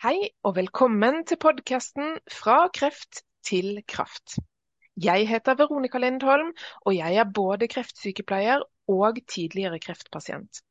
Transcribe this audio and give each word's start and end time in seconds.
Hei 0.00 0.30
og 0.48 0.54
velkommen 0.56 1.26
til 1.28 1.36
podkasten 1.36 2.14
Fra 2.32 2.70
kreft 2.72 3.18
til 3.44 3.82
kraft. 3.84 4.38
Jeg 4.96 5.26
heter 5.28 5.58
Veronica 5.58 5.98
Lindholm, 6.00 6.54
og 6.88 6.94
jeg 6.96 7.18
er 7.20 7.32
både 7.36 7.66
kreftsykepleier 7.68 8.62
og 8.88 9.18
tidligere 9.28 9.76
kreftpasient. 9.84 10.62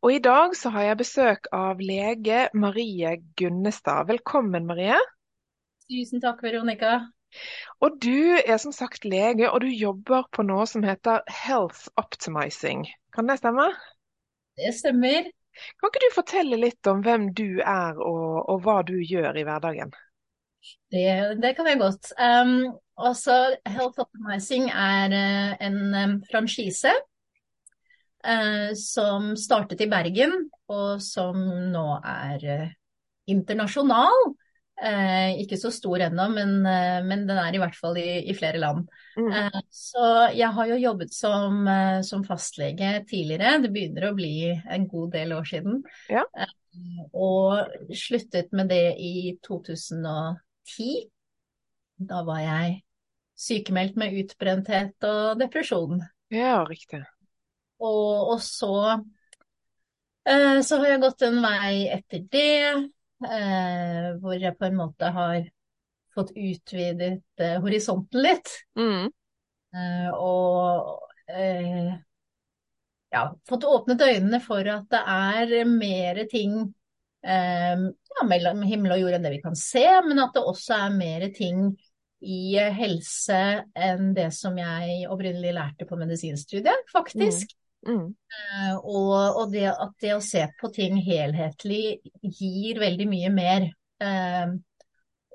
Og 0.00 0.16
i 0.16 0.18
dag 0.24 0.56
så 0.58 0.72
har 0.74 0.88
jeg 0.88 0.98
besøk 0.98 1.46
av 1.54 1.78
lege 1.78 2.48
Marie 2.58 3.12
Gunnestad. 3.38 4.08
Velkommen, 4.10 4.66
Marie. 4.66 4.98
Tusen 5.86 6.24
takk, 6.24 6.42
Veronica. 6.42 6.96
Og 7.78 8.00
du 8.02 8.34
er 8.34 8.58
som 8.58 8.74
sagt 8.74 9.06
lege, 9.06 9.46
og 9.46 9.62
du 9.62 9.68
jobber 9.70 10.26
på 10.34 10.42
noe 10.48 10.66
som 10.66 10.82
heter 10.82 11.22
Health 11.30 11.86
Optimizing. 12.02 12.82
Kan 13.14 13.30
det 13.30 13.38
stemme? 13.44 13.68
Det 14.58 14.74
stemmer. 14.74 15.30
Kan 15.78 15.90
ikke 15.90 16.02
du 16.04 16.14
fortelle 16.14 16.58
litt 16.60 16.88
om 16.90 17.02
hvem 17.04 17.28
du 17.36 17.60
er 17.60 17.98
og, 18.00 18.48
og 18.48 18.64
hva 18.64 18.80
du 18.86 18.96
gjør 18.98 19.36
i 19.38 19.44
hverdagen? 19.46 19.92
Det, 20.92 21.06
det 21.42 21.54
kan 21.56 21.68
jeg 21.68 21.80
godt. 21.80 22.12
Um, 22.18 22.74
også 23.00 23.38
Health 23.66 24.02
Optimizing 24.04 24.68
er 24.70 25.14
uh, 25.14 25.54
en 25.64 25.78
um, 25.94 26.14
franchise 26.30 26.92
uh, 28.26 28.70
som 28.78 29.32
startet 29.38 29.82
i 29.82 29.90
Bergen, 29.90 30.36
og 30.70 31.02
som 31.02 31.38
nå 31.72 31.86
er 31.98 32.46
uh, 32.46 32.70
internasjonal. 33.32 34.32
Eh, 34.82 35.36
ikke 35.44 35.58
så 35.60 35.70
stor 35.70 36.02
ennå, 36.08 36.24
men, 36.32 36.54
eh, 36.66 37.04
men, 37.06 37.22
den 37.28 37.38
er 37.38 37.54
i 37.54 37.60
hvert 37.62 37.76
fall 37.78 37.98
i, 38.00 38.24
i 38.26 38.34
flere 38.34 38.58
land. 38.58 38.88
Mm. 39.14 39.28
Eh, 39.30 39.58
så 39.70 40.06
jeg 40.34 40.50
har 40.56 40.70
jo 40.72 40.78
jobbet 40.80 41.14
som, 41.14 41.60
eh, 41.70 42.00
som, 42.06 42.24
fastlege 42.26 42.90
tidligere. 43.06 43.60
Det 43.62 43.70
begynner 43.74 44.08
å 44.08 44.16
bli 44.16 44.34
en 44.50 44.88
god 44.90 45.12
del 45.14 45.34
år 45.36 45.46
siden. 45.46 45.84
Ja. 46.10 46.24
Eh, 46.34 46.54
og 47.14 47.94
sluttet 47.94 48.50
med 48.56 48.72
det 48.72 48.96
i 48.98 49.36
2010. 49.46 50.88
Da 52.02 52.22
var 52.26 52.40
jeg 52.42 52.80
sykemeldt 53.38 53.98
med 54.00 54.16
utbrenthet 54.18 55.06
og 55.06 55.38
depresjon. 55.38 56.02
Ja, 56.32 56.62
riktig. 56.66 57.04
Og, 57.82 58.32
og 58.34 58.42
så, 58.42 58.72
eh, 60.26 60.58
så 60.66 60.80
har 60.80 60.90
jeg 60.90 61.04
gått 61.06 61.22
en 61.28 61.38
vei 61.44 61.86
etter 61.92 62.26
det 62.32 62.58
hvor 63.22 64.36
jeg 64.38 64.56
på 64.58 64.68
en 64.68 64.78
måte 64.78 65.10
har 65.14 65.42
fått 66.14 66.32
utvidet 66.36 67.40
eh, 67.40 67.58
horisonten 67.62 68.22
litt. 68.24 68.50
Mm. 68.78 69.08
Eh, 69.72 70.10
og 70.12 71.00
eh, 71.32 71.94
ja, 73.12 73.24
fått 73.48 73.64
åpnet 73.68 74.04
øynene 74.04 74.40
for 74.44 74.68
at 74.72 74.88
det 74.92 75.00
er 75.14 75.54
mer 75.68 76.22
ting 76.32 76.58
eh, 77.24 77.86
ja, 77.88 78.26
mellom 78.28 78.62
himmel 78.68 78.96
og 78.96 79.06
jord 79.06 79.16
enn 79.16 79.24
det 79.26 79.34
vi 79.38 79.42
kan 79.44 79.56
se, 79.58 79.86
men 80.06 80.20
at 80.22 80.36
det 80.36 80.44
også 80.44 80.76
er 80.86 80.98
mer 80.98 81.26
ting 81.36 81.70
i 82.22 82.54
helse 82.54 83.38
enn 83.74 84.12
det 84.14 84.28
som 84.36 84.54
jeg 84.60 85.08
opprinnelig 85.10 85.56
lærte 85.56 85.88
på 85.88 85.98
medisinstudiet, 85.98 86.86
faktisk. 86.92 87.50
Mm. 87.50 87.61
Mm. 87.86 88.10
Uh, 88.12 88.74
og, 88.78 89.14
og 89.42 89.54
det 89.54 89.68
at 89.72 89.94
det 90.02 90.12
å 90.16 90.24
se 90.24 90.44
på 90.60 90.70
ting 90.74 91.00
helhetlig 91.02 91.98
gir 92.22 92.82
veldig 92.82 93.08
mye 93.10 93.32
mer. 93.34 93.66
Uh, 94.02 94.54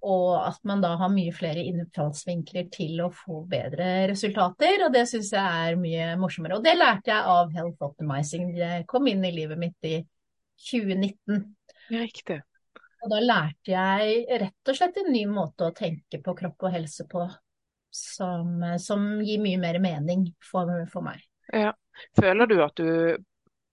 og 0.07 0.33
at 0.45 0.59
man 0.67 0.81
da 0.83 0.93
har 0.99 1.09
mye 1.11 1.33
flere 1.35 1.63
innfallsvinkler 1.67 2.67
til 2.71 3.01
å 3.03 3.09
få 3.13 3.41
bedre 3.49 4.07
resultater. 4.11 4.85
Og 4.85 4.93
det 4.93 5.07
syns 5.09 5.33
jeg 5.35 5.63
er 5.69 5.79
mye 5.79 6.11
morsommere. 6.21 6.59
Og 6.59 6.65
det 6.65 6.77
lærte 6.77 7.11
jeg 7.11 7.33
av 7.33 7.51
Health 7.55 7.87
Optimizing. 7.89 8.51
Det 8.55 8.85
kom 8.89 9.09
inn 9.09 9.25
i 9.25 9.33
livet 9.35 9.59
mitt 9.59 9.89
i 9.89 9.97
2019. 10.69 11.41
Riktig. 11.91 12.39
Og 13.03 13.11
da 13.13 13.19
lærte 13.21 13.73
jeg 13.73 14.39
rett 14.41 14.71
og 14.71 14.77
slett 14.77 15.01
en 15.01 15.11
ny 15.13 15.25
måte 15.29 15.67
å 15.67 15.75
tenke 15.75 16.21
på 16.23 16.33
kropp 16.37 16.67
og 16.67 16.73
helse 16.73 17.05
på 17.09 17.25
som, 17.93 18.61
som 18.81 19.05
gir 19.25 19.41
mye 19.41 19.59
mer 19.61 19.79
mening 19.81 20.27
for, 20.43 20.71
for 20.91 21.05
meg. 21.05 21.21
Ja. 21.53 21.73
Føler 22.19 22.49
du 22.49 22.57
at 22.63 22.77
du 22.79 23.17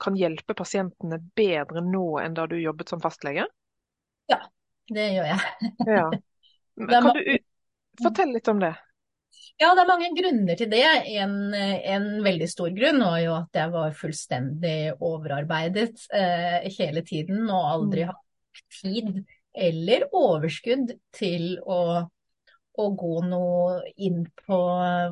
kan 0.03 0.17
hjelpe 0.19 0.57
pasientene 0.59 1.21
bedre 1.37 1.83
nå 1.85 2.07
enn 2.23 2.35
da 2.37 2.47
du 2.51 2.57
jobbet 2.59 2.91
som 2.93 3.03
fastlege? 3.03 3.47
Ja, 4.31 4.41
det 4.91 5.11
gjør 5.17 5.31
jeg. 5.35 5.75
ja. 5.89 6.09
Kan 6.91 7.13
du 7.15 7.23
fortelle 8.03 8.35
litt 8.35 8.49
om 8.51 8.59
det? 8.59 8.73
Ja, 9.63 9.69
det 9.77 9.85
er 9.85 9.87
mange 9.87 10.09
grunner 10.17 10.59
til 10.59 10.71
det. 10.73 10.83
En, 11.15 11.37
en 11.55 12.09
veldig 12.25 12.49
stor 12.51 12.73
grunn 12.75 12.99
var 13.05 13.21
jo 13.23 13.37
at 13.37 13.61
jeg 13.61 13.71
var 13.71 13.95
fullstendig 13.95 14.79
overarbeidet 14.99 16.09
eh, 16.11 16.67
hele 16.75 17.05
tiden 17.07 17.47
og 17.47 17.69
aldri 17.77 18.03
mm. 18.03 18.11
hatt 18.11 18.65
tid 18.81 19.23
eller 19.55 20.09
overskudd 20.11 20.97
til 21.15 21.55
å 21.63 21.79
å 22.81 22.91
gå 22.99 23.15
noe 23.29 23.81
inn 24.03 24.25
på 24.45 24.59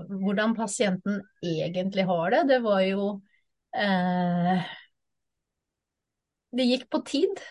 hvordan 0.08 0.54
pasienten 0.58 1.20
egentlig 1.44 2.06
har 2.08 2.34
det. 2.34 2.42
Det 2.50 2.60
var 2.64 2.82
jo 2.86 3.08
eh, 3.76 4.70
Det 6.52 6.68
gikk 6.68 6.88
på 6.92 7.00
tid 7.08 7.42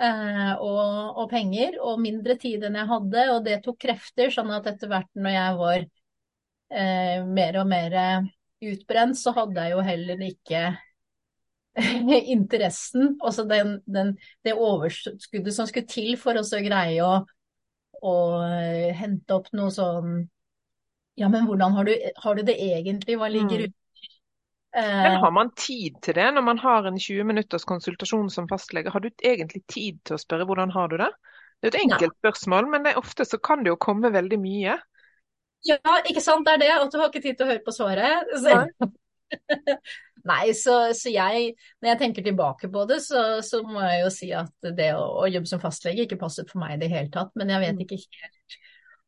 eh, 0.00 0.52
og, 0.56 1.20
og, 1.20 1.24
penger, 1.30 1.78
og 1.84 2.00
mindre 2.02 2.36
tid 2.40 2.64
enn 2.66 2.78
jeg 2.80 2.90
hadde. 2.90 3.26
Og 3.34 3.44
det 3.46 3.60
tok 3.64 3.78
krefter, 3.86 4.32
sånn 4.34 4.52
at 4.56 4.68
etter 4.72 4.90
hvert 4.90 5.10
når 5.14 5.36
jeg 5.36 5.58
var 5.60 5.80
eh, 5.84 7.26
mer 7.26 7.60
og 7.62 7.68
mer 7.70 7.98
utbrent, 8.60 9.18
så 9.20 9.34
hadde 9.36 9.66
jeg 9.66 9.76
jo 9.76 9.84
heller 9.84 10.24
ikke 10.26 10.64
interessen, 12.34 13.14
altså 13.22 13.44
den, 13.48 13.76
den, 13.86 14.16
det 14.44 14.56
overskuddet 14.58 15.54
som 15.54 15.68
skulle 15.68 15.88
til 15.88 16.16
for 16.20 16.36
å 16.36 16.42
greie 16.64 17.04
å 17.04 17.20
og 18.06 18.40
eh, 18.46 18.90
hente 18.96 19.36
opp 19.36 19.50
noe 19.56 19.72
sånn 19.74 20.22
Ja, 21.20 21.28
men 21.28 21.44
hvordan 21.48 21.76
har 21.76 21.88
du, 21.88 21.92
har 22.24 22.38
du 22.38 22.42
det 22.46 22.56
egentlig? 22.56 23.18
Hva 23.20 23.28
ligger 23.28 23.66
mm. 23.66 23.76
Men 24.70 25.16
har 25.18 25.32
man 25.34 25.48
tid 25.58 25.96
til 26.04 26.14
det 26.14 26.28
når 26.30 26.44
man 26.46 26.60
har 26.62 26.86
en 26.86 26.98
20 26.98 27.26
minutters 27.26 27.66
konsultasjon 27.66 28.28
som 28.30 28.46
fastlege? 28.48 28.92
Har 28.94 29.02
du 29.02 29.08
egentlig 29.10 29.64
tid 29.66 29.98
til 30.06 30.14
å 30.14 30.20
spørre 30.22 30.46
hvordan 30.46 30.70
har 30.70 30.92
du 30.92 30.94
det? 31.00 31.08
Det 31.58 31.68
er 31.68 31.74
et 31.74 31.80
enkelt 31.80 32.14
ja. 32.14 32.18
spørsmål, 32.22 32.68
men 32.70 32.86
ofte 32.94 33.26
så 33.26 33.40
kan 33.42 33.64
det 33.64 33.72
jo 33.72 33.80
komme 33.82 34.12
veldig 34.14 34.38
mye. 34.40 34.76
Ja, 35.66 35.96
ikke 36.08 36.22
sant. 36.24 36.46
Det 36.46 36.54
er 36.54 36.62
det. 36.62 36.70
At 36.76 36.94
du 36.94 37.00
har 37.00 37.10
ikke 37.10 37.24
tid 37.24 37.36
til 37.36 37.48
å 37.48 37.50
høre 37.50 37.64
på 37.66 37.74
svaret. 37.74 38.30
Så... 38.40 38.88
Nei, 40.28 40.52
så, 40.56 40.90
så, 40.96 41.08
jeg, 41.12 41.54
når 41.80 41.92
jeg 41.92 42.00
tenker 42.02 42.24
tilbake 42.24 42.68
på 42.72 42.84
det, 42.88 43.00
så, 43.04 43.40
så 43.44 43.62
må 43.64 43.80
jeg 43.86 44.02
jo 44.02 44.10
si 44.12 44.28
at 44.36 44.70
det 44.76 44.90
å, 44.96 45.04
å, 45.22 45.28
jobbe 45.30 45.48
som 45.48 45.62
fastlege 45.62 46.04
ikke 46.04 46.20
passet 46.20 46.50
for 46.50 46.60
meg 46.62 46.76
i 46.76 46.82
det 46.82 46.90
hele 46.92 47.08
tatt. 47.12 47.32
Men 47.40 47.52
jeg 47.54 47.64
vet 47.64 47.78
mm. 47.78 47.84
ikke 47.86 48.00
helt 48.20 48.58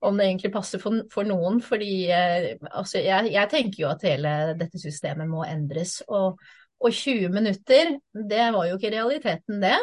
om 0.03 0.19
det 0.19 0.27
egentlig 0.27 0.51
passer 0.55 0.83
for, 0.83 1.03
for 1.13 1.29
noen. 1.29 1.61
Fordi 1.65 1.93
eh, 2.11 2.49
altså, 2.71 3.03
jeg, 3.03 3.33
jeg, 3.35 3.51
tenker 3.53 3.85
jo 3.85 3.91
at 3.93 4.07
hele 4.07 4.37
dette 4.59 4.81
systemet 4.83 5.31
må 5.31 5.45
endres. 5.47 5.99
Og, 6.09 6.41
og 6.83 6.97
20 6.97 7.35
minutter, 7.35 7.97
det 8.17 8.47
var 8.57 8.71
jo 8.71 8.79
ikke 8.79 8.95
realiteten, 8.97 9.61
det. 9.63 9.77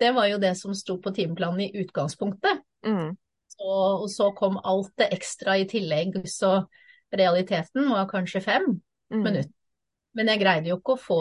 Det 0.00 0.12
var 0.16 0.30
jo 0.30 0.38
det 0.42 0.54
som 0.58 0.74
sto 0.74 0.96
på 1.02 1.12
timeplanen 1.14 1.66
i 1.66 1.82
utgangspunktet. 1.82 2.62
Mm. 2.86 3.12
Så, 3.52 3.66
og 3.72 4.08
så 4.10 4.30
kom 4.34 4.56
alt 4.64 4.94
det 4.98 5.12
ekstra 5.14 5.58
i 5.60 5.66
tillegg. 5.70 6.22
Så 6.30 6.54
realiteten 7.12 7.90
var 7.92 8.08
kanskje 8.10 8.44
fem 8.46 8.70
mm. 8.72 9.20
minutter. 9.20 9.58
Men 10.18 10.32
jeg 10.32 10.42
greide 10.42 10.72
jo 10.72 10.78
ikke 10.80 10.96
å 10.96 11.00
få 11.00 11.20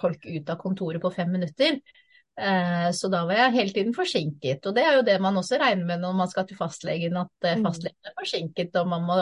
folk 0.00 0.24
ut 0.26 0.48
av 0.50 0.58
kontoret 0.60 1.02
på 1.02 1.12
fem 1.14 1.30
minutter. 1.30 1.78
Eh, 2.40 2.88
så 2.96 3.10
da 3.12 3.22
var 3.28 3.38
jeg 3.38 3.56
hele 3.58 3.76
tiden 3.76 3.94
forsinket. 3.96 4.66
Og 4.66 4.76
det 4.76 4.84
er 4.86 4.98
jo 4.98 5.06
det 5.06 5.18
man 5.22 5.38
også 5.38 5.60
regner 5.60 5.86
med 5.88 6.02
når 6.02 6.18
man 6.22 6.30
skal 6.30 6.48
til 6.48 6.58
fastlegen, 6.58 7.16
at 7.20 7.48
eh, 7.48 7.58
mm. 7.60 7.64
fastlegen 7.68 8.10
er 8.10 8.18
forsinket 8.18 8.78
og 8.80 8.92
man 8.92 9.06
må 9.08 9.18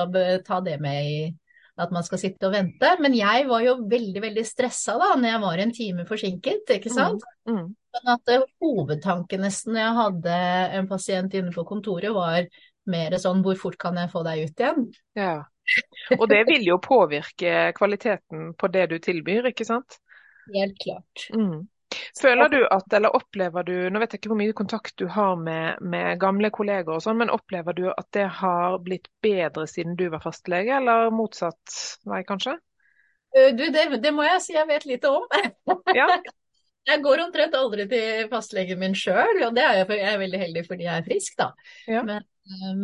ta 0.46 0.60
det 0.64 0.78
med 0.82 1.10
i 1.10 1.22
at 1.80 1.92
man 1.94 2.04
skal 2.04 2.20
sitte 2.20 2.48
og 2.48 2.54
vente. 2.54 2.94
Men 3.02 3.14
jeg 3.16 3.46
var 3.48 3.64
jo 3.64 3.76
veldig 3.90 4.22
veldig 4.24 4.46
stressa 4.46 4.96
da 5.00 5.12
når 5.16 5.32
jeg 5.32 5.44
var 5.44 5.62
en 5.62 5.76
time 5.76 6.08
forsinket, 6.08 6.74
ikke 6.76 6.92
mm. 6.92 6.96
sant. 6.96 7.28
Mm. 7.48 7.60
Mm. 7.60 7.70
Sånn 7.96 8.10
at 8.12 8.34
uh, 8.36 8.48
hovedtanken 8.62 9.46
nesten 9.46 9.74
når 9.74 9.82
jeg 9.82 9.96
hadde 10.00 10.34
en 10.78 10.90
pasient 10.90 11.38
inne 11.38 11.54
på 11.54 11.64
kontoret 11.66 12.14
var 12.14 12.44
mer 12.90 13.16
sånn 13.22 13.42
hvor 13.44 13.58
fort 13.60 13.78
kan 13.80 13.98
jeg 14.00 14.12
få 14.12 14.22
deg 14.26 14.44
ut 14.46 14.62
igjen? 14.62 14.86
Ja. 15.18 15.34
Og 16.18 16.28
det 16.30 16.44
vil 16.48 16.64
jo 16.66 16.78
påvirke 16.82 17.70
kvaliteten 17.76 18.54
på 18.58 18.70
det 18.72 18.86
du 18.90 18.96
tilbyr, 19.02 19.50
ikke 19.52 19.66
sant? 19.68 20.00
Helt 20.54 20.78
klart. 20.82 21.28
Mm. 21.34 21.68
Føler 22.20 22.48
du 22.48 22.58
at, 22.70 22.92
eller 22.94 23.14
opplever 23.16 23.66
du, 23.66 23.74
nå 23.90 24.00
vet 24.02 24.12
jeg 24.14 24.20
ikke 24.20 24.30
hvor 24.32 24.38
mye 24.38 24.56
kontakt 24.56 24.94
du 25.00 25.06
har 25.10 25.38
med, 25.38 25.80
med 25.82 26.20
gamle 26.22 26.50
kolleger 26.54 26.94
og 26.94 27.02
sånn, 27.02 27.18
men 27.18 27.32
opplever 27.34 27.74
du 27.76 27.88
at 27.90 28.06
det 28.14 28.28
har 28.40 28.78
blitt 28.84 29.08
bedre 29.24 29.66
siden 29.70 29.96
du 29.98 30.06
var 30.12 30.22
fastlege, 30.22 30.76
eller 30.78 31.10
motsatt 31.14 31.78
vei 32.10 32.22
kanskje? 32.26 32.56
Du, 33.30 33.64
det, 33.70 33.86
det 34.02 34.12
må 34.14 34.26
jeg 34.26 34.42
si 34.42 34.54
jeg 34.56 34.68
vet 34.70 34.86
lite 34.90 35.10
om. 35.10 35.26
Ja. 36.00 36.06
Jeg 36.88 37.02
går 37.04 37.20
omtrent 37.26 37.52
aldri 37.54 37.84
til 37.90 38.28
fastlegen 38.30 38.78
min 38.80 38.94
sjøl, 38.96 39.42
og 39.44 39.52
det 39.54 39.62
er 39.62 39.82
jeg, 39.82 39.88
jeg 40.00 40.12
er 40.14 40.22
veldig 40.22 40.38
heldig 40.40 40.62
fordi 40.64 40.86
jeg 40.86 40.96
er 40.96 41.04
frisk, 41.04 41.34
da. 41.38 41.50
Ja. 41.90 42.00
Men, 42.08 42.24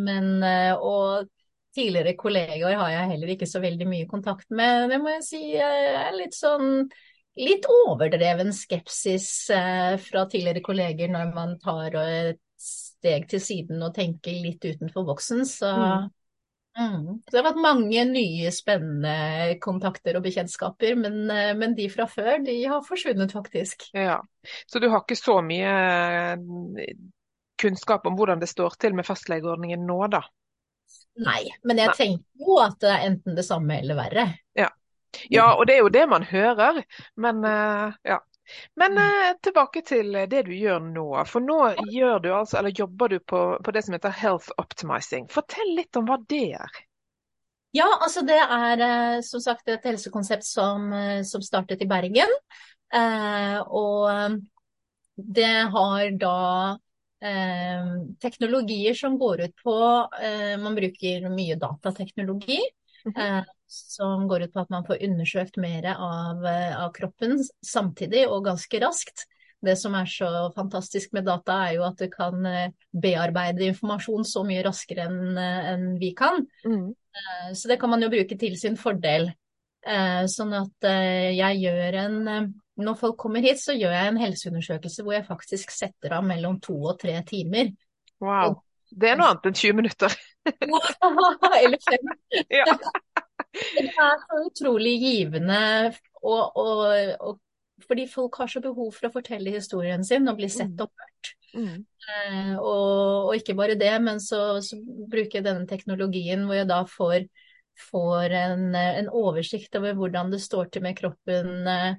men, 0.05 0.29
og 0.77 1.31
tidligere 1.77 2.17
kollegaer 2.19 2.81
har 2.81 2.95
jeg 2.95 3.11
heller 3.13 3.35
ikke 3.35 3.49
så 3.51 3.61
veldig 3.63 3.91
mye 3.91 4.09
kontakt 4.11 4.49
med. 4.51 4.89
Det 4.91 4.99
må 5.03 5.13
jeg 5.19 5.27
si 5.29 5.43
er 5.61 6.17
litt 6.17 6.37
sånn 6.37 6.89
litt 7.37 7.67
overdreven 7.69 8.53
skepsis 8.57 9.29
eh, 9.53 9.95
fra 10.01 10.25
tidligere 10.31 10.65
kolleger 10.65 11.11
når 11.13 11.33
man 11.37 11.57
tar 11.61 11.97
et 12.01 12.41
steg 12.57 13.27
til 13.31 13.43
siden 13.43 13.83
og 13.85 13.95
tenker 13.97 14.39
litt 14.41 14.65
utenfor 14.65 15.05
boksen. 15.11 15.45
Så, 15.49 15.73
Mm. 16.77 16.95
mm. 17.03 17.21
så 17.25 17.33
det 17.33 17.41
har 17.41 17.49
vært 17.51 17.61
mange 17.65 18.05
nye 18.09 18.53
spennende 18.53 19.59
kontakter 19.61 20.17
og 20.17 20.25
bekjentskaper, 20.25 20.97
men, 20.97 21.31
eh, 21.31 21.53
men 21.57 21.77
de 21.77 21.91
fra 21.93 22.09
før, 22.09 22.41
de 22.45 22.57
har 22.65 22.85
forsvunnet 22.85 23.33
faktisk. 23.37 23.91
Ja. 23.93 24.21
Så 24.67 24.81
du 24.81 24.89
har 24.89 25.05
ikke 25.05 25.21
så 25.21 25.39
mye 25.45 25.77
eh, 25.77 26.97
kunnskap 27.61 28.07
om 28.09 28.17
hvordan 28.17 28.41
det 28.41 28.49
står 28.49 28.81
til 28.81 28.97
med 28.97 29.09
fastlegeordningen 29.09 29.85
nå, 29.89 30.01
da? 30.13 30.25
Nei, 31.17 31.43
men 31.65 31.79
jeg 31.81 31.89
Nei. 31.89 31.97
tenker 31.97 32.47
jo 32.47 32.59
at 32.61 32.79
det 32.83 32.91
er 32.93 33.05
enten 33.09 33.37
det 33.39 33.45
samme 33.47 33.79
eller 33.81 33.97
verre. 33.97 34.27
Ja, 35.33 35.55
og 35.57 35.63
det 35.67 35.79
er 35.79 35.79
jo 35.81 35.89
det 35.89 36.03
man 36.11 36.27
hører, 36.29 36.83
men 37.17 37.39
uh, 37.45 37.95
ja. 38.05 38.19
Men 38.79 38.93
Mm. 38.93 38.99
eh, 39.03 39.31
tilbake 39.43 39.81
til 39.83 40.13
det 40.31 40.43
du 40.47 40.53
gjør 40.55 40.79
nå. 40.79 41.07
For 41.27 41.43
nå 41.43 41.57
gjør 41.91 42.21
du 42.23 42.29
altså, 42.31 42.59
eller 42.61 42.71
jobber 42.71 43.09
du 43.09 43.19
på, 43.19 43.41
på 43.65 43.73
det 43.75 43.83
som 43.83 43.97
heter 43.97 44.13
Health 44.15 44.53
Optimizing. 44.63 45.25
Fortell 45.33 45.73
litt 45.75 45.97
om 45.99 46.07
hva 46.07 46.21
det 46.31 46.43
er. 46.55 46.77
Ja, 47.75 47.89
altså 48.01 48.23
det 48.29 48.39
er 48.39 48.85
eh, 48.87 49.21
som 49.27 49.43
sagt 49.43 49.67
et 49.69 49.83
helsekonsept 49.89 50.47
som, 50.47 50.93
eh, 50.93 51.23
som 51.27 51.43
startet 51.43 51.83
i 51.83 51.89
Bergen. 51.91 52.31
Eh, 52.95 53.59
og 53.67 54.39
det 55.17 55.51
har 55.75 56.11
da 56.21 56.37
eh, 57.23 57.87
teknologier 58.23 58.95
som 58.95 59.19
går 59.19 59.41
ut 59.47 59.55
på 59.65 59.77
eh, 60.23 60.57
Man 60.61 60.75
bruker 60.79 61.29
mye 61.33 61.57
datateknologi. 61.61 62.61
Mhm. 63.07 63.17
eh, 63.23 63.45
som 63.69 64.29
går 64.29 64.43
ut 64.43 64.53
på 64.55 64.61
at 64.61 64.71
man 64.71 64.85
får 64.87 65.03
undersøkt 65.03 65.57
mer 65.59 65.87
av, 65.95 66.45
eh, 66.47 66.75
av 66.85 66.93
kroppen 66.95 67.39
samtidig 67.67 68.29
og 68.29 68.45
ganske 68.47 68.81
raskt. 68.83 69.25
Det 69.63 69.75
som 69.79 69.95
er 69.99 70.07
så 70.07 70.29
fantastisk 70.55 71.13
med 71.17 71.25
data, 71.27 71.57
er 71.67 71.75
jo 71.79 71.83
at 71.87 71.97
du 71.99 72.07
kan 72.13 72.47
eh, 72.47 72.71
bearbeide 72.93 73.67
informasjon 73.73 74.27
så 74.29 74.45
mye 74.47 74.63
raskere 74.67 75.07
enn 75.09 75.39
en 75.39 75.87
vi 75.99 76.13
kan. 76.15 76.45
Mm. 76.67 76.93
Eh, 76.93 77.53
Så 77.55 77.69
det 77.69 77.81
kan 77.81 77.91
man 77.91 78.03
jo 78.03 78.11
bruke 78.13 78.39
til 78.39 78.57
sin 78.59 78.77
fordel. 78.77 79.33
Eh, 79.87 80.27
Sånn 80.31 80.55
at 80.55 80.87
eh, 80.87 81.33
jeg 81.39 81.63
gjør 81.65 81.99
en 82.05 82.29
eh, 82.29 82.47
Når 82.77 82.99
folk 83.01 83.17
kommer 83.21 83.45
hit, 83.45 83.61
så 83.63 83.73
gjør 83.77 83.95
jeg 83.95 84.11
en 84.11 84.21
helseundersøkelse 84.21 85.05
hvor 85.05 85.17
jeg 85.17 85.27
faktisk 85.29 85.73
setter 85.73 86.19
av 86.19 86.27
mellom 86.27 86.59
to 86.61 86.77
og 86.91 86.99
tre 87.01 87.15
timer. 87.29 87.73
Wow. 88.21 88.59
Det 88.87 89.11
er 89.11 89.19
noe 89.19 89.33
annet 89.33 89.49
enn 89.49 89.57
20 89.59 89.79
minutter. 89.81 90.19
Eller 91.63 91.81
fem. 91.89 92.13
Ja. 92.61 92.69
Det 93.57 93.87
er 93.89 94.19
så 94.21 94.39
utrolig 94.45 94.99
givende, 95.01 95.59
og, 96.21 96.59
og, 96.61 96.83
og 97.25 97.87
fordi 97.87 98.05
folk 98.11 98.37
har 98.43 98.51
så 98.53 98.61
behov 98.61 98.91
for 98.93 99.09
å 99.09 99.15
fortelle 99.15 99.55
historien 99.55 100.05
sin 100.05 100.29
og 100.29 100.37
bli 100.37 100.49
sett 100.53 100.77
og 100.83 100.91
hørt. 100.93 101.31
Mm. 101.57 101.79
Eh, 101.81 102.53
og, 102.59 103.31
og 103.31 103.33
ikke 103.39 103.57
bare 103.57 103.79
det, 103.81 103.95
men 104.05 104.21
så, 104.21 104.59
så 104.65 104.77
bruker 104.83 105.39
jeg 105.39 105.47
denne 105.47 105.65
teknologien 105.71 106.45
hvor 106.45 106.59
jeg 106.59 106.69
da 106.69 106.83
får, 106.91 107.27
får 107.89 108.37
en, 108.43 108.67
en 108.77 109.09
oversikt 109.09 109.81
over 109.81 109.97
hvordan 109.97 110.35
det 110.35 110.43
står 110.45 110.69
til 110.73 110.85
med 110.85 110.99
kroppen 111.01 111.71
eh, 111.73 111.97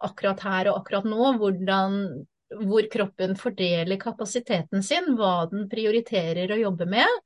akkurat 0.00 0.40
her 0.46 0.70
og 0.72 0.80
akkurat 0.80 1.06
nå. 1.08 1.20
Hvordan, 1.40 2.00
hvor 2.64 2.88
kroppen 2.92 3.36
fordeler 3.38 4.00
kapasiteten 4.00 4.82
sin, 4.86 5.12
hva 5.18 5.46
den 5.52 5.68
prioriterer 5.70 6.50
å 6.50 6.60
jobbe 6.64 6.88
med. 6.90 7.20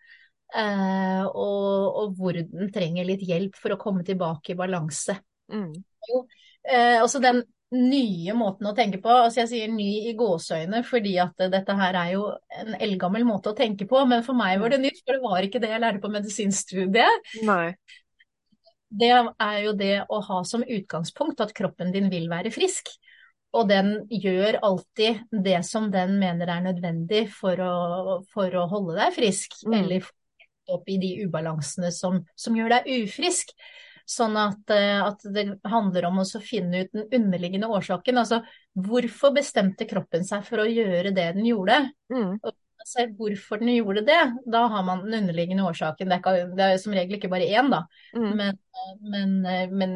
eh, 0.55 1.25
og, 1.25 1.97
og 1.99 2.15
hvor 2.19 2.37
den 2.38 2.71
trenger 2.75 3.06
litt 3.09 3.25
hjelp 3.26 3.56
for 3.59 3.75
å 3.75 3.81
komme 3.81 4.05
tilbake 4.06 4.55
i 4.55 4.59
balanse. 4.59 5.17
Mm. 5.53 5.73
Eh, 6.65 7.00
også 7.03 7.21
den 7.25 7.43
nye 7.75 8.37
måten 8.38 8.69
å 8.71 8.75
tenke 8.76 9.00
på, 9.03 9.11
altså 9.11 9.41
jeg 9.43 9.50
sier 9.50 9.73
ny 9.73 9.88
i 10.11 10.12
gåseøyne 10.15 10.85
fordi 10.87 11.17
at 11.19 11.41
dette 11.50 11.75
her 11.75 11.97
er 11.99 12.12
jo 12.12 12.29
en 12.55 12.76
eldgammel 12.79 13.25
måte 13.26 13.50
å 13.50 13.59
tenke 13.59 13.88
på, 13.91 14.05
men 14.06 14.23
for 14.23 14.38
meg 14.38 14.61
var 14.62 14.71
det 14.71 14.79
nytt, 14.85 15.00
for 15.03 15.17
det 15.17 15.25
var 15.25 15.43
ikke 15.43 15.62
det 15.65 15.73
jeg 15.73 15.82
lærte 15.82 16.03
på 16.05 16.12
medisinstudiet. 16.12 17.32
Nei. 17.49 17.75
Det 18.94 19.11
er 19.11 19.56
jo 19.64 19.73
det 19.79 19.94
å 20.12 20.20
ha 20.23 20.43
som 20.46 20.62
utgangspunkt 20.62 21.43
at 21.43 21.55
kroppen 21.56 21.91
din 21.94 22.11
vil 22.12 22.29
være 22.31 22.52
frisk. 22.55 22.93
Og 23.55 23.69
den 23.70 23.94
gjør 24.11 24.58
alltid 24.67 25.23
det 25.44 25.61
som 25.67 25.87
den 25.94 26.17
mener 26.19 26.50
er 26.50 26.64
nødvendig 26.64 27.29
for 27.31 27.61
å, 27.62 27.75
for 28.35 28.55
å 28.58 28.67
holde 28.70 28.99
deg 28.99 29.14
frisk, 29.14 29.61
Mm. 29.67 29.75
eller 29.79 30.11
opp 30.75 30.88
i 30.88 30.99
de 30.99 31.11
ubalansene 31.26 31.91
som, 31.93 32.23
som 32.35 32.56
gjør 32.56 32.79
deg 32.79 32.91
ufrisk. 33.05 33.52
Sånn 34.05 34.37
at, 34.37 34.69
eh, 34.75 35.00
at 35.00 35.23
det 35.32 35.47
handler 35.64 36.11
om 36.11 36.19
å 36.20 36.26
finne 36.43 36.85
ut 36.85 36.93
den 36.93 37.06
underliggende 37.08 37.70
årsaken. 37.73 38.19
Altså 38.20 38.43
hvorfor 38.76 39.32
bestemte 39.37 39.87
kroppen 39.88 40.26
seg 40.29 40.44
for 40.44 40.61
å 40.61 40.69
gjøre 40.69 41.14
det 41.14 41.31
den 41.38 41.47
gjorde? 41.49 41.79
Mm. 42.12 42.37
Se 42.85 43.07
hvorfor 43.17 43.61
den 43.63 43.71
gjorde 43.79 44.03
det, 44.05 44.19
da 44.53 44.67
har 44.69 44.83
man 44.85 45.05
den 45.07 45.15
underliggende 45.23 45.65
årsaken. 45.65 46.11
Det 46.11 46.17
er, 46.19 46.21
ikke, 46.21 46.57
det 46.59 46.65
er 46.67 46.77
som 46.83 46.93
regel 46.97 47.17
ikke 47.17 47.31
bare 47.33 47.47
én, 47.49 47.71
da. 47.73 47.79
Mm. 48.17 48.35
Men, 48.37 48.59
men, 49.01 49.33
men 49.73 49.95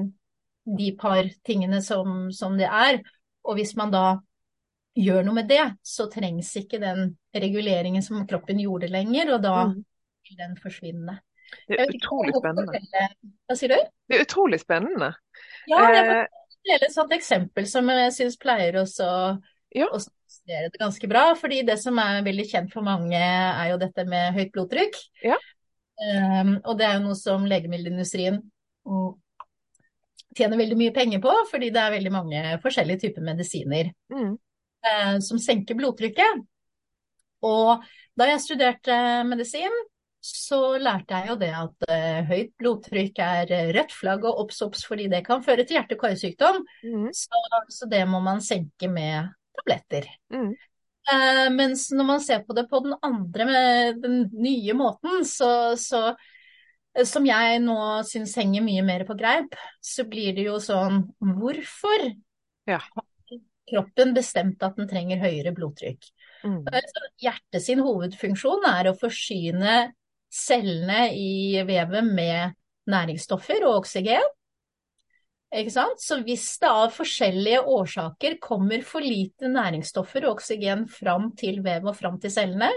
de 0.79 0.88
par 1.00 1.29
tingene 1.44 1.82
som, 1.85 2.31
som 2.32 2.56
det 2.56 2.69
er. 2.69 3.02
Og 3.44 3.58
hvis 3.61 3.75
man 3.76 3.93
da 3.93 4.05
gjør 4.99 5.23
noe 5.26 5.37
med 5.37 5.49
det, 5.52 5.61
så 5.87 6.08
trengs 6.11 6.50
ikke 6.58 6.81
den 6.82 7.12
reguleringen 7.37 8.02
som 8.02 8.25
kroppen 8.29 8.61
gjorde 8.64 8.88
lenger, 8.93 9.35
og 9.37 9.43
da 9.44 9.55
Mm. 9.69 9.85
vil 10.29 10.37
den 10.40 10.56
forsvinne. 10.61 11.19
Det 11.69 11.79
er 11.81 11.93
utrolig 11.94 12.35
spennende. 12.37 12.81
Hva 13.49 13.55
sier 13.56 13.73
du? 13.73 13.79
Det 14.08 14.17
er 14.19 14.25
utrolig 14.26 14.58
spennende. 14.61 15.12
Ja, 15.70 15.85
det 15.93 16.02
kan 16.08 16.26
Eh, 16.69 16.75
et 16.82 16.93
sånt 16.93 17.12
eksempel 17.14 17.64
som 17.70 17.87
jeg 17.88 18.12
syns 18.12 18.35
pleier 18.37 18.76
også 18.81 19.06
Ja. 19.75 19.87
å 19.88 20.00
illustrere 20.48 20.70
det 20.70 20.78
ganske 20.78 21.08
bra. 21.08 21.34
Fordi 21.36 21.62
det 21.62 21.78
som 21.78 21.98
er 21.98 22.24
veldig 22.24 22.46
kjent 22.48 22.72
for 22.72 22.82
mange, 22.82 23.18
er 23.18 23.70
jo 23.70 23.78
dette 23.78 24.04
med 24.06 24.34
høyt 24.34 24.52
blodtrykk. 24.52 24.96
Ja. 25.24 25.36
Um, 25.98 26.58
og 26.64 26.78
det 26.78 26.86
er 26.86 26.98
jo 26.98 27.06
noe 27.08 27.16
som 27.18 27.46
legemiddelindustrien 27.46 28.38
mm, 28.86 29.08
tjener 30.36 30.60
veldig 30.60 30.76
mye 30.78 30.94
penger 30.94 31.20
på, 31.20 31.32
fordi 31.50 31.72
det 31.74 31.80
er 31.82 31.96
veldig 31.96 32.12
mange 32.14 32.42
forskjellige 32.62 33.08
typer 33.08 33.24
medisiner 33.26 33.90
mm. 34.12 34.36
uh, 34.86 35.16
som 35.18 35.40
senker 35.42 35.74
blodtrykket. 35.74 36.44
Og 37.42 37.82
da 38.18 38.28
jeg 38.30 38.44
studerte 38.44 38.94
medisin, 39.26 39.74
så 40.22 40.76
lærte 40.82 41.14
jeg 41.14 41.30
jo 41.30 41.36
det 41.38 41.50
at 41.54 41.84
uh, 41.90 42.30
høyt 42.30 42.54
blodtrykk 42.58 43.20
er 43.22 43.52
eh, 43.54 43.68
rødt 43.74 43.94
flagg 43.94 44.26
og 44.26 44.40
obs, 44.42 44.58
obs, 44.66 44.82
fordi 44.86 45.06
det 45.10 45.22
kan 45.26 45.44
føre 45.46 45.62
til 45.64 45.78
hjerte-karsykdom. 45.78 46.58
Mm. 46.82 47.10
Så, 47.14 47.42
så 47.74 47.90
det 47.90 48.02
må 48.10 48.18
man 48.22 48.42
senke 48.42 48.90
med 48.90 49.30
tabletter. 49.58 50.08
Mm. 50.34 50.50
Eh, 51.08 51.44
mens 51.55 51.88
når 51.94 52.08
man 52.08 52.25
ser 52.25 52.42
på 52.44 52.56
det 52.56 52.66
på 52.71 52.82
den 52.85 52.97
andre, 53.02 53.47
med 53.49 54.02
den 54.04 54.18
nye 54.37 54.76
måten, 54.76 55.23
så, 55.26 55.50
så 55.80 56.12
som 57.06 57.26
jeg 57.28 57.61
nå 57.62 57.78
syns 58.09 58.35
henger 58.38 58.64
mye 58.64 58.85
mer 58.87 59.04
på 59.09 59.16
greip, 59.18 59.54
så 59.85 60.06
blir 60.09 60.35
det 60.37 60.49
jo 60.49 60.59
sånn 60.62 61.04
Hvorfor 61.21 62.09
Ja. 62.68 62.80
har 62.80 63.06
kroppen 63.68 64.14
bestemt 64.16 64.62
at 64.64 64.76
den 64.76 64.88
trenger 64.90 65.21
høyere 65.23 65.52
blodtrykk? 65.56 66.09
Mm. 66.44 66.64
Hjertet 67.21 67.64
sin 67.64 67.82
hovedfunksjon 67.85 68.66
er 68.68 68.90
å 68.90 68.97
forsyne 68.99 69.92
cellene 70.32 71.09
i 71.16 71.62
vevet 71.66 72.04
med 72.04 72.56
næringsstoffer 72.88 73.64
og 73.68 73.82
oksygen. 73.82 74.25
Så 75.50 76.19
hvis 76.26 76.59
det 76.61 76.69
av 76.69 76.90
forskjellige 76.93 77.62
årsaker 77.64 78.37
kommer 78.40 78.83
for 78.85 79.00
lite 79.00 79.49
næringsstoffer 79.49 80.26
og 80.26 80.37
oksygen 80.37 80.85
fram 80.93 81.31
til 81.38 81.62
vevet 81.64 81.88
og 81.88 81.97
fram 81.97 82.19
til 82.21 82.31
cellene, 82.31 82.69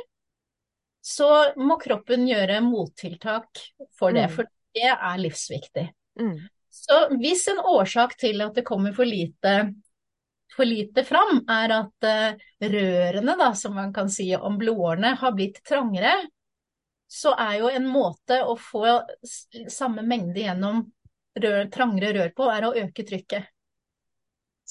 så 1.01 1.53
må 1.57 1.75
kroppen 1.81 2.27
gjøre 2.29 2.61
mottiltak 2.61 3.59
for 3.97 4.13
det, 4.13 4.29
Mm. 4.29 4.35
for 4.35 4.45
det 4.73 4.87
er 4.87 5.17
livsviktig. 5.17 5.89
Mm. 6.19 6.37
Så 6.69 7.09
hvis 7.19 7.47
en 7.51 7.59
årsak 7.59 8.15
til 8.17 8.41
at 8.41 8.53
det 8.55 8.63
kommer 8.63 8.93
for 8.93 9.03
lite, 9.03 9.73
for 10.55 10.63
lite 10.63 11.03
fram, 11.03 11.43
er 11.49 11.73
at 11.81 12.03
eh, 12.07 12.37
rørene, 12.61 13.35
da, 13.37 13.53
som 13.53 13.75
man 13.75 13.91
kan 13.93 14.09
si 14.09 14.33
om 14.35 14.57
blodårene, 14.57 15.15
har 15.19 15.31
blitt 15.35 15.59
trangere, 15.67 16.13
så 17.11 17.33
er 17.35 17.59
jo 17.59 17.67
en 17.67 17.87
måte 17.91 18.39
å 18.45 18.55
få 18.55 19.01
samme 19.67 20.01
mengde 20.07 20.39
gjennom 20.45 20.85
rør, 21.39 21.67
trangere 21.73 22.13
rør 22.17 22.33
på, 22.35 22.49
er 22.51 22.67
å 22.67 22.73
øke 22.85 23.05
trykket. 23.07 23.51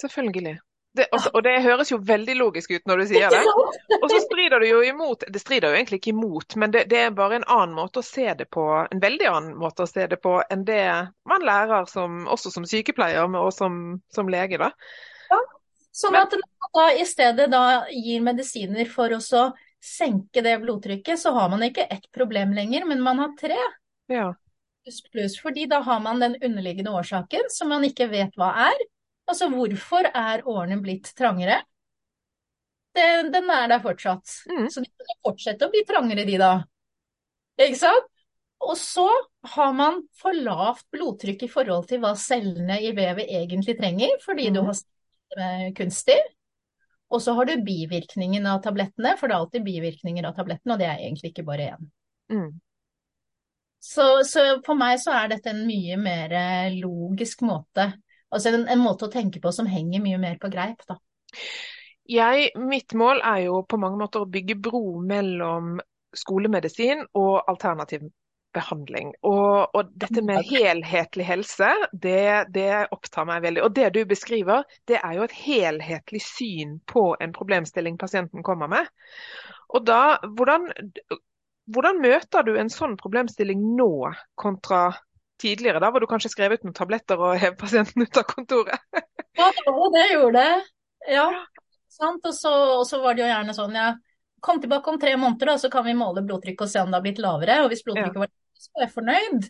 Selvfølgelig. 0.00 0.58
Det, 0.92 1.06
altså, 1.14 1.30
og 1.34 1.44
det 1.46 1.52
høres 1.62 1.92
jo 1.92 2.00
veldig 2.02 2.34
logisk 2.34 2.72
ut 2.74 2.88
når 2.90 3.02
du 3.02 3.04
sier 3.12 3.30
det. 3.30 3.40
Og 4.02 4.08
så 4.10 4.18
strider 4.24 4.58
du 4.58 4.66
jo 4.66 4.80
imot 4.82 5.22
Det 5.30 5.38
strider 5.38 5.70
jo 5.70 5.78
egentlig 5.78 6.00
ikke 6.00 6.10
imot, 6.10 6.56
men 6.58 6.72
det, 6.74 6.88
det 6.90 7.04
er 7.04 7.12
bare 7.14 7.38
en 7.38 7.46
annen 7.46 7.76
måte 7.76 8.02
å 8.02 8.06
se 8.06 8.26
det 8.34 8.48
på. 8.50 8.64
En 8.90 9.02
veldig 9.02 9.28
annen 9.30 9.54
måte 9.60 9.86
å 9.86 9.90
se 9.90 10.08
det 10.10 10.18
på 10.22 10.40
enn 10.50 10.64
det 10.66 10.82
man 11.30 11.46
lærer 11.46 11.86
som, 11.90 12.24
også 12.26 12.50
som 12.56 12.66
sykepleier 12.66 13.30
og 13.30 13.52
som, 13.54 14.00
som 14.10 14.30
lege, 14.32 14.58
da. 14.58 14.72
Sånn 15.94 16.14
Men- 16.14 16.26
at 16.26 16.34
man 16.42 16.74
da 16.74 16.86
i 16.94 17.06
stedet 17.06 17.46
da 17.50 17.64
gir 17.90 18.22
medisiner 18.26 18.90
for 18.90 19.14
å 19.14 19.20
senke 19.80 20.42
det 20.42 20.58
blodtrykket, 20.62 21.18
så 21.18 21.32
har 21.34 21.48
man 21.50 21.62
ikke 21.66 21.86
ett 21.86 22.10
problem 22.14 22.52
lenger, 22.54 22.84
men 22.86 23.00
man 23.02 23.18
har 23.18 23.34
tre. 23.38 23.58
Ja. 24.10 24.34
Pluss 25.12 25.37
fordi 25.40 25.66
da 25.70 25.80
har 25.87 26.00
man 26.00 26.20
den 26.20 26.37
underliggende 26.42 26.90
årsaken 26.90 27.50
som 27.52 27.68
man 27.68 27.84
ikke 27.84 28.08
vet 28.10 28.34
hva 28.38 28.52
er. 28.70 28.87
Altså 29.30 29.49
hvorfor 29.52 30.08
er 30.10 30.42
årene 30.49 30.80
blitt 30.82 31.12
trangere? 31.18 31.60
Den, 32.96 33.30
den 33.32 33.50
er 33.50 33.68
der 33.70 33.82
fortsatt. 33.84 34.26
Mm. 34.50 34.66
Så 34.72 34.82
de 34.82 34.90
kan 34.90 35.20
fortsette 35.28 35.66
å 35.66 35.70
bli 35.70 35.84
trangere, 35.87 36.25
de 36.26 36.38
da. 36.40 36.54
Ikke 37.60 37.78
sant? 37.78 38.08
Og 38.60 38.75
så 38.76 39.06
har 39.54 39.70
man 39.72 40.02
for 40.20 40.37
lavt 40.37 40.84
blodtrykk 40.92 41.46
i 41.46 41.49
forhold 41.52 41.87
til 41.88 42.02
hva 42.02 42.10
cellene 42.18 42.80
i 42.82 42.90
vevet 42.96 43.30
egentlig 43.30 43.76
trenger, 43.78 44.16
fordi 44.25 44.50
du 44.50 44.60
Mhm. 44.60 44.66
har 44.66 44.76
med 45.37 45.76
kunstig. 45.76 46.18
Og 47.10 47.20
så 47.22 47.34
har 47.34 47.44
du 47.44 47.62
bivirkningen 47.62 48.46
av 48.46 48.62
tablettene, 48.62 49.16
for 49.18 49.28
det 49.28 49.34
er 49.34 49.40
alltid 49.40 49.64
bivirkninger 49.64 50.26
av 50.26 50.34
tablettene, 50.37 50.72
og 50.75 50.78
det 50.78 50.87
er 50.87 50.99
egentlig 50.99 51.30
ikke 51.32 51.46
bare 51.46 51.70
én. 51.76 51.90
Mm. 52.30 52.60
Så, 53.80 54.06
så 54.28 54.44
for 54.66 54.76
meg 54.78 55.00
så 55.00 55.14
er 55.16 55.32
dette 55.32 55.52
en 55.54 55.64
mye 55.64 55.96
mer 56.00 56.32
eh, 56.37 56.78
logisk 56.80 57.44
måte, 57.49 57.87
altså 58.28 58.52
en, 58.52 58.66
en 58.68 58.82
måte 58.82 59.08
å 59.08 59.12
tenke 59.12 59.40
på 59.40 59.52
som 59.56 59.68
henger 59.70 60.04
mye 60.04 60.20
mer 60.20 60.37
på 60.40 60.52
greip, 60.52 60.84
da. 60.88 60.99
Jeg, 62.10 62.50
mitt 62.58 62.92
mål 62.99 63.22
er 63.25 63.44
jo 63.46 63.60
på 63.70 63.78
mange 63.80 64.00
måter 64.00 64.25
å 64.25 64.28
bygge 64.30 64.58
bro 64.58 64.99
mellom 65.06 65.78
skolemedisin 66.16 67.04
og 67.16 67.37
alternativ 67.49 68.08
behandling. 68.54 69.12
Og, 69.22 69.70
og 69.75 69.92
dette 69.94 70.22
med 70.26 70.42
helhetlig 70.50 71.26
helse, 71.28 71.70
det, 71.92 72.50
det 72.54 72.87
opptar 72.90 73.28
meg 73.28 73.44
veldig. 73.44 73.62
Og 73.66 73.75
det 73.76 73.92
du 73.94 74.00
beskriver, 74.10 74.66
det 74.90 74.99
er 74.99 75.16
jo 75.18 75.26
et 75.26 75.37
helhetlig 75.44 76.22
syn 76.25 76.78
på 76.90 77.12
en 77.22 77.34
problemstilling 77.37 77.99
pasienten 78.00 78.42
kommer 78.46 78.70
med. 78.72 78.90
Og 79.70 79.87
da, 79.87 80.18
hvordan, 80.37 80.66
hvordan 81.74 82.00
møter 82.02 82.44
du 82.46 82.56
en 82.58 82.70
sånn 82.72 82.96
problemstilling 83.00 83.62
nå 83.78 83.92
kontra 84.38 84.90
tidligere? 85.40 85.80
Da 85.82 85.90
var 85.92 86.02
du 86.02 86.08
kanskje 86.10 86.32
skrevet 86.32 86.60
ut 86.60 86.68
noen 86.68 86.76
tabletter 86.76 87.20
og 87.20 87.38
hev 87.40 87.56
pasienten 87.60 88.04
ut 88.04 88.20
av 88.20 88.28
kontoret? 88.28 88.86
Ja, 89.40 89.46
det 89.54 89.72
det 89.94 90.00
jeg 90.02 90.16
gjorde. 90.18 90.40
Ja, 91.08 91.26
sant. 91.88 92.24
Og 92.26 92.34
så, 92.36 92.50
og 92.74 92.82
så 92.84 92.98
var 93.00 93.14
det 93.14 93.22
jo 93.22 93.28
gjerne 93.30 93.54
sånn, 93.56 93.76
ja, 93.78 93.92
kom 94.44 94.58
tilbake 94.60 94.90
om 94.90 94.98
tre 95.00 95.14
måneder, 95.16 95.52
da, 95.52 95.54
så 95.62 95.70
kan 95.72 95.86
vi 95.86 95.94
måle 95.96 96.24
blodtrykket 96.26 96.66
og 96.66 96.72
se 96.72 96.82
om 96.82 96.90
det 96.90 96.98
har 96.98 97.04
blitt 97.06 97.22
lavere. 97.22 97.60
Og 97.62 97.70
hvis 97.72 97.84
blodtrykket 97.86 98.18
var 98.20 98.28
lavere, 98.28 98.60
så 98.60 98.74
er 98.74 98.84
jeg 98.84 98.92
fornøyd. 98.96 99.48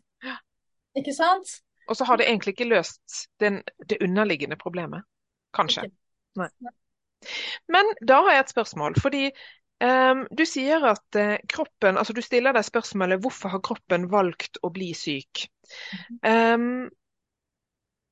Ikke 1.00 1.14
sant? 1.16 1.56
Og 1.90 1.98
så 1.98 2.06
har 2.06 2.20
det 2.20 2.28
egentlig 2.28 2.54
ikke 2.54 2.68
løst 2.70 3.24
den, 3.42 3.62
det 3.90 3.98
underliggende 4.04 4.60
problemet. 4.60 5.08
Kanskje. 5.56 5.88
Nei. 6.38 6.52
Men 7.72 7.90
da 8.06 8.20
har 8.24 8.36
jeg 8.36 8.44
et 8.44 8.52
spørsmål. 8.54 9.00
Fordi 9.02 9.24
um, 9.84 10.24
du 10.30 10.44
sier 10.48 10.84
at 10.88 11.18
uh, 11.18 11.36
kroppen 11.50 11.98
Altså 12.00 12.14
du 12.16 12.22
stiller 12.24 12.56
deg 12.56 12.66
spørsmålet 12.66 13.22
hvorfor 13.24 13.54
har 13.54 13.64
kroppen 13.64 14.08
valgt 14.12 14.60
å 14.62 14.72
bli 14.74 14.92
syk? 14.96 15.46
Um, 16.26 16.88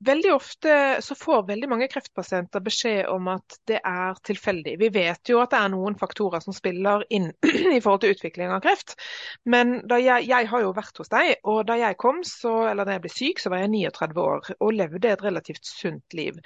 Veldig 0.07 0.31
ofte 0.31 0.73
så 1.03 1.15
får 1.19 1.41
veldig 1.49 1.69
mange 1.73 1.89
kreftpasienter 1.91 2.63
beskjed 2.63 3.09
om 3.11 3.27
at 3.33 3.57
det 3.67 3.81
er 3.83 4.21
tilfeldig. 4.29 4.77
Vi 4.79 4.91
vet 4.95 5.31
jo 5.33 5.41
at 5.43 5.51
det 5.51 5.59
er 5.59 5.73
noen 5.73 5.97
faktorer 5.99 6.45
som 6.45 6.55
spiller 6.55 7.03
inn 7.11 7.33
i 7.77 7.81
forhold 7.83 8.05
til 8.05 8.15
utvikling 8.15 8.53
av 8.55 8.63
kreft. 8.63 8.95
Men 9.43 9.81
jeg, 9.91 10.29
jeg, 10.29 10.49
har 10.53 10.63
jo 10.63 10.71
vært 10.77 11.03
hos 11.03 11.11
deg, 11.11 11.33
og 11.51 11.65
da 11.67 11.81
jeg 11.81 11.99
kom, 11.99 12.23
så, 12.23 12.53
eller 12.71 12.87
da 12.87 12.95
jeg 12.95 13.05
ble 13.09 13.13
syk, 13.17 13.43
så 13.43 13.51
var 13.51 13.65
jeg 13.65 13.73
39 13.75 14.23
år 14.23 14.53
og 14.55 14.79
levde 14.79 15.11
et 15.11 15.27
relativt 15.27 15.67
sunt 15.67 16.15
liv. 16.15 16.39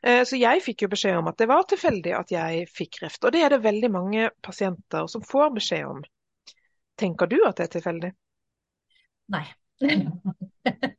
Så 0.00 0.40
jeg 0.40 0.64
fikk 0.64 0.86
jo 0.86 0.92
beskjed 0.96 1.20
om 1.20 1.28
at 1.28 1.40
det 1.42 1.50
var 1.52 1.68
tilfeldig 1.68 2.16
at 2.16 2.32
jeg 2.32 2.64
fikk 2.72 3.02
kreft. 3.02 3.20
Og 3.20 3.36
det 3.36 3.44
er 3.44 3.52
det 3.52 3.64
veldig 3.66 3.92
mange 3.92 4.32
pasienter 4.44 5.12
som 5.12 5.24
får 5.28 5.52
beskjed 5.60 5.92
om. 5.92 6.00
Tenker 6.96 7.28
du 7.28 7.36
at 7.44 7.60
det 7.60 7.68
er 7.68 7.76
tilfeldig? 7.76 8.14
Nei. 9.34 9.44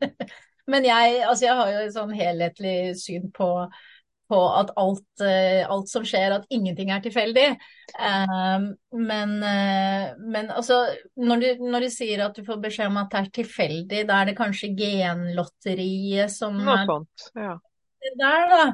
Men 0.72 0.86
jeg, 0.88 1.20
altså 1.26 1.46
jeg 1.46 1.58
har 1.60 1.72
jo 1.72 1.82
et 1.84 1.94
sånn 1.94 2.14
helhetlig 2.18 2.78
syn 2.98 3.28
på, 3.34 3.50
på 4.32 4.40
at 4.58 4.72
alt, 4.82 5.06
alt, 5.22 5.92
som 5.92 6.06
skjer, 6.08 6.34
at 6.40 6.48
ingenting 6.54 6.90
er 6.94 7.04
tilfeldig. 7.06 7.46
Um, 8.00 8.72
men, 8.98 9.36
men 10.24 10.50
altså, 10.50 10.82
når 11.22 11.44
du, 11.44 11.48
når 11.70 11.86
du, 11.86 11.92
sier 11.94 12.26
at 12.26 12.38
du 12.38 12.42
får 12.48 12.64
beskjed 12.64 12.90
om 12.90 13.00
at 13.04 13.14
det 13.14 13.22
er 13.22 13.32
tilfeldig, 13.42 14.04
da 14.10 14.20
er 14.22 14.32
det 14.32 14.38
kanskje 14.40 14.74
genlotteriet 14.80 16.34
som 16.34 16.58
Noe 16.58 16.82
sånt, 16.90 17.30
ja. 17.38 17.56
er 18.02 18.20
der, 18.24 18.54
da. 18.56 18.68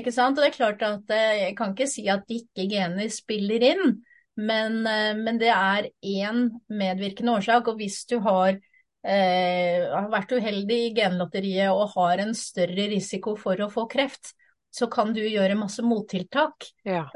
Ikke 0.00 0.14
sant? 0.14 0.38
Og 0.38 0.44
det 0.44 0.52
er 0.52 0.58
klart 0.58 0.82
at 0.86 1.12
jeg 1.14 1.54
kan 1.58 1.72
ikke 1.74 1.90
si 1.90 2.04
at 2.10 2.26
ikke 2.30 2.66
gener 2.70 3.10
spiller 3.10 3.62
inn, 3.72 3.96
men, 4.38 4.82
men 4.82 5.38
det 5.38 5.50
er 5.50 5.88
én 6.06 6.44
medvirkende 6.70 7.34
årsak. 7.38 7.70
Og 7.70 7.80
hvis 7.80 8.04
du 8.10 8.20
har 8.22 8.54
Eh, 8.54 8.69
har 9.00 10.10
vært 10.12 10.34
uheldig 10.36 10.76
i 10.86 10.92
genlotteriet 10.92 11.72
og 11.72 11.94
har 11.94 12.20
en 12.20 12.34
større 12.36 12.84
risiko 12.92 13.32
for 13.38 13.60
å 13.64 13.70
få 13.72 13.86
kreft, 13.88 14.34
så 14.70 14.86
kan 14.92 15.14
du 15.14 15.22
gjøre 15.24 15.58
masse 15.58 15.82
mottiltak. 15.82 16.68
Ja. 16.86 17.06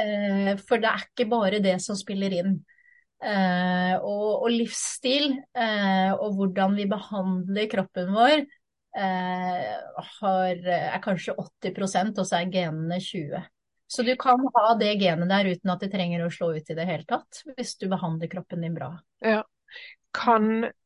Eh, 0.00 0.54
for 0.60 0.82
det 0.82 0.90
er 0.90 1.06
ikke 1.06 1.28
bare 1.30 1.62
det 1.64 1.78
som 1.84 1.98
spiller 1.98 2.34
inn. 2.36 2.56
Eh, 3.22 3.94
og, 3.98 4.42
og, 4.42 4.48
livsstil 4.50 5.28
og 6.18 6.32
hvordan 6.34 6.72
vi 6.74 6.88
behandler 6.90 7.68
kroppen 7.70 8.10
vår 8.16 8.40
har, 8.92 10.64
er 10.66 10.98
kanskje 11.04 11.36
80% 11.38 12.18
og 12.18 12.26
så 12.28 12.40
er 12.40 12.50
genene 12.52 12.98
20 13.00 13.46
Så 13.88 14.02
du 14.04 14.10
kan 14.20 14.42
ha 14.56 14.74
det 14.80 14.90
genet 15.00 15.30
der 15.30 15.48
uten 15.54 15.72
at 15.72 15.86
det 15.86 15.92
trenger 15.94 16.26
å 16.26 16.32
slå 16.34 16.50
ut 16.58 16.74
i 16.74 16.76
det 16.76 16.88
hele 16.88 17.06
tatt, 17.08 17.44
hvis 17.54 17.76
du 17.78 17.86
behandler 17.92 18.28
kroppen 18.34 18.66
din 18.66 18.74
bra. 18.76 18.90
Ja. 19.22 19.44
Kan 20.12 20.66
Eh, 20.66 20.81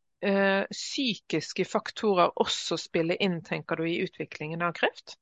psykiske 0.72 1.64
faktorer 1.68 2.32
også 2.42 2.78
spille 2.80 3.14
inn, 3.22 3.38
tenker 3.46 3.78
du, 3.78 3.86
i 3.86 4.00
utviklingen 4.02 4.64
av 4.66 4.74
kreft? 4.78 5.16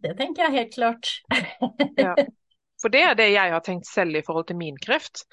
Det 0.00 0.14
tenker 0.18 0.46
jeg 0.46 0.56
helt 0.56 0.74
klart. 0.74 1.14
ja. 2.00 2.14
For 2.80 2.92
det 2.92 3.00
er 3.04 3.16
det 3.18 3.26
jeg 3.34 3.52
har 3.52 3.60
tenkt 3.64 3.88
selv 3.88 4.16
i 4.16 4.22
forhold 4.24 4.46
til 4.48 4.56
min 4.56 4.78
kreft. 4.80 5.26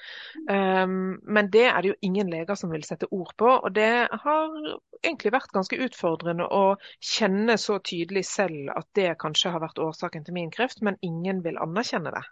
Um, 0.50 1.16
men 1.24 1.48
det 1.52 1.64
er 1.70 1.80
det 1.80 1.94
jo 1.94 2.00
ingen 2.04 2.28
leger 2.28 2.58
som 2.60 2.72
vil 2.74 2.84
sette 2.84 3.08
ord 3.08 3.32
på. 3.40 3.48
Og 3.48 3.72
det 3.72 4.08
har 4.12 4.58
egentlig 5.00 5.32
vært 5.32 5.54
ganske 5.56 5.78
utfordrende 5.86 6.44
å 6.44 6.76
kjenne 7.00 7.56
så 7.60 7.78
tydelig 7.80 8.26
selv 8.28 8.68
at 8.76 8.88
det 8.98 9.14
kanskje 9.22 9.54
har 9.54 9.64
vært 9.64 9.80
årsaken 9.80 10.26
til 10.26 10.36
min 10.36 10.52
kreft, 10.52 10.84
men 10.84 11.00
ingen 11.00 11.40
vil 11.46 11.56
anerkjenne 11.62 12.12
det. 12.12 12.24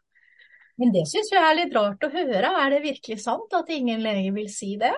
Men 0.76 0.92
det 0.92 1.06
syns 1.08 1.32
jeg 1.32 1.40
er 1.40 1.56
litt 1.56 1.72
rart 1.72 2.04
å 2.04 2.12
høre. 2.12 2.52
Er 2.60 2.74
det 2.74 2.84
virkelig 2.84 3.22
sant 3.22 3.54
at 3.56 3.72
ingen 3.72 4.02
leger 4.04 4.36
vil 4.36 4.50
si 4.52 4.74
det? 4.80 4.92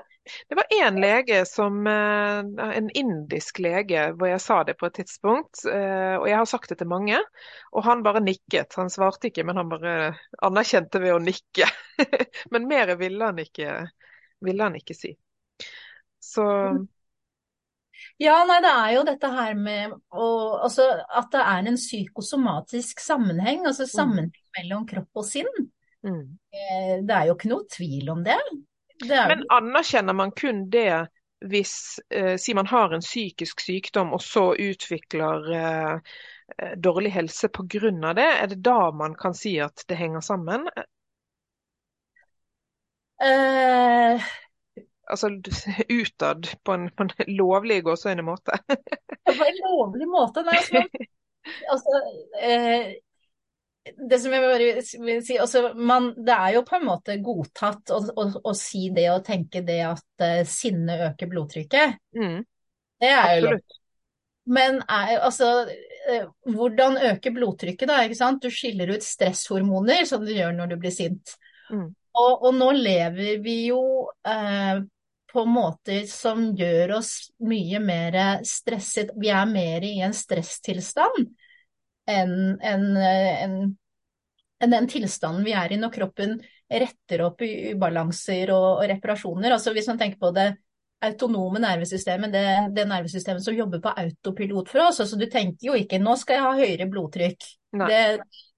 Det 0.48 0.58
var 0.58 0.72
én 0.74 0.98
lege 1.00 1.44
som 1.48 1.86
En 1.88 2.90
indisk 2.96 3.60
lege 3.64 4.08
hvor 4.16 4.30
jeg 4.30 4.42
sa 4.44 4.60
det 4.68 4.76
på 4.80 4.88
et 4.88 4.98
tidspunkt. 5.00 5.64
Og 5.64 6.26
jeg 6.28 6.36
har 6.36 6.48
sagt 6.48 6.72
det 6.72 6.78
til 6.80 6.90
mange. 6.90 7.20
Og 7.72 7.84
han 7.86 8.04
bare 8.06 8.22
nikket. 8.24 8.76
Han 8.80 8.92
svarte 8.92 9.30
ikke, 9.30 9.46
men 9.48 9.60
han 9.60 9.72
bare 9.72 9.94
anerkjente 10.44 11.00
ved 11.02 11.16
å 11.16 11.22
nikke. 11.22 11.70
Men 12.52 12.68
mer 12.70 12.94
ville 13.00 13.30
han 13.30 13.40
ikke, 13.42 13.80
ville 14.44 14.68
han 14.68 14.76
ikke 14.78 14.94
si. 14.94 15.16
Så 16.22 16.44
ja, 18.18 18.34
nei, 18.46 18.58
det 18.62 18.70
er 18.70 18.92
jo 18.96 19.02
dette 19.06 19.30
her 19.30 19.54
med 19.58 19.92
å, 20.10 20.28
altså, 20.66 20.86
at 21.06 21.30
det 21.34 21.42
er 21.42 21.68
en 21.70 21.78
psykosomatisk 21.78 23.02
sammenheng, 23.02 23.64
altså 23.66 23.86
sammenheng 23.86 24.32
mm. 24.32 24.54
mellom 24.58 24.86
kropp 24.88 25.20
og 25.22 25.26
sinn. 25.26 25.50
Mm. 26.06 26.24
Det 26.50 27.14
er 27.14 27.28
jo 27.28 27.36
ikke 27.36 27.50
noe 27.52 27.66
tvil 27.70 28.10
om 28.14 28.24
det. 28.26 28.38
Det 29.00 29.24
Men 29.30 29.44
anerkjenner 29.52 30.16
man 30.16 30.32
kun 30.32 30.66
det 30.70 31.06
hvis 31.46 32.00
eh, 32.10 32.36
si 32.36 32.54
man 32.54 32.66
har 32.66 32.94
en 32.94 33.04
psykisk 33.04 33.60
sykdom 33.62 34.10
og 34.16 34.22
så 34.22 34.50
utvikler 34.58 35.52
eh, 35.54 36.16
dårlig 36.76 37.12
helse 37.14 37.48
pga. 37.48 38.12
det? 38.14 38.28
Er 38.42 38.46
det 38.46 38.62
da 38.64 38.90
man 38.90 39.14
kan 39.14 39.34
si 39.34 39.58
at 39.62 39.84
det 39.88 39.96
henger 39.96 40.20
sammen? 40.20 40.66
Eh... 43.22 44.22
altså 45.06 45.28
utad 46.00 46.48
på 46.64 46.72
en, 46.72 46.90
på 46.90 47.02
en 47.02 47.10
lovlig 47.26 47.82
gåseøyne-måte? 47.84 48.58
på 49.26 49.44
en 49.44 49.60
lovlig 49.64 50.08
måte, 50.08 50.42
nei. 50.42 50.58
Altså, 50.58 50.82
altså 51.72 52.02
eh, 52.42 52.98
det 53.96 54.18
som 54.22 54.34
jeg 54.34 54.44
bare 54.44 54.68
vil 55.04 55.20
si, 55.24 55.38
altså 55.40 55.72
man, 55.76 56.10
Det 56.16 56.34
er 56.34 56.54
jo 56.56 56.64
på 56.66 56.76
en 56.78 56.86
måte 56.88 57.18
godtatt 57.24 57.92
å, 57.94 58.00
å, 58.12 58.26
å 58.50 58.54
si 58.56 58.88
det 58.94 59.08
og 59.12 59.24
tenke 59.26 59.62
det 59.66 59.80
at 59.86 60.24
uh, 60.24 60.42
sinne 60.48 60.98
øker 61.08 61.30
blodtrykket. 61.30 61.98
Mm. 62.18 62.40
Det 62.98 63.12
er 63.14 63.34
jo 63.38 63.52
lov. 63.52 63.76
Men 64.48 64.78
er, 64.80 65.18
altså, 65.26 65.48
uh, 66.08 66.28
hvordan 66.48 67.00
øker 67.10 67.34
blodtrykket, 67.36 67.88
da? 67.90 68.02
ikke 68.04 68.20
sant? 68.20 68.44
Du 68.44 68.52
skiller 68.52 68.94
ut 68.94 69.04
stresshormoner, 69.04 70.04
som 70.08 70.24
du 70.24 70.32
gjør 70.32 70.54
når 70.56 70.72
du 70.72 70.78
blir 70.80 70.94
sint. 70.94 71.34
Mm. 71.68 71.90
Og, 72.18 72.30
og, 72.32 72.52
nå 72.56 72.70
lever 72.78 73.42
vi 73.44 73.58
jo 73.68 73.82
uh, 74.08 74.80
på 75.28 75.44
måter 75.44 76.06
som 76.08 76.48
gjør 76.56 76.96
oss 76.98 77.12
mye 77.44 77.82
mer 77.84 78.16
stresset. 78.48 79.12
Vi 79.20 79.28
er 79.30 79.44
mer 79.50 79.84
i 79.84 79.98
en 80.04 80.16
stresstilstand 80.16 81.28
enn 82.08 82.56
en, 82.64 82.84
en, 82.96 82.96
en 82.96 83.76
den 84.66 84.88
tilstanden 84.90 85.44
vi 85.46 85.54
er 85.54 85.72
i 85.72 85.78
når 85.78 85.92
kroppen 85.94 86.38
retter 86.68 87.22
opp 87.24 87.42
i 87.46 87.74
ubalanser 87.74 88.50
og, 88.54 88.82
reparasjoner. 88.90 89.54
Altså 89.54 89.72
Hvis 89.76 89.88
man 89.90 90.00
tenker 90.00 90.18
på 90.20 90.32
det 90.36 90.48
autonome 91.04 91.60
nervesystemet, 91.62 92.32
det, 92.34 92.46
det 92.74 92.88
nervesystemet 92.90 93.44
som 93.44 93.54
jobber 93.54 93.82
på 93.84 93.92
autopilot 94.02 94.72
for 94.72 94.88
oss. 94.88 95.00
altså 95.00 95.18
Du 95.18 95.28
tenker 95.30 95.70
jo 95.70 95.78
ikke 95.78 96.00
'nå 96.02 96.16
skal 96.18 96.38
jeg 96.38 96.46
ha 96.46 96.56
høyere 96.58 96.90
blodtrykk'. 96.90 97.46
Det, 97.86 98.02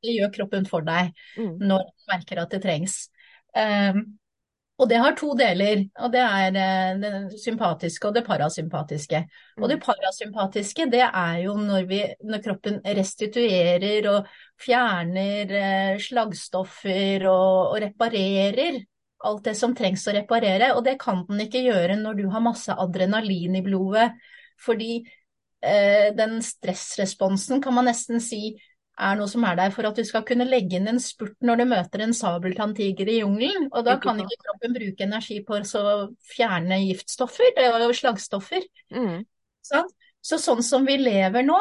det, 0.00 0.14
gjør 0.16 0.32
kroppen 0.32 0.66
for 0.70 0.86
deg 0.86 1.10
mm. 1.36 1.58
når 1.58 1.84
du 1.84 2.12
merker 2.12 2.40
at 2.40 2.54
det 2.54 2.62
trengs. 2.62 3.10
Um, 3.50 4.19
og 4.80 4.88
det 4.88 4.98
har 5.02 5.16
to 5.18 5.34
deler, 5.36 5.82
og 6.00 6.12
det 6.14 6.20
er 6.24 6.56
eh, 6.56 7.00
det 7.02 7.40
sympatiske 7.42 8.08
og 8.08 8.14
det 8.16 8.22
parasympatiske. 8.24 9.20
Og 9.60 9.66
det 9.68 9.76
mm. 9.76 9.82
parasympatiske, 9.84 10.86
det 10.92 11.02
er 11.04 11.34
jo 11.44 11.56
når, 11.60 11.84
vi, 11.90 12.00
når 12.24 12.42
kroppen 12.46 12.78
restituerer 12.84 14.08
og 14.08 14.30
fjerner 14.60 15.52
slagstoffer 16.00 16.06
slaggstoffer 16.06 17.26
og, 17.28 17.74
og, 17.74 17.76
reparerer 17.84 18.80
alt 19.28 19.44
det 19.44 19.54
som 19.58 19.74
trengs 19.76 20.06
å 20.08 20.16
reparere. 20.16 20.72
Og 20.76 20.84
det 20.86 20.96
kan 21.02 21.24
den 21.28 21.44
ikke 21.44 21.64
gjøre 21.66 21.98
når 22.00 22.20
du 22.22 22.26
har 22.32 22.44
masse 22.44 22.72
adrenalin 22.72 23.60
i 23.60 23.64
blodet. 23.64 24.10
Fordi 24.60 25.02
eh, 25.60 26.08
den 26.16 26.40
stressresponsen 26.44 27.60
kan 27.60 27.76
man 27.76 27.88
nesten 27.90 28.20
si 28.24 28.54
er 29.00 29.18
noe 29.18 29.30
som 29.30 29.44
er 29.48 29.58
der 29.58 29.72
for 29.74 29.88
at 29.88 29.98
du 29.98 30.04
skal 30.06 30.24
kunne 30.28 30.46
legge 30.48 30.78
inn 30.78 30.88
en 30.90 31.00
spurt 31.02 31.36
når 31.44 31.60
du 31.60 31.66
møter 31.72 32.04
en 32.04 32.14
sabeltanntiger 32.16 33.08
i 33.08 33.20
jungelen. 33.20 33.68
Og 33.72 33.84
da 33.86 33.96
kan 34.02 34.20
ikke 34.20 34.40
kroppen 34.44 34.76
bruke 34.76 35.06
energi 35.06 35.40
på 35.46 35.60
å 35.60 35.92
fjerne 36.30 36.80
giftstoffer 36.84 37.60
og 37.70 37.94
slagstoffer. 37.96 38.66
Mm. 38.94 39.22
Så, 39.64 39.84
så, 40.20 40.40
sånn 40.40 40.62
som 40.66 40.86
vi 40.88 40.98
lever 41.00 41.44
nå, 41.46 41.58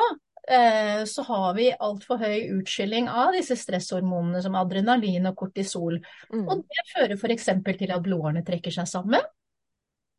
eh, 0.51 1.03
så 1.09 1.25
har 1.27 1.49
vi 1.57 1.71
altfor 1.73 2.21
høy 2.21 2.59
utskilling 2.59 3.09
av 3.11 3.33
disse 3.37 3.57
stresshormonene 3.59 4.43
som 4.45 4.57
adrenalin 4.59 5.31
og 5.31 5.37
kortisol. 5.39 5.99
Mm. 6.33 6.45
Og 6.45 6.63
det 6.63 6.87
fører 6.93 7.17
f.eks. 7.17 7.51
til 7.69 7.95
at 7.95 8.05
blodårene 8.05 8.45
trekker 8.47 8.75
seg 8.79 8.89
sammen. 8.89 9.23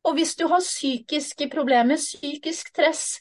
Og 0.09 0.17
hvis 0.17 0.33
du 0.41 0.47
har 0.49 0.63
psykiske 0.65 1.51
problemer, 1.53 2.01
psykisk 2.01 2.73
stress, 2.73 3.21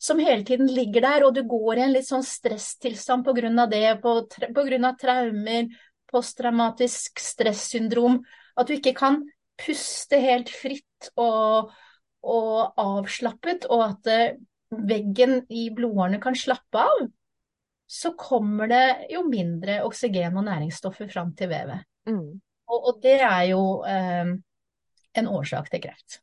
som 0.00 0.20
hele 0.22 0.44
tiden 0.48 0.70
ligger 0.72 1.04
der, 1.04 1.26
og 1.26 1.34
du 1.36 1.42
går 1.44 1.76
i 1.76 1.84
en 1.84 1.92
litt 1.92 2.08
sånn 2.08 2.24
stresstilstand 2.24 3.26
pga. 3.26 3.66
det, 3.68 3.84
pga. 4.00 4.92
traumer, 5.00 5.68
posttraumatisk 6.10 7.20
stressyndrom, 7.20 8.20
at 8.56 8.68
du 8.68 8.78
ikke 8.78 8.94
kan 8.96 9.20
puste 9.60 10.18
helt 10.22 10.48
fritt 10.48 11.10
og, 11.20 11.70
og 12.24 12.80
avslappet, 12.80 13.68
og 13.68 13.84
at 13.90 14.10
eh, 14.10 14.38
veggen 14.70 15.42
i 15.52 15.68
blodårene 15.74 16.20
kan 16.22 16.36
slappe 16.38 16.80
av, 16.80 17.06
så 17.90 18.14
kommer 18.16 18.70
det 18.70 18.84
jo 19.10 19.24
mindre 19.26 19.80
oksygen 19.84 20.36
og 20.38 20.46
næringsstoffer 20.46 21.10
fram 21.10 21.34
til 21.36 21.50
vevet. 21.50 21.84
Mm. 22.08 22.38
Og, 22.70 22.78
og, 22.78 23.00
det 23.02 23.18
er 23.18 23.46
jo 23.50 23.62
eh, 23.84 24.32
en 25.18 25.28
årsak 25.28 25.68
til 25.72 25.82
kreft. 25.84 26.22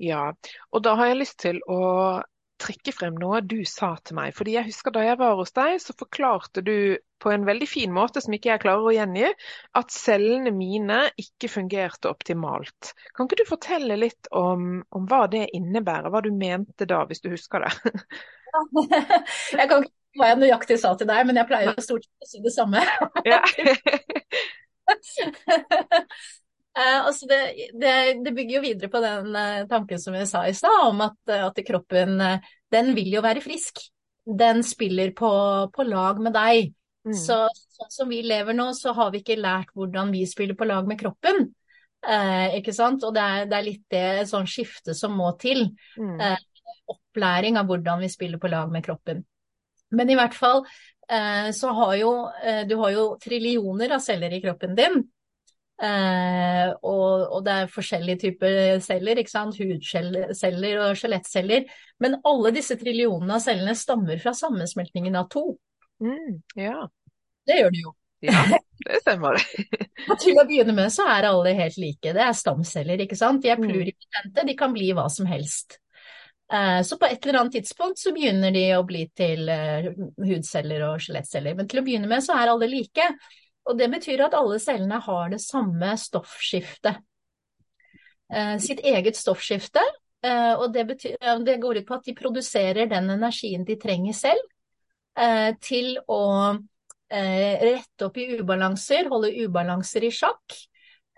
Ja, 0.00 0.30
og 0.70 0.84
da 0.84 0.94
har 1.00 1.10
jeg 1.10 1.24
lyst 1.24 1.40
til 1.42 1.58
å 1.68 1.80
trekke 2.60 2.92
frem 2.94 3.16
noe 3.20 3.40
du 3.44 3.58
sa 3.68 3.92
til 4.04 4.18
meg. 4.18 4.34
Fordi 4.36 4.56
jeg 4.56 4.68
husker 4.68 4.94
Da 4.94 5.04
jeg 5.06 5.18
var 5.20 5.38
hos 5.38 5.52
deg, 5.56 5.78
så 5.82 5.94
forklarte 5.96 6.62
du 6.66 6.98
på 7.20 7.32
en 7.34 7.44
veldig 7.44 7.68
fin 7.68 7.92
måte 7.92 8.22
som 8.24 8.32
ikke 8.32 8.52
jeg 8.52 8.62
klarer 8.62 8.88
å 8.88 8.94
gjengi, 8.96 9.28
at 9.76 9.92
cellene 9.92 10.52
mine 10.56 11.02
ikke 11.20 11.50
fungerte 11.52 12.08
optimalt. 12.08 12.94
Kan 13.16 13.28
ikke 13.28 13.42
du 13.42 13.46
fortelle 13.48 13.98
litt 14.00 14.30
om, 14.32 14.80
om 14.96 15.08
hva 15.10 15.26
det 15.32 15.46
innebærer, 15.56 16.08
hva 16.12 16.22
du 16.24 16.30
mente 16.32 16.88
da, 16.88 17.02
hvis 17.08 17.20
du 17.24 17.28
husker 17.34 17.66
det? 17.66 17.94
jeg 19.60 19.66
kan 19.68 19.84
ikke 19.84 19.96
hva 20.18 20.32
jeg 20.32 20.40
nøyaktig 20.40 20.80
sa 20.80 20.94
til 20.98 21.06
deg, 21.06 21.26
men 21.28 21.36
jeg 21.38 21.46
pleier 21.46 21.70
jo 21.70 21.84
stort 21.84 22.08
sett 22.08 22.24
å 22.24 22.30
si 22.32 22.40
det 22.42 22.54
samme. 22.56 22.80
Ja. 23.28 23.44
Eh, 26.78 27.06
altså 27.06 27.26
det, 27.26 27.38
det, 27.74 27.92
det, 28.24 28.32
bygger 28.34 28.56
jo 28.56 28.62
videre 28.62 28.90
på 28.90 29.00
den 29.02 29.34
eh, 29.36 29.62
tanken 29.70 29.98
som 29.98 30.14
jeg 30.14 30.28
sa 30.30 30.44
i 30.46 30.54
stad, 30.54 30.84
om 30.86 31.00
at, 31.02 31.16
eh, 31.30 31.42
at, 31.48 31.58
kroppen 31.66 32.20
eh, 32.22 32.50
den 32.70 32.92
vil 32.94 33.10
jo 33.16 33.22
være 33.24 33.42
frisk. 33.42 33.82
Den 34.38 34.62
spiller 34.62 35.10
på, 35.16 35.30
på 35.74 35.86
lag 35.88 36.20
med 36.22 36.36
deg. 36.36 36.70
Mm. 37.08 37.16
Så 37.16 37.40
sånn 37.50 37.90
som 37.90 38.12
vi 38.12 38.20
lever 38.22 38.54
nå, 38.54 38.68
så 38.76 38.94
har 38.94 39.10
vi 39.10 39.24
ikke 39.24 39.40
lært 39.40 39.72
hvordan 39.74 40.12
vi 40.14 40.22
spiller 40.30 40.58
på 40.58 40.68
lag 40.68 40.86
med 40.86 41.00
kroppen. 41.00 41.48
Eh, 42.06 42.60
ikke 42.60 42.76
sant? 42.76 43.02
Og 43.08 43.16
det 43.16 43.24
er, 43.24 43.50
det 43.50 43.58
er 43.58 43.66
litt 43.66 43.84
det 43.90 44.06
sånn 44.30 44.46
skifte 44.48 44.94
som 44.94 45.18
må 45.18 45.32
til. 45.42 45.66
Mm. 45.98 46.20
Eh, 46.22 46.38
opplæring 46.94 47.58
av 47.58 47.66
hvordan 47.66 48.04
vi 48.04 48.12
spiller 48.12 48.38
på 48.38 48.50
lag 48.52 48.70
med 48.70 48.86
kroppen. 48.86 49.24
Men 49.90 50.10
i 50.10 50.18
hvert 50.18 50.36
fall 50.38 50.62
så 51.10 51.72
har 51.74 51.94
jo 51.98 52.10
du 52.70 52.76
har 52.78 52.92
jo 52.94 53.04
trillioner 53.18 53.96
av 53.96 54.02
celler 54.04 54.30
i 54.30 54.38
kroppen 54.44 54.76
din. 54.78 55.00
Eh, 55.80 56.70
og, 56.84 57.22
og, 57.24 57.38
det 57.46 57.52
er 57.54 57.70
forskjellige 57.72 58.20
typer 58.26 58.56
celler, 58.84 59.20
ikke 59.22 59.32
sant? 59.32 59.56
hudceller 59.56 60.82
og 60.84 60.98
skjelettceller. 61.00 61.70
Men 62.02 62.18
alle 62.28 62.52
disse 62.56 62.76
trillionene 62.80 63.38
av 63.38 63.44
cellene 63.44 63.76
stammer 63.78 64.20
fra 64.20 64.34
sammensmeltningen 64.36 65.16
av 65.16 65.30
to. 65.32 65.46
Mm, 66.04 66.40
ja. 66.60 66.84
Det 67.48 67.62
gjør 67.62 67.74
de 67.74 67.84
jo. 67.86 67.94
Ja, 68.20 68.42
det 68.84 69.00
stemmer. 69.00 69.40
Til 70.20 70.36
å 70.36 70.44
begynne 70.48 70.76
med 70.76 70.92
så 70.92 71.06
er 71.08 71.30
alle 71.30 71.54
helt 71.56 71.78
like. 71.80 72.12
Det 72.12 72.24
er 72.26 72.36
stamceller, 72.36 73.00
ikke 73.06 73.16
sant. 73.16 73.40
De 73.44 73.52
er 73.52 73.60
mm. 73.60 73.70
pluripotente, 73.70 74.44
de 74.50 74.56
kan 74.58 74.76
bli 74.76 74.92
hva 74.96 75.08
som 75.12 75.28
helst. 75.30 75.80
Eh, 76.52 76.80
så 76.84 76.98
på 77.00 77.08
et 77.08 77.24
eller 77.24 77.40
annet 77.40 77.56
tidspunkt 77.60 78.02
så 78.02 78.12
begynner 78.12 78.52
de 78.52 78.66
å 78.76 78.84
bli 78.84 79.04
til 79.16 79.48
uh, 79.48 79.86
hudceller 80.26 80.84
og 80.88 81.00
skjelettceller. 81.00 81.56
Men 81.56 81.70
til 81.70 81.80
å 81.80 81.86
begynne 81.86 82.10
med 82.10 82.24
så 82.26 82.36
er 82.36 82.52
alle 82.52 82.68
like. 82.68 83.06
Og 83.70 83.78
det 83.78 83.86
betyr 83.92 84.24
at 84.26 84.34
alle 84.34 84.58
cellene 84.62 84.98
har 85.04 85.30
det 85.30 85.40
samme 85.42 85.94
stoffskiftet. 86.00 86.98
Eh, 88.30 88.56
sitt 88.62 88.82
eget 88.86 89.18
stoffskifte. 89.18 89.82
Eh, 90.22 90.54
og 90.58 90.72
det, 90.74 90.86
betyr, 90.88 91.14
det, 91.46 91.60
går 91.62 91.80
ut 91.80 91.86
på 91.86 91.96
at 91.96 92.08
de 92.08 92.16
produserer 92.18 92.90
den 92.90 93.08
energien 93.14 93.64
de 93.64 93.78
trenger 93.80 94.16
selv 94.16 94.42
eh, 95.16 95.54
til 95.62 95.94
å 96.10 96.24
eh, 97.08 97.62
rette 97.62 98.08
opp 98.08 98.18
i 98.20 98.26
ubalanser, 98.40 99.08
holde 99.08 99.32
ubalanser 99.46 100.04
i 100.04 100.12
sjakk. 100.14 100.58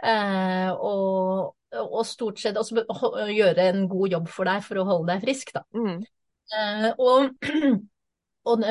Eh, 0.03 0.71
og, 0.71 1.55
og, 1.83 2.03
stort 2.07 2.41
sett 2.43 2.59
også 2.59 2.85
gjøre 3.33 3.69
en 3.71 3.87
god 3.91 4.17
jobb 4.19 4.31
for 4.31 4.51
deg 4.51 4.65
for 4.67 4.83
å 4.83 4.87
holde 4.89 5.15
deg 5.15 5.25
frisk. 5.27 5.55
Da. 5.57 5.65
Mm. 5.75 5.99
Eh, 6.53 6.89
og, 7.01 7.51
og 8.53 8.65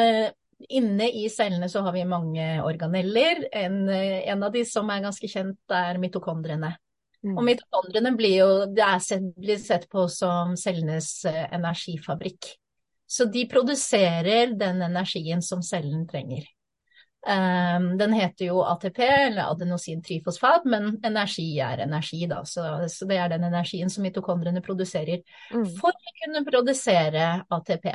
Inne 0.70 1.08
i 1.10 1.26
cellene 1.30 1.70
så 1.70 1.82
har 1.86 1.96
vi 1.96 2.06
mange 2.06 2.46
organeller. 2.64 3.46
En, 3.52 3.84
en 3.90 4.44
av 4.44 4.54
de 4.54 4.64
som 4.68 4.90
er 4.94 5.04
ganske 5.06 5.30
kjent, 5.32 5.60
er 5.74 6.00
mitokondrene. 6.02 6.74
Mm. 7.22 7.36
Og 7.38 7.44
mitokondrene 7.46 8.14
blir 8.18 8.38
jo 8.40 8.50
det 8.74 8.94
sett, 9.06 9.28
blir 9.38 9.60
sett 9.62 9.86
på 9.92 10.08
som 10.10 10.56
cellenes 10.58 11.14
uh, 11.30 11.44
energifabrikk. 11.54 12.56
Så 13.12 13.28
de 13.30 13.46
produserer 13.52 14.56
den 14.58 14.82
energien 14.82 15.42
som 15.46 15.62
cellen 15.64 16.08
trenger. 16.08 16.48
Um, 17.28 17.98
den 18.00 18.14
heter 18.14 18.46
jo 18.46 18.64
ATP, 18.66 19.00
eller 19.04 19.52
adenosin-trifosfat, 19.52 20.66
men 20.66 20.96
energi 21.06 21.60
er 21.62 21.84
energi, 21.84 22.24
da. 22.26 22.40
Så, 22.46 22.64
så, 22.90 23.06
det 23.06 23.20
er 23.22 23.30
den 23.30 23.44
energien 23.46 23.92
som 23.94 24.08
mitokondrene 24.08 24.64
produserer 24.66 25.22
mm. 25.52 25.68
for 25.78 25.94
å 25.94 26.16
kunne 26.24 26.42
produsere 26.48 27.28
ATP. 27.46 27.92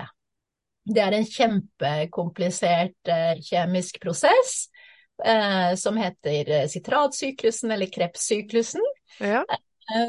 Det 0.87 1.03
er 1.03 1.15
en 1.17 1.27
kjempekomplisert 1.27 3.11
eh, 3.11 3.39
kjemisk 3.43 3.99
prosess 4.03 4.69
eh, 5.25 5.73
som 5.79 5.99
heter 5.99 6.51
eh, 6.61 6.67
sitratsyklusen 6.71 7.75
eller 7.75 7.91
krepssyklusen. 7.93 8.85
Ja. 9.19 9.43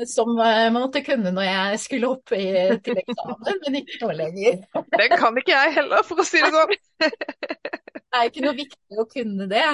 Som 0.09 0.39
jeg 0.41 0.71
måtte 0.73 1.03
kunne 1.05 1.29
når 1.29 1.45
jeg 1.45 1.79
skulle 1.83 2.09
opp 2.15 2.31
i, 2.33 2.45
til 2.85 2.97
eksamen, 2.97 3.59
men 3.61 3.75
ikke 3.77 3.99
nå 4.01 4.13
lenger. 4.17 4.55
Det 4.97 5.09
kan 5.13 5.37
ikke 5.37 5.53
jeg 5.53 5.75
heller, 5.75 6.01
for 6.05 6.21
å 6.21 6.25
si 6.25 6.41
det 6.41 6.49
sånn. 6.53 6.73
det 7.05 8.17
er 8.17 8.31
ikke 8.31 8.41
noe 8.41 8.57
viktig 8.57 8.97
å 8.97 9.05
kunne 9.11 9.45
det, 9.51 9.67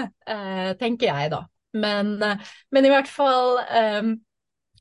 tenker 0.81 1.07
jeg 1.07 1.31
da. 1.31 1.39
Men, 1.79 2.17
men 2.19 2.85
i 2.85 2.91
hvert 2.91 3.07
fall 3.07 3.61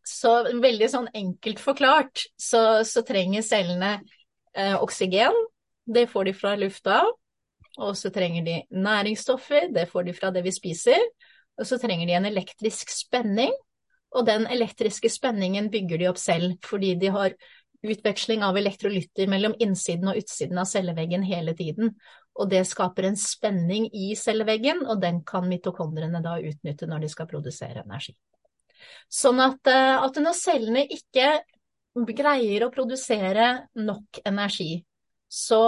så 0.02 0.34
veldig 0.50 0.90
sånn 0.90 1.06
enkelt 1.14 1.62
forklart 1.62 2.26
så, 2.34 2.82
så 2.82 3.06
trenger 3.06 3.46
cellene 3.46 3.94
oksygen 4.82 5.38
det 5.86 6.06
får 6.10 6.24
de 6.24 6.34
fra 6.36 6.54
lufta. 6.56 7.02
Og 7.80 7.96
så 7.96 8.10
trenger 8.12 8.44
de 8.44 8.56
næringsstoffer, 8.70 9.70
det 9.72 9.88
får 9.88 10.08
de 10.08 10.14
fra 10.16 10.30
det 10.30 10.42
vi 10.44 10.52
spiser. 10.52 11.00
Og 11.60 11.66
så 11.68 11.78
trenger 11.80 12.06
de 12.06 12.16
en 12.16 12.28
elektrisk 12.28 12.92
spenning, 12.92 13.52
og 14.12 14.26
den 14.28 14.44
elektriske 14.50 15.08
spenningen 15.08 15.70
bygger 15.72 16.00
de 16.00 16.08
opp 16.10 16.20
selv 16.20 16.58
fordi 16.68 16.94
de 17.00 17.08
har 17.12 17.36
utveksling 17.82 18.44
av 18.46 18.56
elektrolytter 18.60 19.30
mellom 19.30 19.54
innsiden 19.58 20.10
og 20.12 20.20
utsiden 20.20 20.60
av 20.60 20.68
celleveggen 20.70 21.24
hele 21.26 21.54
tiden. 21.58 21.94
Og 22.38 22.48
det 22.52 22.62
skaper 22.68 23.08
en 23.08 23.18
spenning 23.18 23.88
i 23.92 24.12
celleveggen, 24.16 24.84
og 24.86 25.00
den 25.02 25.20
kan 25.26 25.48
mitokondrene 25.48 26.22
da 26.24 26.38
utnytte 26.40 26.88
når 26.88 27.04
de 27.04 27.10
skal 27.12 27.28
produsere 27.28 27.82
energi. 27.82 28.14
Sånn 29.12 29.40
at, 29.42 29.60
eh, 29.68 29.96
at 29.98 30.16
når 30.22 30.38
cellene 30.38 30.86
ikke 30.86 31.42
greier 32.16 32.64
å 32.64 32.72
produsere 32.72 33.68
nok 33.76 34.22
energi, 34.24 34.84
så 35.32 35.62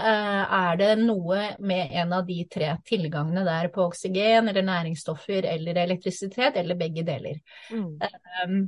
eh, 0.00 0.56
er 0.60 0.80
det 0.80 0.90
noe 1.00 1.42
med 1.64 1.96
en 2.02 2.14
av 2.18 2.26
de 2.28 2.42
tre 2.52 2.74
tilgangene 2.86 3.44
der 3.46 3.70
på 3.72 3.86
oksygen 3.88 4.52
eller 4.52 4.66
næringsstoffer 4.66 5.48
eller 5.54 5.82
elektrisitet, 5.86 6.58
eller 6.60 6.78
begge 6.80 7.06
deler. 7.08 7.40
Mm. 7.72 7.92
Um, 8.44 8.58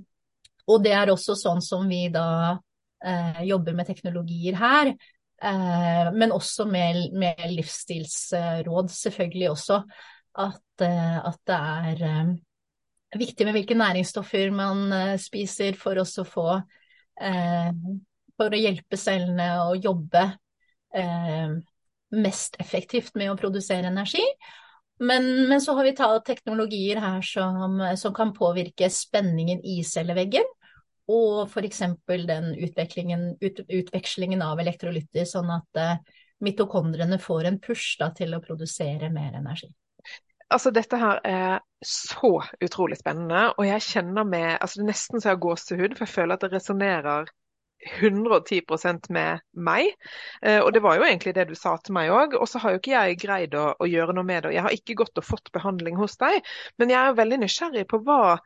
og 0.73 0.85
det 0.85 0.95
er 0.97 1.13
også 1.13 1.37
sånn 1.37 1.61
som 1.65 1.85
vi 1.91 2.07
da 2.15 2.55
uh, 2.55 3.43
jobber 3.45 3.77
med 3.77 3.91
teknologier 3.91 4.57
her. 4.57 4.95
Eh, 5.43 6.13
men 6.15 6.33
også 6.33 6.65
med, 6.65 7.11
med, 7.19 7.35
livsstilsråd, 7.51 8.89
selvfølgelig 8.89 9.51
også. 9.51 9.83
At, 10.39 10.63
eh, 10.81 11.19
at 11.27 11.41
det 11.47 11.57
er 11.57 12.05
eh, 12.07 13.19
viktig 13.19 13.47
med 13.47 13.57
hvilke 13.57 13.75
næringsstoffer 13.75 14.55
man 14.55 14.93
eh, 14.93 15.19
spiser 15.21 15.75
for 15.79 15.99
å 15.99 16.07
få 16.25 16.47
For 18.43 18.51
å 18.51 18.59
hjelpe 18.59 18.99
cellene 18.99 19.53
å 19.69 19.77
jobbe 19.79 20.25
mest 22.13 22.57
effektivt 22.61 23.15
med 23.17 23.31
å 23.33 23.37
produsere 23.39 23.89
energi. 23.89 24.25
Men, 25.03 25.49
men, 25.49 25.61
så 25.61 25.75
har 25.75 25.87
vi 25.87 25.95
tatt 25.97 26.27
teknologier 26.27 27.01
her 27.03 27.23
som, 27.27 27.81
som 27.99 28.15
kan 28.15 28.35
påvirke 28.37 28.91
spenningen 28.93 29.63
i 29.67 29.81
celleveggen. 29.87 30.47
Og 31.11 31.49
f.eks. 31.49 31.83
den 32.07 32.53
ut, 32.61 33.63
utvekslingen 33.67 34.45
av 34.45 34.61
elektrolytter, 34.63 35.27
sånn 35.27 35.51
at 35.51 35.81
eh, 35.81 35.97
mitokondrene 36.45 37.19
får 37.19 37.49
en 37.51 37.59
push 37.63 37.97
da, 37.99 38.13
til 38.15 38.37
å 38.37 38.43
produsere 38.45 39.11
mer 39.11 39.35
energi. 39.41 39.73
Altså, 40.53 40.71
dette 40.71 41.01
her 41.01 41.19
er 41.27 41.59
så 41.83 42.37
utrolig 42.63 43.01
spennende, 43.01 43.49
og 43.57 43.67
jeg 43.67 43.87
kjenner 43.89 44.29
med 44.29 44.51
altså 44.61 44.85
nesten 44.87 45.19
så 45.19 45.31
jeg 45.31 45.39
har 45.39 45.43
gåsehud, 45.43 45.95
for 45.97 46.07
jeg 46.07 46.15
føler 46.15 46.37
at 46.37 46.45
det 46.45 46.53
resonnerer 46.53 47.33
110% 47.83 49.11
med 49.11 49.43
meg. 49.53 49.93
Eh, 50.43 50.61
og 50.63 50.73
det 50.75 50.83
var 50.85 50.99
jo 50.99 51.07
egentlig 51.07 51.35
det 51.37 51.49
du 51.51 51.55
sa 51.59 51.75
til 51.83 51.97
meg 51.97 52.13
òg. 52.15 52.37
Og 52.39 52.49
så 52.49 52.63
har 52.63 52.75
jo 52.75 52.81
ikke 52.81 52.95
jeg 52.95 53.21
greid 53.23 53.57
å, 53.59 53.73
å, 53.75 53.89
gjøre 53.89 54.15
noe 54.17 54.27
med 54.27 54.45
det. 54.47 54.55
Jeg 54.57 54.67
har 54.67 54.77
ikke 54.77 54.99
gått 55.03 55.19
og 55.19 55.27
fått 55.27 55.53
behandling 55.55 55.99
hos 56.01 56.17
deg, 56.21 56.41
men 56.79 56.93
jeg 56.93 57.01
er 57.03 57.19
veldig 57.19 57.41
nysgjerrig 57.43 57.87
på 57.91 58.03
hva, 58.07 58.37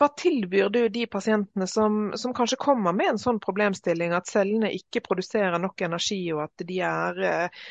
hva 0.00 0.08
tilbyr 0.18 0.72
du 0.74 0.80
de 0.92 1.06
pasientene 1.10 1.68
som, 1.70 2.00
som, 2.18 2.34
kanskje 2.36 2.60
kommer 2.62 2.96
med 2.96 3.14
en 3.14 3.22
sånn 3.22 3.40
problemstilling, 3.42 4.14
at 4.16 4.30
cellene 4.30 4.72
ikke 4.74 5.04
produserer 5.06 5.62
nok 5.62 5.86
energi, 5.86 6.24
og 6.34 6.46
at 6.48 6.66
de 6.66 6.80
er 6.88 7.22
eh, 7.28 7.62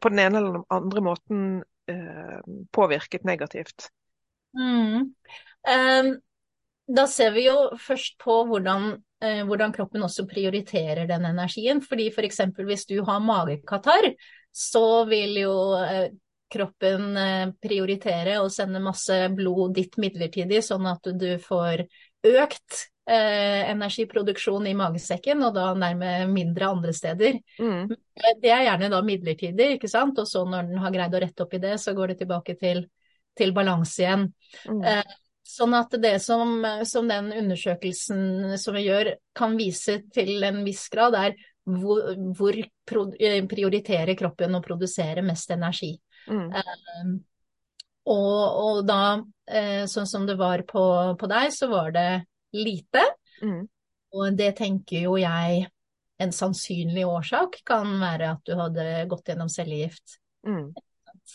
på 0.00 0.12
den 0.12 0.24
ene 0.26 0.42
eller 0.42 0.58
den 0.58 0.66
andre 0.74 1.04
måten 1.04 1.44
eh, 1.90 2.40
påvirket 2.74 3.28
negativt? 3.28 3.90
Mm. 4.58 5.12
Um, 5.70 6.10
da 6.90 7.04
ser 7.06 7.30
vi 7.36 7.44
jo 7.46 7.54
først 7.78 8.16
på 8.18 8.40
hvordan 8.48 8.96
hvordan 9.20 9.72
kroppen 9.76 10.00
også 10.06 10.24
prioriterer 10.24 11.04
den 11.04 11.26
energien. 11.28 11.82
Fordi 11.84 12.06
f.eks. 12.08 12.40
For 12.56 12.68
hvis 12.68 12.86
du 12.88 12.96
har 13.04 13.20
magekatarr, 13.20 14.14
så 14.52 15.04
vil 15.10 15.36
jo 15.42 15.54
eh, 15.78 16.08
kroppen 16.50 17.16
eh, 17.16 17.50
prioritere 17.62 18.38
å 18.42 18.48
sende 18.50 18.82
masse 18.82 19.16
blod 19.34 19.76
ditt 19.78 19.98
midlertidig, 20.02 20.62
sånn 20.66 20.88
at 20.90 21.06
du 21.14 21.28
får 21.42 21.84
økt 22.26 22.80
eh, 23.10 23.70
energiproduksjon 23.70 24.66
i 24.66 24.76
magesekken, 24.78 25.44
og 25.46 25.54
da 25.56 25.70
nærme 25.78 26.26
mindre 26.30 26.72
andre 26.74 26.94
steder. 26.96 27.38
Mm. 27.60 27.94
Det 28.42 28.50
er 28.50 28.66
gjerne 28.66 28.90
da 28.92 29.02
midlertidig, 29.06 29.76
ikke 29.76 29.90
sant. 29.90 30.18
Og 30.18 30.28
så 30.28 30.44
når 30.46 30.72
den 30.72 30.82
har 30.82 30.94
greid 30.94 31.14
å 31.14 31.22
rette 31.22 31.46
opp 31.46 31.56
i 31.56 31.62
det, 31.62 31.76
så 31.82 31.94
går 31.96 32.12
det 32.12 32.20
tilbake 32.24 32.58
til, 32.60 32.84
til 33.38 33.54
balanse 33.56 34.02
igjen. 34.02 34.28
Mm. 34.66 34.82
Eh, 34.82 35.18
Sånn 35.50 35.74
at 35.74 35.94
det 35.98 36.16
som, 36.22 36.60
som, 36.86 37.08
den 37.10 37.32
undersøkelsen 37.34 38.54
som 38.60 38.76
vi 38.76 38.84
gjør 38.86 39.14
kan 39.36 39.56
vise 39.58 39.96
til 40.14 40.44
en 40.46 40.60
viss 40.66 40.84
grad, 40.92 41.16
er 41.18 41.34
hvor, 41.66 42.12
hvor 42.38 42.58
pro, 42.86 43.06
prioriterer 43.50 44.14
kroppen 44.18 44.54
å 44.56 44.62
produsere 44.62 45.24
mest 45.26 45.50
energi. 45.54 45.92
Mm. 46.30 46.46
Um, 46.54 47.16
og, 48.10 48.38
og, 48.62 48.78
da, 48.88 49.02
eh, 49.50 49.84
sånn 49.90 50.08
som 50.08 50.24
det 50.28 50.38
var 50.40 50.64
på, 50.68 50.84
på 51.18 51.30
deg, 51.30 51.50
så 51.54 51.68
var 51.70 51.90
det 51.94 52.08
lite. 52.56 53.04
Mm. 53.42 53.64
Og 54.16 54.38
det 54.38 54.54
tenker 54.58 55.06
jo 55.06 55.18
jeg 55.20 55.66
en 56.20 56.32
sannsynlig 56.36 57.06
årsak 57.08 57.60
kan 57.66 57.92
være 58.00 58.34
at 58.34 58.42
du 58.46 58.54
hadde 58.58 58.86
gått 59.10 59.30
gjennom 59.30 59.50
cellegift. 59.52 60.18
Mm. 60.46 60.70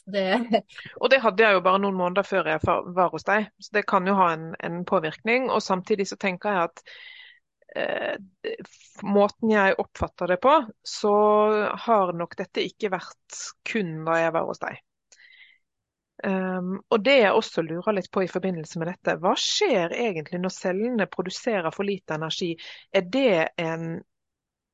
Det... 0.05 0.61
Og 1.01 1.09
det 1.11 1.21
hadde 1.23 1.43
jeg 1.43 1.57
jo 1.57 1.65
bare 1.65 1.81
noen 1.83 1.97
måneder 1.97 2.27
før 2.27 2.51
jeg 2.53 2.63
var 2.65 3.11
hos 3.13 3.27
deg, 3.27 3.49
så 3.59 3.77
det 3.77 3.85
kan 3.89 4.07
jo 4.07 4.15
ha 4.19 4.31
en, 4.35 4.47
en 4.63 4.81
påvirkning. 4.87 5.49
Og 5.49 5.63
samtidig 5.63 6.07
så 6.11 6.17
tenker 6.21 6.55
jeg 6.55 6.69
at 6.69 6.83
eh, 7.75 8.57
måten 9.03 9.53
jeg 9.53 9.77
oppfatter 9.81 10.35
det 10.35 10.41
på, 10.43 10.57
så 10.87 11.15
har 11.87 12.15
nok 12.17 12.35
dette 12.39 12.65
ikke 12.65 12.93
vært 12.95 13.45
kun 13.67 14.03
da 14.07 14.19
jeg 14.23 14.35
var 14.35 14.49
hos 14.49 14.63
deg. 14.63 14.81
Um, 16.23 16.77
og 16.89 17.03
det 17.03 17.17
jeg 17.19 17.35
også 17.35 17.61
lurer 17.61 17.97
litt 17.97 18.07
på 18.13 18.23
i 18.23 18.29
forbindelse 18.31 18.79
med 18.79 18.87
dette, 18.87 19.17
hva 19.21 19.33
skjer 19.37 19.93
egentlig 19.93 20.39
når 20.41 20.53
cellene 20.55 21.09
produserer 21.11 21.75
for 21.75 21.85
lite 21.85 22.15
energi? 22.15 22.53
Er 22.95 23.03
det 23.11 23.49
en 23.61 23.99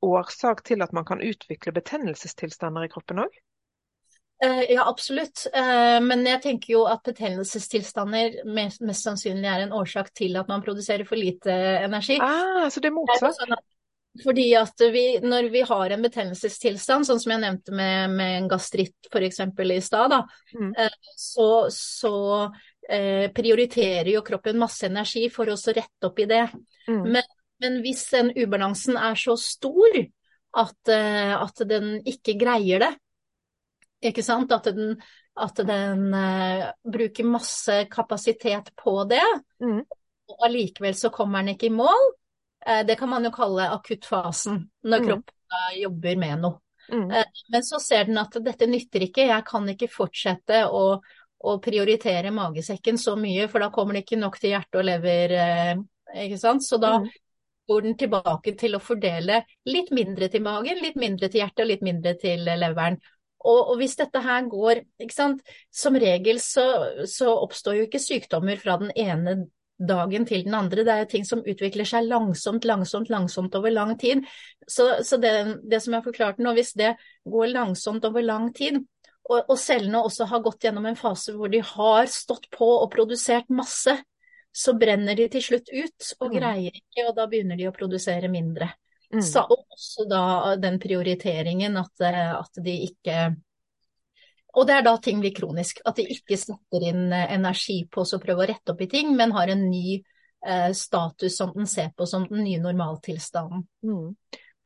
årsak 0.06 0.64
til 0.70 0.86
at 0.86 0.94
man 0.94 1.06
kan 1.06 1.24
utvikle 1.26 1.74
betennelsestilstander 1.76 2.86
i 2.86 2.92
kroppen 2.94 3.26
òg? 3.26 3.42
Eh, 4.44 4.72
ja, 4.74 4.90
absolutt. 4.90 5.48
Eh, 5.54 6.00
men 6.02 6.26
jeg 6.26 6.42
tenker 6.42 6.74
jo 6.74 6.86
at 6.90 7.04
betennelsestilstander 7.06 8.40
mest, 8.50 8.82
mest, 8.82 9.06
sannsynlig 9.06 9.46
er 9.46 9.68
en 9.68 9.76
årsak 9.78 10.10
til 10.18 10.40
at 10.40 10.50
man 10.50 10.64
produserer 10.66 11.06
for 11.06 11.20
lite 11.20 11.54
energi. 11.86 12.18
Ah, 12.22 12.66
så 12.74 12.82
det 12.82 12.90
er 12.90 12.98
motsatt? 12.98 13.38
Sånn 13.38 13.60
fordi 14.24 14.50
at 14.60 14.82
vi, 14.92 15.04
når 15.24 15.46
vi 15.54 15.62
har 15.64 15.94
en 15.94 16.02
betennelsestilstand, 16.04 17.08
sånn 17.08 17.20
som 17.22 17.32
jeg 17.32 17.42
nevnte 17.46 17.72
med, 17.72 18.16
med 18.18 18.34
en 18.42 18.50
gastritt 18.52 19.08
f.eks. 19.08 19.40
i 19.40 19.78
stad, 19.86 20.18
mm. 20.52 20.74
Eh, 20.84 20.98
så, 21.16 21.48
så 21.72 22.16
eh, 22.90 23.30
prioriterer 23.32 24.10
jo 24.12 24.24
kroppen 24.28 24.60
masse 24.60 24.90
energi 24.90 25.30
for 25.32 25.48
å 25.48 25.56
rette 25.56 26.10
opp 26.10 26.20
i 26.20 26.28
det. 26.28 26.44
Mm. 26.90 27.06
Men, 27.06 27.30
men, 27.64 27.80
hvis 27.86 28.04
den 28.12 28.34
ubalansen 28.36 29.00
er 29.00 29.16
så 29.16 29.38
stor 29.40 30.02
at, 30.60 30.92
at 30.92 31.64
den 31.70 31.94
ikke 32.04 32.36
greier 32.42 32.84
det, 32.84 32.92
ikke 34.02 34.24
sant? 34.26 34.52
At 34.52 34.70
den, 34.76 34.96
at 35.40 35.62
den 35.68 36.08
uh, 36.14 36.66
bruker 36.94 37.28
masse 37.28 37.86
kapasitet 37.92 38.74
på 38.76 39.04
det, 39.10 39.24
mm. 39.64 39.80
og 40.32 40.48
allikevel 40.48 40.98
så 40.98 41.12
kommer 41.14 41.42
den 41.42 41.56
ikke 41.56 41.70
i 41.70 41.76
mål. 41.76 42.10
Uh, 42.68 42.82
det 42.88 42.98
kan 43.00 43.10
man 43.12 43.26
jo 43.26 43.34
kalle 43.36 43.70
akuttfasen, 43.78 44.60
når 44.84 45.04
mm. 45.04 45.08
kroppen 45.08 45.56
uh, 45.56 45.72
jobber 45.80 46.22
med 46.26 46.46
noe. 46.48 46.60
Mm. 46.92 47.08
men 47.54 47.64
så 47.64 47.78
ser 47.80 48.08
den 48.10 48.18
at 48.20 48.34
dette 48.44 48.66
nytter 48.68 49.04
ikke, 49.06 49.28
jeg 49.30 49.44
kan 49.48 49.68
ikke 49.70 49.88
fortsette 49.88 50.58
å, 50.76 50.98
å, 51.00 51.52
prioritere 51.64 52.34
magesekken 52.36 52.98
så 53.00 53.14
mye, 53.16 53.46
for 53.48 53.64
da 53.64 53.70
kommer 53.72 53.96
det 53.96 54.02
ikke 54.02 54.20
nok 54.20 54.36
til 54.42 54.52
hjerte 54.58 54.82
og 54.82 54.88
lever, 54.90 55.36
ikke 56.26 56.40
sant. 56.42 56.66
Så 56.66 56.82
da 56.82 56.98
mm. 57.00 57.06
går 57.72 57.86
den 57.86 57.96
tilbake 58.02 58.56
til 58.60 58.76
å 58.76 58.82
fordele 58.84 59.40
litt 59.70 59.94
mindre 59.96 60.28
til 60.34 60.44
magen, 60.44 60.82
litt 60.84 61.00
mindre 61.00 61.30
til 61.30 61.46
hjertet 61.46 61.64
og 61.64 61.72
litt 61.72 61.86
mindre 61.86 62.18
til 62.20 62.44
leveren. 62.50 63.00
Og, 63.42 63.72
og, 63.72 63.74
hvis 63.82 63.98
dette 64.00 64.22
her 64.22 64.46
går 64.50 64.84
ikke 65.02 65.16
sant, 65.16 65.42
Som 65.74 65.98
regel 66.00 66.40
så, 66.44 66.66
så, 67.10 67.32
oppstår 67.42 67.80
jo 67.80 67.88
ikke 67.88 68.02
sykdommer 68.02 68.60
fra 68.62 68.78
den 68.82 68.94
ene 68.96 69.36
dagen 69.82 70.28
til 70.30 70.44
den 70.46 70.54
andre. 70.54 70.86
Det 70.86 70.94
er 70.94 71.10
ting 71.10 71.26
som 71.26 71.42
utvikler 71.42 71.88
seg 71.90 72.06
langsomt, 72.06 72.68
langsomt, 72.70 73.10
langsomt 73.10 73.56
over 73.58 73.74
lang 73.74 73.96
tid. 74.00 74.22
Så, 74.68 75.02
så 75.04 75.18
det, 75.18 75.34
det, 75.66 75.82
som 75.82 75.98
jeg 75.98 76.06
forklarte 76.06 76.44
nå, 76.46 76.54
hvis 76.54 76.76
det 76.78 76.94
går 77.26 77.54
langsomt 77.56 78.06
over 78.06 78.22
lang 78.22 78.52
tid, 78.54 78.78
og, 79.30 79.40
og, 79.48 79.58
cellene 79.60 80.02
også 80.02 80.28
har 80.30 80.44
gått 80.44 80.66
gjennom 80.66 80.86
en 80.90 80.98
fase 81.00 81.34
hvor 81.36 81.52
de 81.52 81.62
har 81.66 82.10
stått 82.12 82.50
på 82.54 82.68
og 82.82 82.90
produsert 82.94 83.50
masse, 83.54 83.96
så 84.52 84.74
brenner 84.76 85.16
de 85.16 85.28
til 85.32 85.44
slutt 85.46 85.70
ut 85.72 86.08
og 86.20 86.28
mm. 86.28 86.36
greier 86.36 86.76
ikke, 86.76 87.06
og 87.08 87.16
da 87.16 87.28
begynner 87.32 87.60
de 87.60 87.70
å 87.70 87.76
produsere 87.76 88.32
mindre. 88.32 88.68
Mm. 89.14 89.22
Så 89.22 89.42
også 89.50 90.06
da 90.10 90.56
den 90.56 90.80
prioriteringen 90.80 91.78
at, 91.78 92.04
eh, 92.08 92.36
at, 92.36 92.62
de 92.64 92.76
ikke 92.88 93.18
Og 94.56 94.68
det 94.68 94.76
er 94.76 94.84
da 94.84 94.98
ting 95.00 95.20
blir 95.24 95.34
kronisk. 95.36 95.80
At 95.88 96.00
de 96.00 96.06
ikke 96.12 96.38
setter 96.40 96.86
inn 96.92 97.12
eh, 97.16 97.34
energi 97.36 97.82
på 97.92 98.04
å 98.04 98.22
prøve 98.24 98.46
å 98.46 98.50
rette 98.52 98.74
opp 98.74 98.82
i 98.84 98.90
ting, 98.92 99.14
men 99.16 99.36
har 99.36 99.52
en 99.52 99.68
ny 99.72 100.00
eh, 100.00 100.72
status 100.76 101.38
som 101.38 101.54
den 101.56 101.68
ser 101.68 101.92
på 101.96 102.08
som 102.08 102.28
den 102.28 102.44
nye 102.44 102.60
normaltilstanden. 102.64 103.68
Mm. 103.84 104.16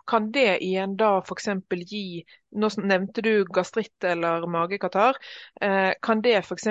Kan 0.05 0.31
det 0.31 0.59
igjen 0.61 0.95
da 0.97 1.17
f.eks. 1.23 1.47
gi 1.89 2.23
Nå 2.55 2.69
nevnte 2.77 3.23
du 3.25 3.45
gastritt 3.49 4.05
eller 4.05 4.45
magekatarr. 4.49 5.17
Eh, 5.61 5.93
kan 6.01 6.21
det 6.21 6.37
f.eks. 6.43 6.67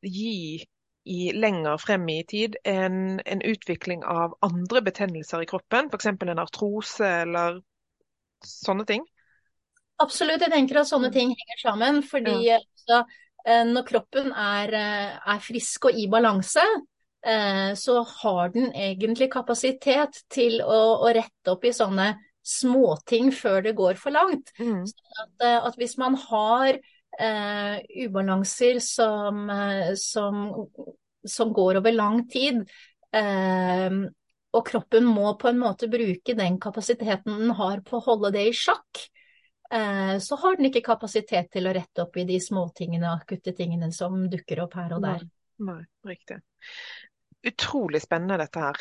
gi 0.00 0.64
i 1.04 1.32
lenger 1.34 1.80
frem 1.82 2.06
i 2.08 2.20
tid 2.28 2.56
en, 2.68 3.20
en 3.26 3.42
utvikling 3.42 4.04
av 4.06 4.36
andre 4.44 4.82
betennelser 4.86 5.42
i 5.42 5.48
kroppen, 5.50 5.90
f.eks. 5.90 6.06
en 6.06 6.42
artrose 6.42 7.08
eller 7.24 7.58
sånne 8.46 8.86
ting? 8.86 9.04
Absolutt, 10.02 10.42
jeg 10.42 10.52
tenker 10.52 10.80
at 10.80 10.90
sånne 10.90 11.10
mm. 11.10 11.16
ting 11.16 11.34
henger 11.34 11.60
sammen. 11.62 12.00
Fordi 12.06 12.38
ja. 12.46 12.58
altså, 12.58 13.02
eh, 13.46 13.62
når 13.68 13.86
kroppen 13.88 14.32
er, 14.32 14.74
eh, 14.78 15.12
er, 15.34 15.44
frisk 15.44 15.90
og 15.90 15.98
i 15.98 16.08
balanse, 16.10 16.64
eh, 17.26 17.70
så 17.78 18.00
har 18.22 18.52
den 18.54 18.72
egentlig 18.72 19.30
kapasitet 19.32 20.24
til 20.32 20.60
å, 20.64 20.80
å 21.02 21.14
rette 21.14 21.54
opp 21.54 21.66
i 21.66 21.74
sånne 21.76 22.12
småting 22.42 23.30
før 23.34 23.60
det 23.68 23.76
går 23.78 23.98
for 24.00 24.14
langt. 24.14 24.50
Mm. 24.58 24.82
At, 25.22 25.44
at, 25.52 25.78
hvis 25.78 25.94
man 26.00 26.16
har 26.18 26.80
ubalanser 28.06 28.78
som, 28.80 29.50
eh, 29.50 29.94
som, 29.94 30.66
som, 31.28 31.52
går 31.52 31.76
over 31.76 31.92
lang 31.92 32.28
tid. 32.28 32.62
Eh, 33.12 33.90
og 34.52 34.66
kroppen 34.68 35.04
må 35.08 35.34
på 35.40 35.48
en 35.48 35.60
måte 35.60 35.88
bruke 35.92 36.36
den 36.36 36.58
kapasiteten 36.60 37.38
den 37.44 37.54
har 37.56 37.80
på 37.84 37.98
å 37.98 38.06
holde 38.08 38.32
det 38.36 38.46
i 38.48 38.56
sjakk. 38.56 39.06
eh, 39.72 40.18
så 40.18 40.36
har 40.36 40.56
den 40.56 40.68
ikke 40.68 40.84
kapasitet 40.84 41.52
til 41.52 41.68
å 41.68 41.72
rette 41.72 42.04
opp 42.04 42.16
i 42.16 42.26
de 42.28 42.40
småtingene, 42.40 43.14
akutte 43.16 43.54
tingene 43.56 43.92
som 43.92 44.28
dukker 44.28 44.64
opp 44.66 44.76
her 44.76 44.96
og 44.96 45.04
der. 45.04 45.24
Nei, 45.58 45.72
nei 45.72 46.12
riktig 46.12 46.42
utrolig 47.42 48.02
spennende 48.02 48.38
dette 48.40 48.62
her. 48.62 48.78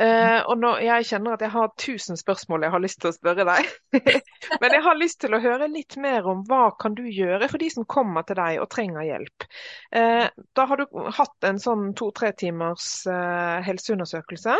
Uh, 0.00 0.40
og 0.50 0.58
nå, 0.60 0.70
jeg 0.84 1.06
kjenner 1.08 1.36
at 1.36 1.44
jeg 1.44 1.52
har 1.54 1.72
tusen 1.80 2.18
spørsmål 2.18 2.66
jeg 2.66 2.74
har 2.74 2.82
lyst 2.84 3.00
til 3.02 3.10
å 3.10 3.16
spørre 3.16 3.46
deg. 3.48 3.70
Men 4.62 4.76
jeg 4.76 4.84
har 4.86 4.98
lyst 4.98 5.20
til 5.24 5.36
å 5.36 5.42
høre 5.42 5.68
litt 5.72 5.96
mer 6.00 6.26
om 6.30 6.44
hva 6.48 6.68
kan 6.80 6.96
du 6.96 7.04
gjøre 7.08 7.48
for 7.50 7.62
de 7.62 7.70
som 7.74 7.86
kommer 7.90 8.26
til 8.26 8.38
deg 8.38 8.60
og 8.62 8.68
trenger 8.74 9.06
hjelp. 9.08 9.46
Uh, 9.94 10.26
da 10.56 10.66
har 10.70 10.82
du 10.82 11.00
hatt 11.18 11.48
en 11.48 11.62
sånn 11.62 11.90
to-tre 11.98 12.32
timers 12.38 12.88
uh, 13.10 13.62
helseundersøkelse. 13.66 14.58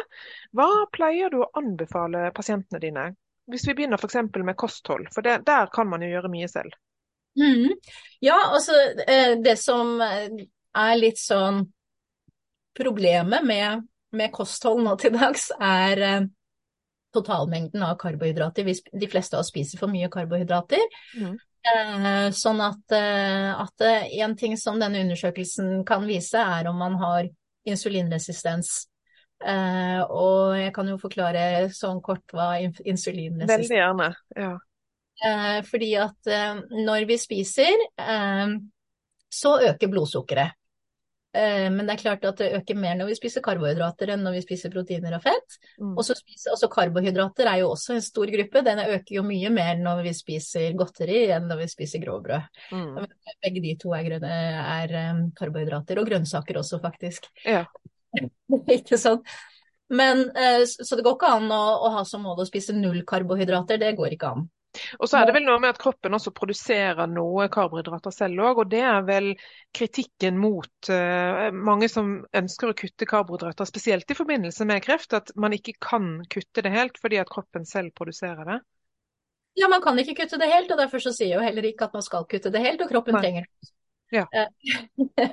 Hva 0.54 0.70
pleier 0.94 1.32
du 1.32 1.42
å 1.44 1.52
anbefale 1.58 2.30
pasientene 2.36 2.82
dine? 2.82 3.10
Hvis 3.50 3.66
vi 3.68 3.76
begynner 3.76 4.00
f.eks. 4.00 4.18
med 4.40 4.56
kosthold, 4.56 5.10
for 5.12 5.26
det, 5.26 5.42
der 5.46 5.68
kan 5.72 5.90
man 5.90 6.02
jo 6.02 6.08
gjøre 6.08 6.32
mye 6.32 6.48
selv. 6.48 6.72
Mm. 7.36 7.74
Ja, 8.22 8.38
altså 8.54 8.72
det 9.42 9.56
som 9.58 9.98
er 10.00 10.94
litt 10.96 11.18
sånn 11.20 11.64
problemet 12.76 13.44
med, 13.46 13.84
med, 14.14 14.32
kosthold 14.34 14.82
nå 14.84 14.96
til 15.00 15.14
dags 15.14 15.50
er 15.60 16.02
eh, 16.02 16.28
totalmengden 17.14 17.82
av 17.87 17.96
karbohydrater. 18.00 18.66
Hvis 18.66 18.82
De 18.90 19.10
fleste 19.10 19.37
av 19.37 19.44
oss 19.44 19.52
spiser 19.52 19.80
for 19.80 19.92
mye 19.92 20.10
karbohydrater. 20.12 20.82
Mm. 21.18 21.37
Eh, 21.64 22.26
sånn 22.37 22.60
at, 22.60 22.92
eh, 22.92 23.50
at 23.56 23.84
en 23.87 24.34
ting 24.37 24.56
som 24.60 24.80
denne 24.80 25.00
undersøkelsen 25.04 25.84
kan 25.88 26.04
vise, 26.08 26.40
er 26.40 26.68
om 26.68 26.76
man 26.76 26.98
har 27.00 27.30
insulinresistens. 27.64 28.84
Eh, 29.44 30.00
og 30.04 30.58
jeg 30.58 30.74
kan 30.76 30.88
jo 30.88 30.98
forklare 31.00 31.70
sånn 31.74 32.02
kort 32.04 32.24
hva 32.37 32.54
insulinresistens 32.60 33.48
er. 33.48 33.56
Veldig 33.56 33.80
gjerne, 33.80 34.12
ja. 34.37 34.54
Fordi 35.64 35.88
at 36.02 36.28
når 36.74 37.04
vi 37.06 37.16
spiser, 37.22 37.84
så 39.32 39.52
øker 39.62 39.88
blodsukkeret. 39.88 40.58
Eh, 41.34 41.66
men 41.74 41.82
det 41.82 41.96
er 41.96 42.02
klart 42.02 42.24
at 42.28 42.38
det 42.38 42.52
øker 42.60 42.78
mer 42.78 42.94
når 42.98 43.08
vi 43.10 43.16
spiser 43.18 43.42
karbohydrater 43.42 44.12
enn 44.14 44.22
når 44.22 44.36
vi 44.36 44.42
spiser 44.44 44.70
proteiner 44.70 45.16
og 45.16 45.24
fett. 45.24 45.56
Mm. 45.82 45.96
Og 45.96 46.04
så 46.06 46.14
spiser, 46.14 46.52
altså 46.52 46.68
karbohydrater 46.70 47.50
er 47.50 47.62
jo 47.64 47.72
også 47.72 47.96
en 47.96 48.04
stor 48.06 48.30
gruppe. 48.30 48.62
Den 48.66 48.82
øker 48.84 49.16
jo 49.16 49.24
mye 49.26 49.50
mer 49.54 49.80
når 49.80 50.04
vi 50.06 50.14
spiser 50.14 50.76
godteri 50.78 51.24
enn 51.34 51.48
når 51.50 51.64
vi 51.64 51.70
spiser 51.72 52.04
grovbrød. 52.04 52.46
Mm. 52.70 53.00
Begge 53.42 53.64
de 53.64 53.74
to 53.82 53.96
er, 53.98 54.06
grønne, 54.06 54.38
er 54.76 54.94
um, 55.10 55.24
karbohydrater, 55.34 55.98
og 55.98 56.06
grønnsaker 56.12 56.60
også, 56.62 56.78
faktisk. 56.84 57.26
Ja. 57.42 57.64
Ikke 58.78 59.00
sant? 59.00 59.26
Men, 59.90 60.28
uh, 60.38 60.62
så 60.64 60.96
det 60.96 61.04
går 61.04 61.18
ikke 61.18 61.34
an 61.34 61.50
å, 61.52 61.62
å 61.86 61.90
ha 61.98 62.06
som 62.08 62.22
mål 62.24 62.44
å 62.44 62.48
spise 62.48 62.72
null 62.76 63.02
karbohydrater, 63.06 63.82
det 63.82 63.96
går 63.98 64.14
ikke 64.14 64.30
an. 64.32 64.46
Og 64.98 65.08
så 65.08 65.20
er 65.20 65.28
det 65.28 65.34
vel 65.37 65.46
noe 65.46 65.60
med 65.62 65.74
at 65.74 65.80
kroppen 65.80 66.16
også 66.16 66.32
produserer 66.34 67.10
noe 67.10 67.46
karbohydrater 67.52 68.14
selv 68.14 68.42
òg, 68.44 68.62
og 68.64 68.70
det 68.72 68.82
er 68.84 69.06
vel 69.06 69.30
kritikken 69.74 70.38
mot 70.40 70.90
uh, 70.90 71.48
mange 71.54 71.88
som 71.92 72.16
ønsker 72.34 72.72
å 72.72 72.76
kutte 72.78 73.08
karbohydrater, 73.10 73.68
spesielt 73.70 74.10
i 74.10 74.18
forbindelse 74.18 74.66
med 74.68 74.82
kreft, 74.84 75.16
at 75.16 75.34
man 75.40 75.56
ikke 75.56 75.76
kan 75.82 76.16
kutte 76.30 76.64
det 76.64 76.74
helt 76.74 77.00
fordi 77.02 77.20
at 77.22 77.30
kroppen 77.30 77.66
selv 77.68 77.94
produserer 77.96 78.44
det. 78.50 78.60
Ja, 79.54 79.70
man 79.70 79.82
kan 79.82 79.98
ikke 80.02 80.16
kutte 80.24 80.38
det 80.40 80.50
helt, 80.50 80.72
og 80.74 80.80
derfor 80.80 81.02
så 81.02 81.14
sier 81.14 81.37
jo 81.37 81.44
heller 81.44 81.66
ikke 81.68 81.87
at 81.87 81.94
man 81.94 82.02
skal 82.02 82.26
kutte 82.30 82.50
det 82.50 82.62
helt, 82.64 82.82
og 82.82 82.90
kroppen 82.90 83.14
Nei. 83.14 83.22
trenger 83.22 83.46
det. 83.46 83.74
Ja. 84.14 84.26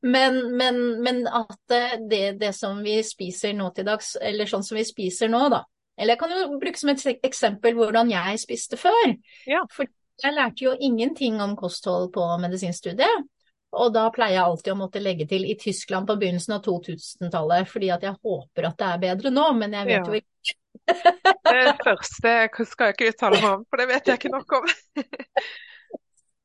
Men, 0.00 0.56
men, 0.56 1.02
men, 1.02 1.26
at 1.26 1.70
eh, 1.76 1.98
det, 2.10 2.32
det 2.40 2.54
som 2.56 2.78
vi 2.82 3.02
spiser 3.04 3.52
nå 3.52 3.66
til 3.76 3.84
dags, 3.84 4.14
eller 4.16 4.48
sånn 4.48 4.64
som 4.64 4.78
vi 4.78 4.84
spiser 4.88 5.28
nå, 5.28 5.42
da, 5.52 5.58
eller 6.00 6.14
jeg 6.14 6.20
kan 6.22 6.32
jo 6.32 6.60
bruke 6.60 6.80
som 6.80 6.92
et 6.94 7.26
eksempel 7.28 7.76
hvordan 7.76 8.10
jeg 8.12 8.40
spiste 8.40 8.78
før. 8.80 9.12
Ja. 9.48 9.60
For 9.72 9.88
jeg 10.20 10.36
lærte 10.36 10.64
jo 10.64 10.72
ingenting 10.80 11.40
om 11.44 11.52
kosthold 11.58 12.08
på 12.14 12.24
medisinstudiet. 12.40 13.28
Og 13.70 13.92
da 13.94 14.08
pleier 14.10 14.40
jeg 14.40 14.42
alltid 14.42 14.72
å 14.72 14.78
måtte 14.80 15.02
legge 15.02 15.28
til 15.30 15.44
i 15.46 15.54
Tyskland 15.58 16.08
på 16.08 16.16
begynnelsen 16.18 16.56
av 16.56 16.64
2000-tallet, 16.64 17.68
fordi 17.70 17.92
at 17.94 18.02
jeg 18.02 18.18
håper 18.18 18.66
at 18.66 18.78
det 18.80 18.88
er 18.88 19.02
bedre 19.04 19.30
nå, 19.34 19.44
men 19.60 19.76
jeg 19.78 19.86
vet 19.86 20.00
ja. 20.00 20.06
jo 20.08 20.18
ikke. 20.18 20.56
det 21.50 21.74
første 21.84 22.32
skal 22.66 22.88
jeg 22.88 22.96
ikke 22.96 23.10
uttale 23.12 23.38
meg 23.38 23.50
om, 23.52 23.66
for 23.70 23.82
det 23.82 23.86
vet 23.92 24.10
jeg 24.10 24.20
ikke 24.20 24.32
nok 24.34 24.56
om. 24.60 24.72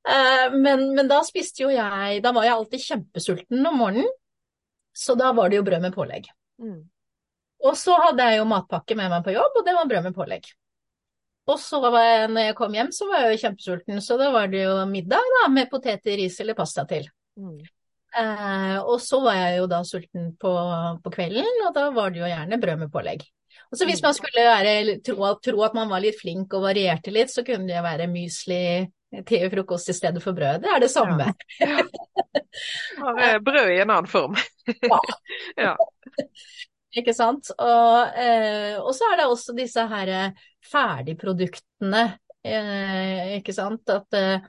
Eh, 0.05 0.51
men, 0.53 0.83
men, 0.93 1.07
da 1.09 1.15
spiste 1.25 1.63
jo 1.63 1.71
jeg 1.73 2.19
Da 2.21 2.29
var 2.29 2.45
jeg 2.45 2.53
alltid 2.53 2.81
kjempesulten 2.83 3.65
om 3.65 3.79
morgenen, 3.81 4.11
så 4.93 5.15
da 5.17 5.31
var 5.33 5.49
det 5.49 5.57
jo 5.57 5.63
brød 5.65 5.81
med 5.81 5.95
pålegg. 5.95 6.27
Mm. 6.61 6.83
Og 7.63 7.77
så 7.79 7.95
hadde 8.01 8.27
jeg 8.29 8.41
jo 8.41 8.49
matpakke 8.49 8.97
med 8.99 9.09
meg 9.13 9.23
på 9.25 9.33
jobb, 9.35 9.59
og 9.59 9.65
det 9.65 9.75
var 9.77 9.89
brød 9.89 10.07
med 10.09 10.17
pålegg. 10.17 10.49
Og 11.45 11.59
så 11.61 11.77
var 11.83 12.01
jeg, 12.01 12.29
når 12.33 12.47
jeg 12.47 12.57
kom 12.57 12.73
hjem, 12.73 12.91
så 12.93 13.07
var 13.09 13.23
jeg 13.23 13.35
jo 13.35 13.41
kjempesulten, 13.43 14.01
så 14.01 14.17
da 14.17 14.31
var 14.33 14.49
det 14.49 14.63
jo 14.63 14.75
middag 14.89 15.33
da, 15.37 15.47
med 15.53 15.69
poteter, 15.69 16.17
ris 16.17 16.39
eller 16.41 16.57
pasta 16.57 16.85
til. 16.89 17.05
Mm. 17.37 17.59
Eh, 18.15 18.77
og 18.79 18.97
så 19.03 19.19
var 19.21 19.37
jeg 19.37 19.59
jo 19.59 19.69
da 19.69 19.81
sulten 19.85 20.31
på, 20.41 20.51
på, 21.03 21.13
kvelden, 21.13 21.63
og 21.67 21.73
da 21.75 21.89
var 21.93 22.13
det 22.13 22.23
jo 22.23 22.29
gjerne 22.31 22.59
brød 22.61 22.81
med 22.81 22.93
pålegg. 22.93 23.25
Og 23.69 23.77
så 23.77 23.87
hvis 23.87 24.01
mm. 24.01 24.07
man 24.07 24.17
skulle 24.17 24.45
være, 24.45 24.75
tro, 25.05 25.31
tro, 25.43 25.63
at 25.67 25.77
man 25.77 25.91
var 25.91 26.03
litt 26.03 26.17
flink 26.19 26.53
og 26.57 26.65
varierte 26.65 27.13
litt, 27.13 27.33
så 27.33 27.45
kunne 27.45 27.69
det 27.69 27.85
være 27.85 28.09
mysli 28.11 28.63
til 29.27 29.49
frokost 29.51 29.91
i 29.93 29.95
stedet 29.95 30.23
for 30.23 30.35
brød. 30.37 30.63
Det 30.65 30.71
er 30.73 30.81
det 30.81 30.91
samme. 30.91 31.29
Ja. 31.61 31.83
ja. 32.97 33.35
brød 33.47 33.69
i 33.69 33.81
en 33.83 33.93
annen 33.93 34.09
form. 34.11 34.37
ja. 34.81 34.99
ja. 35.67 35.75
Ikke 36.95 37.13
sant. 37.15 37.51
Og, 37.59 38.15
eh, 38.15 38.75
og, 38.79 38.91
så 38.95 39.09
er 39.11 39.19
det 39.19 39.27
også 39.27 39.55
disse 39.57 39.83
her 39.91 40.11
eh, 40.11 40.43
ferdigproduktene, 40.63 42.03
eh, 42.45 43.35
ikke 43.39 43.55
sant. 43.55 43.83
At 43.91 44.15
eh, 44.15 44.45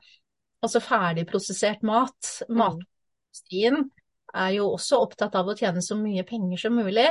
altså 0.63 0.83
ferdigprosessert 0.85 1.83
mat, 1.87 2.35
mm. 2.47 2.59
matindustrien, 2.61 3.89
er 4.37 4.53
jo 4.59 4.69
også 4.77 5.01
opptatt 5.01 5.35
av 5.39 5.49
å 5.49 5.57
tjene 5.59 5.83
så 5.83 5.97
mye 5.99 6.27
penger 6.29 6.67
som 6.67 6.79
mulig. 6.79 7.09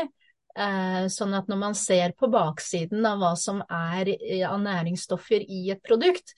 Eh, 0.56 1.06
sånn 1.12 1.34
at 1.36 1.50
når 1.52 1.60
man 1.60 1.74
ser 1.76 2.14
på 2.16 2.30
baksiden 2.32 3.04
av 3.04 3.20
hva 3.20 3.34
som 3.40 3.60
er 3.66 4.14
eh, 4.16 4.46
av 4.48 4.62
næringsstoffer 4.64 5.44
i 5.44 5.66
et 5.76 5.84
produkt, 5.84 6.38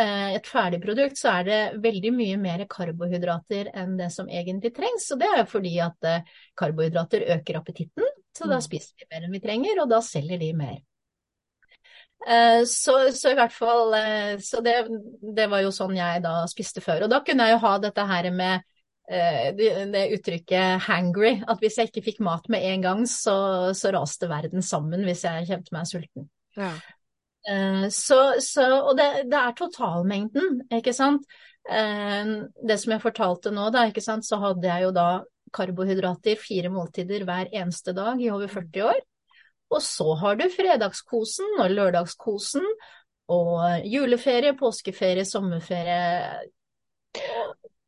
et 0.00 0.46
ferdigprodukt, 0.48 1.18
så 1.18 1.32
er 1.34 1.42
det 1.44 1.56
veldig 1.82 2.12
mye 2.14 2.36
mer 2.40 2.62
karbohydrater 2.70 3.66
enn 3.76 3.98
det 3.98 4.06
som 4.14 4.30
egentlig 4.32 4.70
trengs. 4.72 5.10
Og 5.12 5.18
det 5.20 5.28
er 5.28 5.42
jo 5.42 5.48
fordi 5.50 5.72
at 5.84 6.08
karbohydrater 6.56 7.26
øker 7.34 7.58
appetitten, 7.58 8.06
så 8.36 8.46
da 8.46 8.60
mm. 8.60 8.64
spiser 8.64 8.94
vi 9.00 9.08
mer 9.10 9.26
enn 9.26 9.34
vi 9.34 9.42
trenger, 9.42 9.82
og 9.82 9.90
da 9.90 10.00
selger 10.04 10.40
de 10.40 10.50
mer. 10.56 10.78
Eh, 12.28 12.62
så, 12.68 12.96
så, 13.16 13.30
i 13.32 13.36
hvert 13.38 13.54
fall 13.56 13.94
Så 14.44 14.58
det, 14.60 14.74
det, 15.24 15.46
var 15.48 15.62
jo 15.64 15.70
sånn 15.72 15.94
jeg 15.96 16.20
da 16.20 16.42
spiste 16.50 16.82
før. 16.84 17.06
Og 17.06 17.12
da 17.12 17.22
kunne 17.24 17.46
jeg 17.48 17.56
jo 17.56 17.62
ha 17.64 17.72
dette 17.80 18.04
her 18.12 18.28
med 18.34 18.66
det, 19.10 19.70
det 19.90 20.04
uttrykket 20.14 20.84
'hangry'. 20.84 21.40
At 21.50 21.58
hvis 21.64 21.80
jeg 21.80 21.90
ikke 21.90 22.04
fikk 22.12 22.20
mat 22.22 22.44
med 22.52 22.62
en 22.62 22.84
gang, 22.84 23.00
så, 23.10 23.34
så 23.74 23.90
raste 23.96 24.28
verden 24.30 24.62
sammen 24.62 25.02
hvis 25.08 25.24
jeg 25.26 25.48
kjente 25.48 25.74
meg 25.74 25.88
sulten. 25.90 26.28
Ja. 26.54 26.74
Eh, 27.48 27.88
så, 27.88 28.34
så, 28.40 28.66
og 28.80 28.96
det, 28.98 29.08
det, 29.32 29.38
er 29.38 29.56
totalmengden, 29.56 30.62
ikke 30.72 30.92
sant. 30.96 31.24
Eh, 31.70 32.32
det 32.68 32.78
som 32.80 32.94
jeg 32.94 33.04
fortalte 33.04 33.52
nå, 33.54 33.70
da, 33.74 33.86
ikke 33.88 34.04
sant, 34.04 34.26
så 34.26 34.40
hadde 34.42 34.68
jeg 34.68 34.88
jo 34.88 34.92
da 34.96 35.08
karbohydrater 35.54 36.38
fire 36.40 36.70
måltider 36.72 37.24
hver 37.28 37.50
eneste 37.52 37.94
dag 37.96 38.20
i 38.22 38.30
over 38.32 38.50
40 38.50 38.86
år. 38.90 39.00
Og 39.70 39.82
så 39.82 40.14
har 40.18 40.38
du 40.38 40.48
fredagskosen 40.50 41.60
og 41.62 41.74
lørdagskosen 41.74 42.66
og 43.30 43.86
juleferie, 43.86 44.56
påskeferie, 44.58 45.24
sommerferie. 45.28 46.48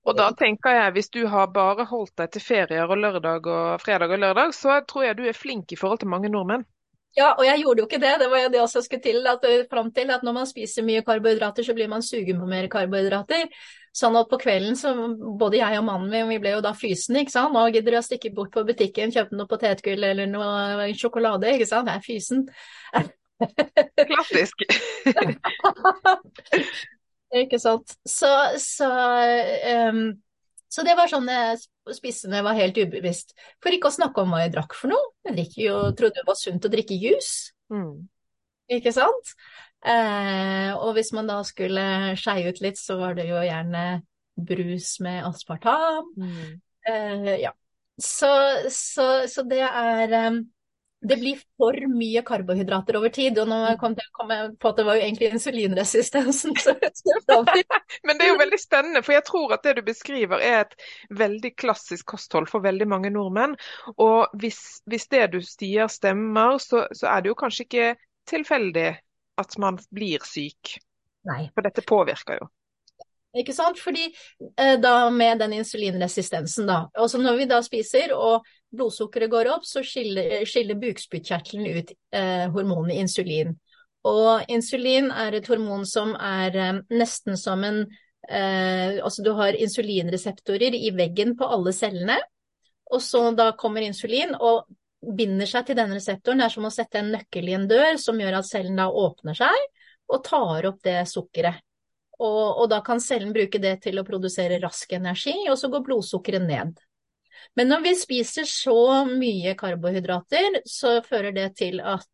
Og 0.02 0.14
da 0.18 0.28
tenker 0.38 0.76
jeg, 0.76 0.94
hvis 0.96 1.10
du 1.14 1.24
har 1.30 1.50
bare 1.54 1.86
holdt 1.90 2.14
deg 2.18 2.30
til 2.34 2.42
ferier 2.42 2.90
og 2.90 2.98
lørdag 2.98 3.46
og 3.50 3.82
fredag 3.82 4.14
og 4.14 4.22
lørdag, 4.22 4.54
så 4.54 4.80
tror 4.86 5.08
jeg 5.08 5.18
du 5.18 5.26
er 5.26 5.36
flink 5.36 5.74
i 5.74 5.78
forhold 5.78 6.02
til 6.02 6.10
mange 6.10 6.30
nordmenn. 6.30 6.64
Ja, 7.12 7.34
og 7.36 7.44
jeg 7.44 7.60
gjorde 7.60 7.82
jo 7.82 7.86
ikke 7.86 8.00
det. 8.00 8.14
Det 8.22 8.30
var 8.32 8.40
jo 8.40 8.50
det 8.54 8.60
også 8.62 8.80
jeg 8.80 8.86
skulle 8.86 9.04
til, 9.04 9.26
at, 9.28 9.46
fram 9.70 9.90
til. 9.92 10.10
At 10.10 10.22
når 10.24 10.36
man 10.38 10.48
spiser 10.48 10.86
mye 10.86 11.02
karbohydrater, 11.04 11.66
så 11.66 11.74
blir 11.76 11.90
man 11.92 12.02
sugen 12.02 12.40
på 12.40 12.48
mer 12.48 12.70
karbohydrater. 12.72 13.50
Sånn 13.92 14.16
at 14.16 14.30
på 14.30 14.38
kvelden 14.40 14.76
så 14.78 14.92
både 15.38 15.58
jeg 15.58 15.76
og 15.76 15.84
mannen 15.84 16.08
min, 16.08 16.30
vi 16.30 16.38
ble 16.40 16.54
jo 16.54 16.62
da 16.64 16.72
frysende, 16.76 17.20
ikke 17.20 17.34
sant. 17.34 17.52
Nå 17.52 17.66
gidder 17.74 17.98
jeg 17.98 18.04
å 18.04 18.06
stikke 18.06 18.32
bort 18.36 18.54
på 18.54 18.64
butikken, 18.68 19.12
kjøpe 19.12 19.36
noe 19.36 19.50
potetgull 19.50 20.06
eller 20.08 20.30
noe 20.30 20.88
sjokolade, 20.96 21.52
ikke 21.52 21.68
sant. 21.68 21.90
Det 21.90 21.98
er 21.98 22.06
fysen. 22.06 22.46
Klassisk. 24.12 24.64
ikke 27.42 27.60
sant. 27.60 27.96
Så, 28.08 28.32
så 28.64 28.88
um, 29.92 30.06
så 30.72 30.84
det 30.86 30.94
var 30.96 31.10
sånn 31.10 31.28
jeg 31.28 31.60
spiste 31.98 32.30
når 32.30 32.38
jeg 32.38 32.46
var 32.46 32.56
helt 32.56 32.78
ubevisst. 32.80 33.34
For 33.60 33.74
ikke 33.76 33.90
å 33.90 33.96
snakke 33.98 34.22
om 34.22 34.32
hva 34.32 34.40
jeg 34.46 34.54
drakk 34.54 34.76
for 34.78 34.94
noe. 34.94 35.10
Jeg 35.28 35.50
jo, 35.66 35.76
trodde 35.98 36.22
det 36.22 36.28
var 36.28 36.38
sunt 36.40 36.64
å 36.64 36.70
drikke 36.72 36.96
juice. 36.96 37.52
Mm. 37.72 38.06
Ikke 38.72 38.94
sant? 38.96 39.34
Eh, 39.82 40.70
og 40.76 40.94
hvis 40.96 41.12
man 41.16 41.28
da 41.30 41.40
skulle 41.46 41.84
skeie 42.20 42.52
ut 42.52 42.62
litt, 42.62 42.78
så 42.78 42.98
var 43.00 43.16
det 43.18 43.26
jo 43.30 43.42
gjerne 43.42 44.02
brus 44.38 44.94
med 45.04 45.26
aspartam. 45.26 46.12
Mm. 46.16 46.60
Eh, 46.88 47.34
ja. 47.42 47.52
Så, 48.02 48.30
så, 48.72 49.28
så, 49.28 49.42
det 49.46 49.60
er 49.62 50.14
um, 50.30 50.38
det 51.02 51.16
blir 51.18 51.40
for 51.58 51.76
mye 51.90 52.22
karbohydrater 52.26 52.96
over 52.98 53.10
tid. 53.14 53.38
Og 53.42 53.48
nå 53.50 53.58
kom 53.80 53.96
jeg 53.98 54.52
på 54.62 54.70
at 54.70 54.78
det 54.78 54.86
var 54.86 54.98
jo 54.98 55.04
egentlig 55.04 55.32
insulinresistensen. 55.34 56.54
Men 58.06 58.18
det 58.18 58.26
er 58.26 58.30
jo 58.30 58.40
veldig 58.40 58.60
spennende, 58.60 59.02
for 59.02 59.16
jeg 59.16 59.26
tror 59.26 59.56
at 59.56 59.66
det 59.66 59.76
du 59.80 59.82
beskriver 59.86 60.42
er 60.42 60.60
et 60.64 60.76
veldig 61.10 61.54
klassisk 61.58 62.14
kosthold 62.14 62.48
for 62.50 62.64
veldig 62.64 62.88
mange 62.88 63.10
nordmenn. 63.14 63.56
Og 63.98 64.30
hvis, 64.38 64.60
hvis 64.86 65.08
det 65.12 65.26
du 65.34 65.40
sier 65.46 65.90
stemmer, 65.90 66.58
så, 66.62 66.86
så, 66.94 67.10
er 67.10 67.22
det 67.22 67.32
jo 67.32 67.40
kanskje 67.42 67.66
ikke 67.66 67.88
tilfeldig 68.30 68.92
at 69.40 69.58
man 69.58 69.78
blir 69.94 70.24
syk. 70.26 70.76
Nei. 71.28 71.46
For 71.54 71.64
dette 71.64 71.84
påvirker 71.86 72.40
jo. 72.42 72.48
Ikke 73.38 73.54
sant? 73.56 73.78
Fordi 73.80 74.10
eh, 74.60 74.74
da 74.80 75.08
med 75.10 75.40
den 75.40 75.54
insulinresistensen, 75.56 76.66
da. 76.68 76.82
Også 77.00 77.20
når 77.20 77.38
vi 77.40 77.48
da 77.48 77.62
spiser 77.64 78.12
og 78.12 78.44
blodsukkeret 78.76 79.32
går 79.32 79.48
opp, 79.54 79.64
så 79.64 79.80
skiller, 79.86 80.42
skiller 80.48 80.76
bukspyttkjertelen 80.80 81.78
ut 81.78 81.94
eh, 82.12 82.48
hormonet 82.52 83.00
insulin. 83.00 83.54
Og 84.08 84.50
insulin 84.52 85.10
er 85.14 85.38
et 85.38 85.48
hormon 85.48 85.86
som 85.88 86.12
er 86.18 86.58
eh, 86.58 86.82
nesten 86.92 87.38
som 87.40 87.64
en 87.64 87.84
eh, 88.28 88.98
Altså 89.00 89.24
du 89.24 89.32
har 89.38 89.56
insulinreseptorer 89.56 90.76
i 90.76 90.92
veggen 90.96 91.36
på 91.38 91.48
alle 91.48 91.72
cellene, 91.72 92.18
og 92.92 93.00
så 93.00 93.30
da 93.36 93.52
kommer 93.56 93.86
insulin 93.86 94.34
og 94.36 94.66
binder 95.02 95.48
seg 95.50 95.66
til 95.66 95.78
denne 95.78 95.98
reseptoren. 95.98 96.42
Det 96.42 96.46
er 96.46 96.54
som 96.54 96.68
å 96.68 96.72
sette 96.72 97.00
en 97.00 97.10
nøkkel 97.14 97.50
i 97.50 97.56
en 97.58 97.68
dør 97.70 97.98
som 98.00 98.20
gjør 98.20 98.38
at 98.38 98.48
cellen 98.48 98.78
da 98.78 98.88
åpner 98.88 99.38
seg 99.38 99.68
og 100.12 100.24
tar 100.26 100.68
opp 100.68 100.80
det 100.84 101.00
sukkeret. 101.10 101.62
Og, 102.22 102.62
og, 102.62 102.66
da 102.70 102.78
kan 102.86 103.00
cellen 103.02 103.32
bruke 103.34 103.58
det 103.58 103.80
til 103.82 103.98
å 103.98 104.06
produsere 104.06 104.60
rask 104.62 104.92
energi, 104.94 105.34
og 105.50 105.56
så 105.58 105.70
går 105.72 105.82
blodsukkeret 105.88 106.44
ned. 106.46 106.76
Men 107.58 107.72
når 107.72 107.80
vi 107.82 107.94
spiser 107.98 108.46
så 108.46 109.02
mye 109.08 109.56
karbohydrater, 109.58 110.60
så 110.68 111.00
fører 111.06 111.34
det 111.34 111.48
til 111.58 111.80
at 111.80 112.06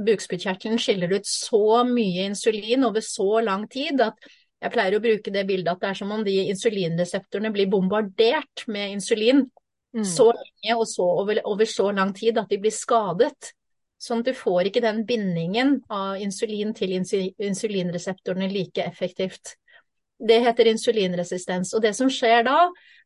bukspyttkjertelen 0.00 0.80
skiller 0.80 1.12
ut 1.14 1.28
så 1.28 1.84
mye 1.86 2.24
insulin 2.30 2.86
over 2.88 3.04
så 3.04 3.44
lang 3.44 3.68
tid 3.70 4.00
at 4.02 4.18
jeg 4.64 4.72
pleier 4.72 4.96
å 4.96 5.02
bruke 5.04 5.30
det 5.30 5.44
bildet 5.46 5.74
at 5.74 5.82
det 5.82 5.90
er 5.90 5.98
som 5.98 6.12
om 6.14 6.22
de 6.24 6.34
insulinreseptorene 6.48 7.52
blir 7.54 7.68
bombardert 7.70 8.64
med 8.72 8.96
insulin 8.96 9.44
mm. 9.94 10.04
så 10.04 10.30
lenge 10.32 10.78
og 10.78 10.88
så 10.90 11.06
over, 11.22 11.40
over 11.48 11.68
så 11.70 11.90
lang 11.92 12.14
tid 12.16 12.38
at 12.40 12.50
de 12.50 12.60
blir 12.62 12.74
skadet. 12.74 13.52
Sånn 14.00 14.20
at 14.20 14.28
du 14.28 14.36
får 14.36 14.68
ikke 14.68 14.82
den 14.84 15.04
bindingen 15.08 15.78
av 15.92 16.20
insulin 16.20 16.74
til 16.76 16.92
insulinreseptorene 16.98 18.50
like 18.52 18.84
effektivt. 18.84 19.54
Det 20.18 20.40
heter 20.44 20.68
insulinresistens. 20.70 21.72
Og 21.74 21.82
det 21.84 21.94
som 21.96 22.10
skjer 22.12 22.44
da, 22.46 22.58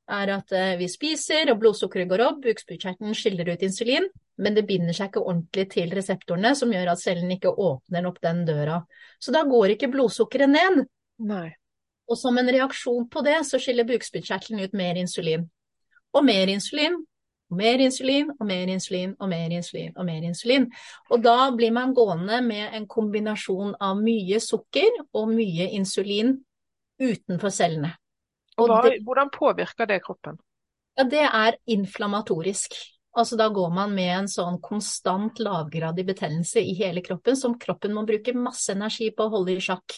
er 0.09 0.33
at 0.33 0.53
eh, 0.57 0.75
vi 0.81 0.89
spiser, 0.91 1.53
og 1.53 1.61
blodsukkeret 1.63 2.09
går 2.11 2.25
opp, 2.25 2.41
bukspyttkjertelen 2.45 3.17
skiller 3.17 3.53
ut 3.53 3.63
insulin, 3.65 4.09
men 4.41 4.57
det 4.57 4.65
binder 4.69 4.97
seg 4.97 5.11
ikke 5.11 5.25
ordentlig 5.25 5.67
til 5.75 5.93
reseptorene, 5.95 6.55
som 6.57 6.73
gjør 6.73 6.93
at 6.95 7.03
cellen 7.03 7.31
ikke 7.35 7.53
åpner 7.53 8.09
opp 8.09 8.21
den 8.25 8.45
døra. 8.49 8.81
Så 9.21 9.35
da 9.35 9.45
går 9.47 9.75
ikke 9.75 9.91
blodsukkeret 9.93 10.51
ned. 10.51 10.83
Nei. 11.29 11.51
Og 12.09 12.17
som 12.17 12.39
en 12.41 12.49
reaksjon 12.49 13.09
på 13.13 13.23
det, 13.27 13.37
så 13.45 13.61
skiller 13.61 13.89
bukspyttkjertelen 13.89 14.65
ut 14.65 14.77
mer 14.79 15.01
insulin. 15.01 15.49
Og 16.17 16.25
mer 16.25 16.51
insulin 16.53 16.97
og 17.49 17.57
mer 17.57 17.81
insulin 17.81 18.33
og 18.35 18.47
mer 18.49 18.73
insulin 18.73 19.15
og 19.19 19.31
mer 19.31 19.55
insulin 19.57 19.95
og 19.97 20.05
mer 20.09 20.27
insulin. 20.29 20.67
Og 21.11 21.23
da 21.25 21.51
blir 21.57 21.73
man 21.73 21.95
gående 21.97 22.43
med 22.45 22.77
en 22.77 22.89
kombinasjon 22.91 23.75
av 23.81 23.97
mye 24.01 24.41
sukker 24.41 25.01
og 25.13 25.33
mye 25.33 25.71
insulin 25.79 26.37
utenfor 27.01 27.55
cellene. 27.55 27.95
Og 28.59 28.69
hva, 28.69 28.83
det, 28.85 29.01
hvordan 29.07 29.31
påvirker 29.33 29.89
det 29.89 30.03
kroppen? 30.05 30.39
Ja, 30.99 31.05
Det 31.05 31.25
er 31.25 31.59
inflammatorisk. 31.71 32.75
Altså 33.19 33.37
Da 33.37 33.49
går 33.49 33.71
man 33.75 33.95
med 33.95 34.11
en 34.15 34.29
sånn 34.29 34.61
konstant 34.63 35.39
lavgradig 35.43 36.05
betennelse 36.07 36.61
i 36.61 36.75
hele 36.79 37.03
kroppen, 37.03 37.37
som 37.37 37.57
kroppen 37.59 37.95
må 37.95 38.05
bruke 38.07 38.35
masse 38.37 38.75
energi 38.75 39.11
på 39.11 39.27
å 39.27 39.33
holde 39.33 39.57
i 39.57 39.63
sjakk. 39.63 39.97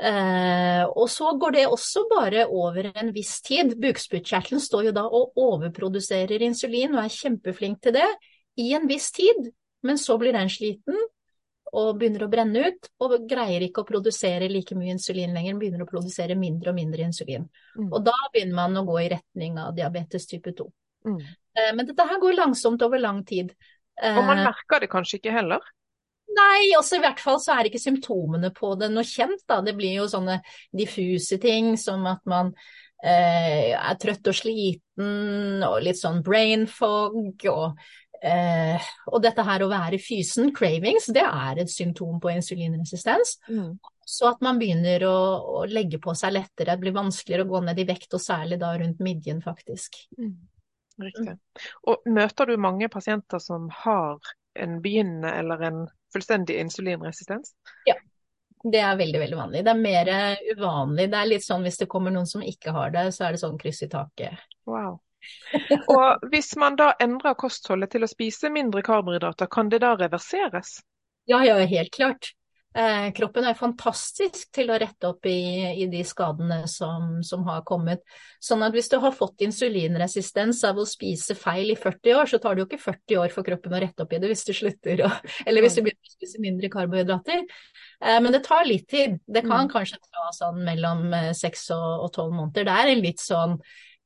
Eh, 0.00 0.82
og 0.88 1.10
så 1.12 1.34
går 1.36 1.52
det 1.58 1.66
også 1.68 2.06
bare 2.08 2.46
over 2.48 2.90
en 2.94 3.12
viss 3.12 3.40
tid. 3.44 3.74
Bukspyttkjertelen 3.80 4.62
står 4.62 4.88
jo 4.88 4.96
da 4.96 5.04
og 5.04 5.36
overproduserer 5.40 6.40
insulin 6.46 6.96
og 6.96 7.04
er 7.04 7.12
kjempeflink 7.12 7.82
til 7.84 7.98
det 7.98 8.08
i 8.60 8.70
en 8.76 8.88
viss 8.88 9.10
tid. 9.12 9.50
Men 9.84 10.00
så 10.00 10.16
blir 10.20 10.36
den 10.36 10.48
sliten 10.52 10.96
og 11.70 12.00
begynner 12.00 12.24
å 12.26 12.30
brenne 12.30 12.62
ut, 12.66 12.88
og 13.04 13.12
greier 13.30 13.62
ikke 13.62 13.84
å 13.84 13.86
produsere 13.86 14.48
like 14.50 14.74
mye 14.74 14.96
insulin 14.96 15.36
lenger, 15.36 15.58
begynner 15.60 15.84
å 15.84 15.90
produsere 15.90 16.34
mindre 16.34 16.72
og 16.72 16.78
mindre 16.80 17.04
insulin. 17.06 17.44
Mm. 17.78 17.92
Og 17.92 18.00
da 18.08 18.16
begynner 18.32 18.56
man 18.58 18.80
å 18.80 18.86
gå 18.88 18.96
i 19.04 19.10
retning 19.12 19.60
av 19.62 19.76
diabetes 19.76 20.26
type 20.26 20.50
2. 20.58 20.66
Mm. 21.06 21.20
Eh, 21.20 21.70
men 21.76 21.86
dette 21.86 22.08
her 22.08 22.18
går 22.22 22.40
langsomt 22.40 22.82
over 22.82 22.98
lang 22.98 23.22
tid. 23.28 23.52
Og 24.00 24.18
man 24.24 24.40
eh, 24.40 24.48
merker 24.48 24.82
det 24.82 24.90
kanskje 24.90 25.20
ikke 25.20 25.36
heller? 25.36 25.62
Nei, 26.36 26.70
også 26.78 26.98
i 26.98 27.02
hvert 27.02 27.20
fall 27.22 27.40
så 27.42 27.56
er 27.56 27.68
ikke 27.68 27.82
symptomene 27.82 28.52
på 28.54 28.74
det 28.78 28.90
noe 28.92 29.06
kjent, 29.06 29.42
da. 29.50 29.60
Det 29.66 29.74
blir 29.78 29.96
jo 29.98 30.06
sånne 30.10 30.38
diffuse 30.76 31.40
ting 31.42 31.72
som 31.80 32.06
at 32.10 32.22
man 32.30 32.52
eh, 33.02 33.72
er 33.74 33.98
trøtt 34.00 34.30
og 34.30 34.36
sliten 34.36 35.64
og 35.66 35.80
litt 35.82 35.98
sånn 35.98 36.20
brain 36.26 36.66
fog 36.70 37.46
og 37.50 37.80
eh, 38.22 38.90
og 39.10 39.22
dette 39.24 39.44
her 39.46 39.64
å 39.64 39.70
være 39.70 40.00
fysen, 40.02 40.52
cravings, 40.56 41.08
det 41.14 41.24
er 41.24 41.62
et 41.62 41.72
symptom 41.72 42.20
på 42.22 42.32
insulinresistens. 42.34 43.38
Mm. 43.48 43.74
Så 44.10 44.30
at 44.30 44.40
man 44.42 44.58
begynner 44.58 45.04
å, 45.06 45.16
å, 45.60 45.64
legge 45.70 46.00
på 46.02 46.14
seg 46.18 46.34
lettere, 46.34 46.74
det 46.74 46.82
blir 46.82 46.96
vanskeligere 46.96 47.46
å 47.46 47.52
gå 47.52 47.64
ned 47.66 47.78
i 47.78 47.86
vekt, 47.88 48.12
og 48.16 48.22
særlig 48.22 48.58
da 48.60 48.72
rundt 48.78 49.02
midjen, 49.02 49.42
faktisk. 49.44 50.02
Mm. 50.18 50.34
Riktig. 51.00 51.36
Og 51.88 52.04
møter 52.12 52.50
du 52.50 52.58
mange 52.60 52.90
pasienter 52.92 53.40
som 53.40 53.70
har 53.84 54.18
en 54.58 54.80
begynnende 54.82 55.32
eller 55.40 55.66
en 55.68 55.82
fullstendig 56.12 56.58
insulinresistens? 56.60 57.52
Ja, 57.86 57.94
det 58.62 58.80
er 58.80 58.96
veldig 58.96 59.20
veldig 59.22 59.38
vanlig. 59.38 59.62
Det 59.64 59.70
er 59.72 59.84
mer 59.84 60.10
uvanlig. 60.56 61.10
Det 61.12 61.20
er 61.20 61.30
litt 61.30 61.46
sånn 61.46 61.62
hvis 61.64 61.78
det 61.80 61.88
kommer 61.92 62.14
noen 62.14 62.28
som 62.28 62.42
ikke 62.44 62.74
har 62.76 62.90
det, 62.96 63.06
så 63.16 63.28
er 63.28 63.36
det 63.36 63.44
sånn 63.44 63.60
kryss 63.60 63.84
i 63.86 63.90
taket. 63.92 64.42
Wow. 64.68 64.98
Og 65.92 66.28
hvis 66.32 66.54
man 66.60 66.76
da 66.80 66.92
endrer 67.00 67.36
kostholdet 67.40 67.92
til 67.94 68.04
å 68.04 68.10
spise 68.10 68.50
mindre 68.52 68.82
karbohydrater, 68.84 69.48
kan 69.52 69.68
det 69.72 69.82
da 69.84 69.94
reverseres? 69.96 70.78
Ja, 71.28 71.42
ja, 71.44 71.56
helt 71.68 71.92
klart. 71.94 72.32
Eh, 72.70 73.08
kroppen 73.12 73.48
er 73.50 73.56
fantastisk 73.58 74.52
til 74.54 74.68
å 74.70 74.76
rette 74.78 75.08
opp 75.08 75.26
i, 75.26 75.40
i 75.82 75.88
de 75.90 76.04
skadene 76.06 76.60
som, 76.70 77.16
som, 77.26 77.42
har 77.48 77.64
kommet. 77.66 78.04
Sånn 78.38 78.62
at 78.62 78.76
hvis 78.76 78.86
du 78.92 78.94
har 79.02 79.14
fått 79.16 79.42
insulinresistens 79.42 80.62
av 80.68 80.78
å 80.78 80.86
spise 80.86 81.34
feil 81.34 81.72
i 81.74 81.78
40 81.78 82.14
år, 82.20 82.30
så 82.30 82.38
tar 82.38 82.54
det 82.54 82.62
jo 82.62 82.68
ikke 82.68 82.82
40 82.84 83.20
år 83.24 83.34
for 83.34 83.48
kroppen 83.48 83.74
å 83.74 83.82
rette 83.82 84.06
opp 84.06 84.14
i 84.14 84.22
det 84.22 84.30
hvis 84.30 84.46
du 84.46 84.54
slutter, 84.54 85.02
å, 85.02 85.10
eller 85.50 85.66
hvis 85.66 85.80
du 85.80 85.82
begynner 85.82 86.12
å 86.12 86.14
spise 86.14 86.42
mindre 86.46 86.70
karbohydrater. 86.70 87.42
Eh, 87.42 88.18
men 88.22 88.38
det 88.38 88.44
tar 88.46 88.62
litt 88.68 88.86
tid. 88.92 89.18
Det 89.26 89.42
kan 89.48 89.66
mm. 89.66 89.74
kanskje 89.74 89.98
ta 90.06 90.30
sånn 90.38 90.62
mellom 90.70 91.08
6 91.34 91.68
eh, 91.74 91.86
og 92.06 92.10
12 92.14 92.36
måneder. 92.38 92.70
Det 92.70 92.76
er 92.84 92.92
en 92.94 93.06
litt 93.08 93.24
sånn, 93.24 93.58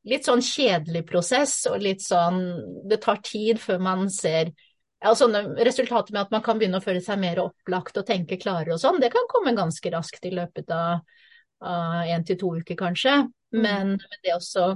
litt 0.08 0.24
sånn 0.24 0.44
kjedelig 0.44 1.04
prosess, 1.12 1.66
og 1.68 1.84
litt 1.84 2.00
sånn 2.04 2.46
Det 2.88 3.04
tar 3.04 3.20
tid 3.28 3.60
før 3.60 3.84
man 3.92 4.08
ser 4.12 4.56
ja, 5.04 5.12
sånne 5.12 5.42
resultater 5.66 6.14
med 6.14 6.24
at 6.24 6.32
man 6.32 6.42
kan 6.44 6.60
begynne 6.60 6.80
å 6.80 6.84
føle 6.84 7.02
seg 7.04 7.20
mer 7.20 7.42
opplagt 7.42 7.98
og 8.00 8.06
tenke 8.08 8.38
klarere 8.40 8.76
og 8.76 8.80
sånn, 8.80 9.02
det 9.02 9.12
kan 9.12 9.28
komme 9.28 9.52
ganske 9.56 9.92
raskt 9.92 10.24
i 10.24 10.32
løpet 10.32 10.72
av 10.72 11.04
én 12.08 12.24
til 12.26 12.38
to 12.40 12.54
uker, 12.60 12.76
kanskje. 12.76 13.12
Mm. 13.54 13.62
Men, 13.62 13.92
men 14.00 14.22
det 14.24 14.34
også, 14.34 14.66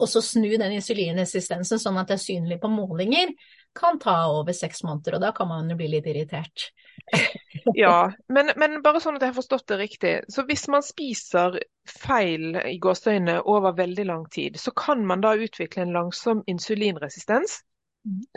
også 0.00 0.22
snu 0.24 0.48
den 0.60 0.76
insulinresistensen 0.76 1.80
sånn 1.80 1.98
at 2.00 2.08
det 2.08 2.18
er 2.18 2.24
synlig 2.24 2.60
på 2.62 2.70
målinger, 2.72 3.34
kan 3.74 3.98
ta 3.98 4.28
over 4.30 4.54
seks 4.54 4.84
måneder, 4.86 5.16
og 5.16 5.24
da 5.24 5.32
kan 5.34 5.48
man 5.50 5.70
jo 5.72 5.76
bli 5.80 5.88
litt 5.96 6.06
irritert. 6.06 6.68
ja, 7.74 8.12
men, 8.30 8.52
men, 8.60 8.78
bare 8.84 9.00
sånn 9.02 9.18
at 9.18 9.24
jeg 9.24 9.32
har 9.32 9.40
forstått 9.40 9.66
det 9.72 9.78
riktig. 9.80 10.12
Så 10.30 10.44
hvis 10.46 10.68
man 10.70 10.84
spiser 10.86 11.58
feil 11.90 12.54
i 12.62 12.76
gåseøynene 12.78 13.40
over 13.50 13.74
veldig 13.76 14.06
lang 14.12 14.28
tid, 14.30 14.60
så 14.62 14.70
kan 14.78 15.02
man 15.08 15.24
da 15.24 15.34
utvikle 15.34 15.88
en 15.88 15.96
langsom 15.96 16.44
insulinresistens? 16.46 17.58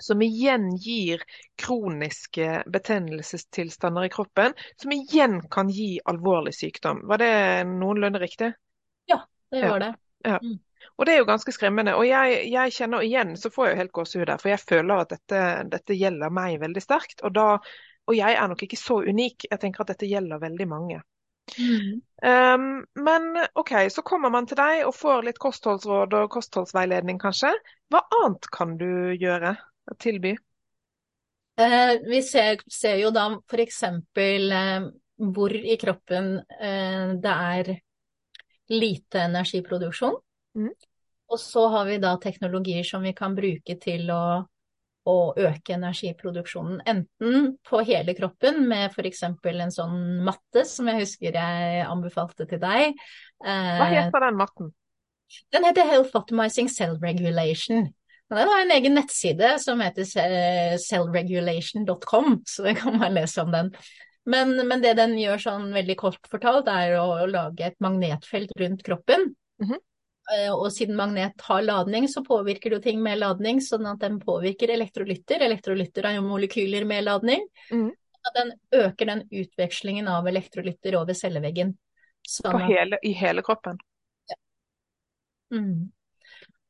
Som 0.01 0.21
igjen 0.21 0.69
gir 0.75 1.23
kroniske 1.59 2.63
betennelsestilstander 2.71 4.07
i 4.07 4.11
kroppen, 4.13 4.55
som 4.81 4.93
igjen 4.95 5.41
kan 5.51 5.69
gi 5.69 5.97
alvorlig 6.05 6.55
sykdom. 6.55 7.03
Var 7.07 7.23
det 7.23 7.33
noenlunde 7.71 8.19
riktig? 8.19 8.53
Ja, 9.05 9.21
det 9.51 9.67
var 9.69 9.79
det. 9.83 9.93
Ja. 10.23 10.39
Mm. 10.43 10.59
Og 10.97 11.05
det 11.05 11.13
er 11.13 11.19
jo 11.21 11.27
ganske 11.29 11.51
skremmende. 11.53 11.93
Og 11.97 12.07
jeg, 12.07 12.39
jeg 12.49 12.73
kjenner 12.73 13.03
igjen, 13.05 13.35
så 13.37 13.51
får 13.53 13.67
jeg 13.67 13.75
jo 13.75 13.81
helt 13.81 13.93
gåsehud 13.93 14.25
der, 14.29 14.39
for 14.41 14.53
jeg 14.53 14.63
føler 14.63 15.03
at 15.03 15.11
dette, 15.13 15.43
dette 15.75 15.97
gjelder 15.97 16.33
meg 16.33 16.57
veldig 16.63 16.81
sterkt. 16.81 17.21
Og, 17.27 17.35
da, 17.37 17.45
og 18.07 18.17
jeg 18.17 18.37
er 18.39 18.49
nok 18.49 18.63
ikke 18.65 18.79
så 18.79 19.01
unik. 19.05 19.45
Jeg 19.51 19.61
tenker 19.61 19.83
at 19.83 19.93
dette 19.93 20.09
gjelder 20.09 20.41
veldig 20.41 20.67
mange. 20.71 21.03
Mm. 21.55 22.01
Um, 22.23 22.85
men 23.03 23.27
OK, 23.53 23.71
så 23.93 24.01
kommer 24.01 24.31
man 24.33 24.47
til 24.49 24.59
deg 24.59 24.83
og 24.87 24.95
får 24.97 25.27
litt 25.27 25.39
kostholdsråd 25.41 26.15
og 26.17 26.29
kostholdsveiledning, 26.33 27.19
kanskje. 27.21 27.53
Hva 27.93 28.03
annet 28.23 28.49
kan 28.53 28.75
du 28.79 29.13
gjøre 29.15 29.55
og 29.87 29.99
tilby? 30.03 30.35
Uh, 31.57 31.97
vi 32.05 32.21
ser, 32.25 32.61
ser, 32.69 32.99
jo 33.01 33.09
da 33.13 33.29
f.eks. 33.39 33.83
Uh, 34.17 34.89
hvor 35.33 35.55
i 35.57 35.77
kroppen 35.81 36.35
uh, 36.41 37.15
det 37.17 37.37
er 37.53 37.71
lite 38.73 39.23
energiproduksjon. 39.29 40.19
Mm. 40.57 40.73
Og 41.27 41.39
så 41.41 41.65
har 41.73 41.87
vi 41.89 41.97
da 42.03 42.13
teknologier 42.21 42.85
som 42.87 43.03
vi 43.03 43.13
kan 43.15 43.35
bruke 43.35 43.75
til 43.81 44.09
å, 44.13 44.21
å 45.07 45.17
øke 45.39 45.75
energiproduksjonen. 45.77 46.81
Enten 46.89 47.53
på 47.67 47.81
hele 47.87 48.15
kroppen 48.17 48.65
med 48.69 48.91
f.eks. 48.91 49.23
en 49.27 49.73
sånn 49.73 50.01
matte 50.27 50.65
som 50.67 50.89
jeg 50.91 51.03
husker 51.05 51.37
jeg 51.39 51.85
anbefalte 51.87 52.47
til 52.49 52.61
deg. 52.63 52.99
Hva 53.43 53.87
heter 53.93 54.27
den 54.27 54.41
matten? 54.41 54.73
Den 55.51 55.67
heter 55.67 55.87
Health 55.87 56.15
Optimizing 56.15 56.69
Cell 56.71 56.97
Regulation. 57.01 57.87
Den 58.29 58.49
har 58.51 58.61
en 58.61 58.73
egen 58.75 58.97
nettside 58.97 59.53
som 59.63 59.79
heter 59.83 60.07
cellregulation.com, 60.83 62.41
så 62.47 62.63
det 62.67 62.75
kan 62.81 62.97
man 62.99 63.15
lese 63.15 63.43
om 63.43 63.53
den. 63.55 63.71
Men, 64.27 64.57
men, 64.67 64.81
det 64.83 64.97
den 64.99 65.15
gjør 65.19 65.39
sånn 65.39 65.69
veldig 65.75 65.95
kort 65.99 66.27
fortalt, 66.27 66.67
er 66.67 66.97
å, 66.99 67.05
å 67.23 67.27
lage 67.31 67.69
et 67.69 67.77
magnetfelt 67.83 68.51
rundt 68.59 68.83
kroppen. 68.83 69.29
Mm 69.63 69.69
-hmm. 69.69 69.79
Og 70.51 70.67
siden 70.75 70.97
magnet 70.99 71.39
har 71.47 71.61
ladning, 71.63 72.09
så 72.11 72.19
påvirker 72.25 72.73
det 72.75 72.81
ting 72.83 72.99
med 73.03 73.21
ladning, 73.21 73.61
sånn 73.63 73.85
at 73.87 74.01
den 74.01 74.17
påvirker 74.19 74.73
elektrolytter. 74.73 75.45
Elektrolytter 75.45 76.09
er 76.09 76.17
jo 76.17 76.25
molekyler 76.25 76.83
med 76.89 77.05
ladning. 77.07 77.45
Mm. 77.71 77.93
Den 78.35 78.51
øker 78.75 79.07
den 79.07 79.21
utvekslingen 79.31 80.07
av 80.11 80.27
elektrolytter 80.27 80.97
over 80.99 81.15
celleveggen. 81.15 81.77
Sånn 82.27 82.59
hele, 82.67 82.99
I 83.07 83.13
hele 83.15 83.43
kroppen? 83.45 83.79
Ja. 84.27 84.37
Mm. 85.55 85.87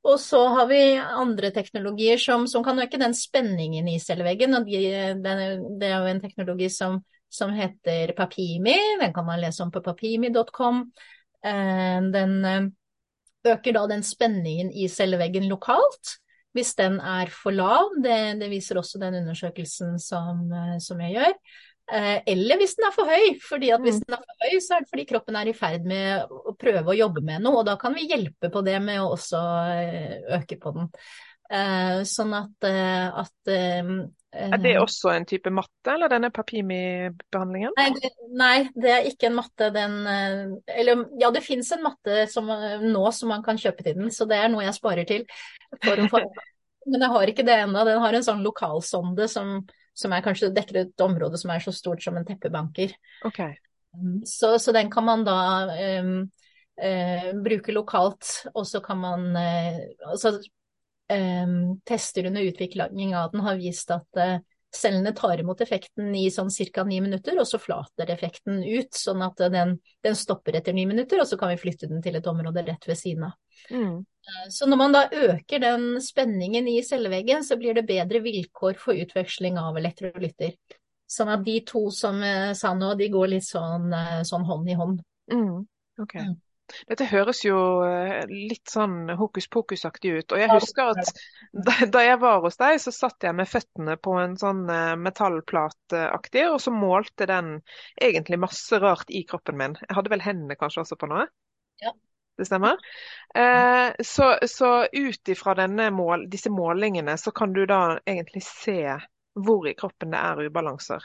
Og 0.07 0.19
så 0.21 0.39
har 0.53 0.67
vi 0.69 0.81
andre 0.97 1.49
teknologier 1.51 2.17
som, 2.21 2.45
som 2.47 2.63
kan 2.63 2.79
øke 2.79 2.99
den 3.01 3.15
spenningen 3.17 3.87
i 3.89 3.97
celleveggen. 3.99 4.55
og 4.55 4.69
de, 4.69 4.81
den, 5.23 5.63
Det 5.79 5.89
er 5.89 5.97
jo 5.97 6.11
en 6.13 6.21
teknologi 6.23 6.69
som, 6.71 7.01
som, 7.29 7.51
heter 7.57 8.13
Papimi. 8.15 8.77
Den 9.01 9.13
kan 9.13 9.25
man 9.25 9.41
lese 9.41 9.65
om 9.65 9.71
på 9.71 9.81
papimi.com. 9.83 10.85
Eh, 11.43 11.99
den 12.13 12.45
eh, 12.45 12.69
øker 13.53 13.77
da 13.77 13.85
den 13.91 14.03
spenningen 14.05 14.71
i 14.71 14.87
celleveggen 14.91 15.47
lokalt. 15.51 16.17
Hvis 16.55 16.73
den 16.77 16.97
er 17.03 17.29
for 17.29 17.53
lav, 17.53 17.91
det, 18.01 18.39
det 18.41 18.49
viser 18.49 18.79
også 18.79 18.99
den 19.01 19.19
undersøkelsen 19.21 19.97
som, 20.01 20.47
eh, 20.49 20.77
som 20.81 21.01
jeg 21.05 21.17
gjør. 21.19 21.35
Eh, 21.87 22.17
eller 22.33 22.59
hvis 22.59 22.73
den 22.75 22.87
er 22.89 22.95
for 22.95 23.07
høy. 23.07 23.37
fordi 23.49 23.69
at 23.71 23.83
Hvis 23.83 24.01
mm. 24.01 24.07
den 24.07 24.17
er 24.17 24.23
for 24.23 24.43
høy, 24.43 24.57
så 24.63 24.75
er 24.75 24.83
det 24.83 24.91
fordi 24.91 25.05
kroppen 25.11 25.37
er 25.39 25.51
i 25.51 25.55
ferd 25.55 25.87
med 25.87 26.33
å 26.33 26.55
prøve 26.59 26.91
å 26.91 26.97
jobbe 26.97 27.23
med 27.23 27.45
noe. 27.45 27.61
Og 27.61 27.67
da 27.69 27.77
kan 27.79 27.95
vi 27.95 28.07
hjelpe 28.09 28.51
på 28.53 28.63
det 28.65 28.77
med 28.83 29.01
å 29.03 29.13
også 29.15 29.43
eh, 29.75 30.17
øke 30.39 30.59
på 30.61 30.73
den. 30.75 30.91
Eh, 31.47 32.01
sånn 32.07 32.33
at, 32.35 32.67
at 32.67 33.51
Er 33.51 34.59
det 34.61 34.73
også 34.81 35.13
en 35.13 35.25
type 35.29 35.51
matte, 35.53 35.93
eller 35.93 36.11
denne 36.11 36.29
papimi-behandlingen? 36.35 37.71
Nei, 37.79 38.11
nei, 38.37 38.57
det 38.75 38.91
er 38.93 39.07
ikke 39.09 39.29
en 39.29 39.37
matte. 39.39 39.71
Den 39.75 39.95
Eller 40.07 41.05
ja, 41.21 41.31
det 41.33 41.45
fins 41.45 41.71
en 41.75 41.85
matte 41.85 42.25
som, 42.31 42.51
nå 42.83 43.05
som 43.15 43.31
man 43.33 43.45
kan 43.45 43.59
kjøpe 43.59 43.85
til 43.85 43.97
den, 44.01 44.11
så 44.13 44.27
det 44.29 44.41
er 44.41 44.51
noe 44.53 44.67
jeg 44.67 44.77
sparer 44.77 45.07
til. 45.09 45.25
Men 46.87 47.03
jeg 47.03 47.11
har 47.11 47.31
ikke 47.31 47.47
det 47.47 47.57
ennå. 47.65 47.83
Den 47.87 48.03
har 48.03 48.15
en 48.15 48.27
sånn 48.27 48.45
lokalsonde 48.45 49.27
som 49.31 49.59
som 49.97 50.13
er 50.13 50.21
kanskje 50.21 50.51
dekker 50.53 50.77
et 50.83 51.01
område 51.01 51.39
som 51.41 51.49
er 51.49 51.63
så 51.63 51.71
stort 51.73 52.03
som 52.05 52.17
en 52.19 52.25
teppebanker. 52.27 52.91
Okay. 53.25 53.55
Mm, 53.97 54.19
så, 54.29 54.51
så, 54.61 54.69
den 54.75 54.91
kan 54.93 55.07
man 55.07 55.23
da 55.25 55.37
um, 56.03 56.27
Eh, 56.77 57.31
bruke 57.33 57.73
lokalt, 57.73 58.27
og 58.53 58.67
så 58.69 58.77
kan 58.85 58.99
man 59.01 59.31
eh, 59.35 59.79
altså, 60.05 60.35
Tester 61.87 62.25
under 62.27 62.41
utvikling 62.41 63.15
av 63.15 63.31
den 63.31 63.43
har 63.45 63.55
vist 63.55 63.91
at 63.95 64.19
uh, 64.19 64.37
cellene 64.75 65.11
tar 65.15 65.39
imot 65.39 65.61
effekten 65.61 66.15
i 66.15 66.27
sånn 66.31 66.49
ca. 66.73 66.83
ni 66.83 66.99
minutter, 67.01 67.37
og 67.39 67.47
så 67.47 67.59
flater 67.59 68.11
effekten 68.11 68.63
ut, 68.63 68.93
sånn 68.93 69.21
at 69.25 69.39
den, 69.53 69.77
den, 70.03 70.15
stopper 70.15 70.57
etter 70.59 70.75
ni 70.75 70.85
minutter, 70.89 71.21
og 71.21 71.27
så 71.29 71.37
kan 71.39 71.53
vi 71.53 71.61
flytte 71.61 71.89
den 71.89 72.01
til 72.03 72.17
et 72.19 72.27
område 72.27 72.65
rett 72.67 72.87
ved 72.87 72.99
siden 72.99 73.29
av. 73.29 73.37
Mm. 73.71 74.01
Eh, 74.03 74.49
så 74.53 74.67
når 74.67 74.81
man 74.83 74.95
da 74.95 75.05
øker 75.07 75.63
den 75.63 75.87
spenningen 76.03 76.67
i 76.67 76.81
celleveggen, 76.85 77.45
så 77.47 77.57
blir 77.59 77.77
det 77.77 77.87
bedre 77.87 78.21
vilkår 78.25 78.81
for 78.81 78.99
utveksling 78.99 79.59
av 79.61 79.79
elektrolytter. 79.79 80.57
Sånn 81.07 81.31
at 81.31 81.45
de 81.45 81.61
to 81.63 81.87
som 81.95 82.19
sa 82.59 82.73
nå, 82.75 82.91
de 82.99 83.07
går 83.13 83.31
litt 83.37 83.47
sånn, 83.47 83.87
eh, 83.95 84.21
sånn 84.27 84.47
hånd 84.47 84.69
i 84.69 84.75
hånd. 84.75 84.99
Mm. 85.31 85.63
Okay. 86.03 86.27
Mm. 86.27 86.35
Dette 86.89 87.07
høres 87.07 87.43
jo 87.45 87.57
eh, 87.87 88.25
litt 88.27 88.69
sånn 88.71 89.11
hokus 89.19 89.47
pokus-aktig 89.53 90.13
ut. 90.17 90.35
Og 90.35 90.41
jeg 90.41 90.51
husker 90.51 90.91
at 90.93 91.11
da, 91.93 92.03
jeg 92.03 92.19
var 92.21 92.41
hos 92.43 92.59
deg, 92.59 92.79
så 92.83 92.93
satt 92.95 93.27
jeg 93.27 93.37
med 93.37 93.49
føttene 93.49 93.97
på 94.01 94.17
en 94.19 94.35
sånn 94.39 94.65
metallplateaktig, 95.03 96.47
og 96.51 96.59
så 96.63 96.73
målte 96.75 97.29
den 97.29 97.57
egentlig 98.01 98.41
masse 98.43 98.81
rart 98.83 99.09
i 99.09 99.23
kroppen 99.27 99.59
min. 99.59 99.79
Jeg 99.87 99.99
hadde 99.99 100.13
vel 100.13 100.25
hendene 100.25 100.59
kanskje 100.59 100.83
også 100.83 100.99
på 100.99 101.09
noe? 101.11 101.27
Ja. 101.83 101.93
Det 102.37 102.45
stemmer? 102.45 102.77
Eh, 103.35 103.91
så, 104.05 104.37
så 104.47 104.85
ut 104.91 105.29
ifra 105.29 105.67
mål, 105.91 106.29
disse 106.29 106.49
målingene, 106.49 107.17
så 107.17 107.31
kan 107.31 107.53
du 107.53 107.65
da 107.65 107.99
egentlig 108.05 108.43
se 108.43 108.99
hvor 109.33 109.67
i 109.67 109.73
kroppen 109.73 110.11
det 110.13 110.19
er 110.21 110.45
ubalanser. 110.45 111.03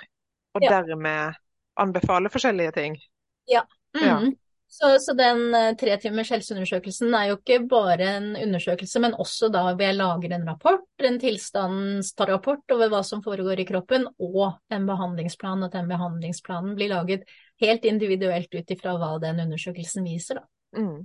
Og 0.55 0.65
ja. 0.65 0.71
dermed 0.71 1.35
anbefale 1.81 2.29
forskjellige 2.29 2.73
ting. 2.73 2.97
Ja. 3.45 3.67
Mm 3.97 4.05
-hmm. 4.05 4.25
ja. 4.25 4.33
Så, 4.73 4.89
så, 5.05 5.13
den 5.13 5.51
uh, 5.53 5.75
tre 5.77 5.99
timers 6.01 6.31
helseundersøkelsen 6.33 7.13
er 7.13 7.27
jo 7.29 7.35
ikke 7.37 7.59
bare 7.69 8.07
en 8.17 8.31
undersøkelse, 8.41 9.03
men 9.05 9.17
også 9.21 9.51
da 9.53 9.67
jeg 9.77 9.99
lager 9.99 10.33
en 10.33 10.47
rapport, 10.49 10.87
en 11.05 11.19
tilstandsrapport 11.21 12.73
over 12.73 12.89
hva 12.95 13.03
som 13.05 13.21
foregår 13.25 13.61
i 13.61 13.67
kroppen, 13.69 14.07
og 14.17 14.57
en 14.73 14.89
behandlingsplan. 14.89 15.67
At 15.69 15.77
den 15.77 15.93
behandlingsplanen 15.93 16.73
blir 16.79 16.89
laget 16.95 17.29
helt 17.61 17.85
individuelt 17.85 18.57
ut 18.57 18.73
ifra 18.73 18.97
hva 18.97 19.13
den 19.21 19.45
undersøkelsen 19.45 20.09
viser. 20.09 20.41
Da. 20.41 20.81
Mm. 20.81 21.05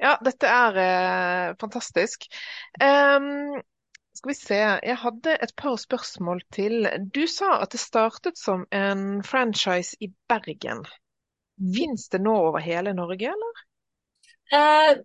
Ja, 0.00 0.16
dette 0.24 0.48
er 0.48 0.80
eh, 0.80 1.52
fantastisk. 1.60 2.26
Um, 2.80 3.60
skal 4.16 4.30
vi 4.30 4.40
se, 4.40 4.58
jeg 4.88 5.00
hadde 5.04 5.36
et 5.36 5.52
par 5.60 5.76
spørsmål 5.84 6.40
til. 6.54 6.88
Du 7.12 7.26
sa 7.28 7.58
at 7.60 7.76
det 7.76 7.84
startet 7.84 8.40
som 8.40 8.64
en 8.72 9.22
franchise 9.26 10.00
i 10.00 10.14
Bergen. 10.32 10.86
Fins 11.76 12.08
det 12.12 12.20
nå 12.24 12.34
over 12.48 12.62
hele 12.64 12.94
Norge, 12.96 13.30
eller? 13.30 13.62
Eh, 14.54 14.96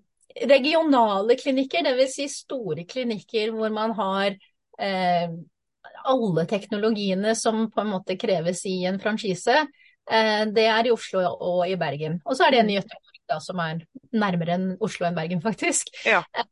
regionale 0.50 1.36
klinikker, 1.39 1.84
dvs. 1.86 2.16
Si 2.16 2.28
store 2.30 2.86
klinikker 2.89 3.54
hvor 3.56 3.74
man 3.74 3.93
har 3.97 4.34
eh, 4.80 5.36
alle 6.10 6.45
teknologiene 6.50 7.36
som 7.36 7.68
på 7.72 7.82
en 7.82 7.93
måte 7.93 8.18
kreves 8.18 8.66
i 8.66 8.82
en 8.89 9.00
franchise. 9.00 9.62
Eh, 10.12 10.43
det 10.54 10.66
er 10.66 10.89
i 10.89 10.93
Oslo 10.93 11.24
og 11.26 11.64
i 11.70 11.78
Bergen. 11.80 12.20
Og 12.26 12.38
så 12.38 12.47
er 12.47 12.56
det 12.56 12.64
en 12.64 12.74
i. 12.74 12.80
Göteborg 12.80 13.20
da, 13.30 13.38
som 13.43 13.60
er 13.62 13.84
nærmere 14.16 14.56
enn 14.58 14.70
Oslo 14.82 15.08
enn 15.08 15.18
Bergen, 15.18 15.41
faktisk. 15.43 15.91
Ja. 16.08 16.24
Eh, 16.34 16.47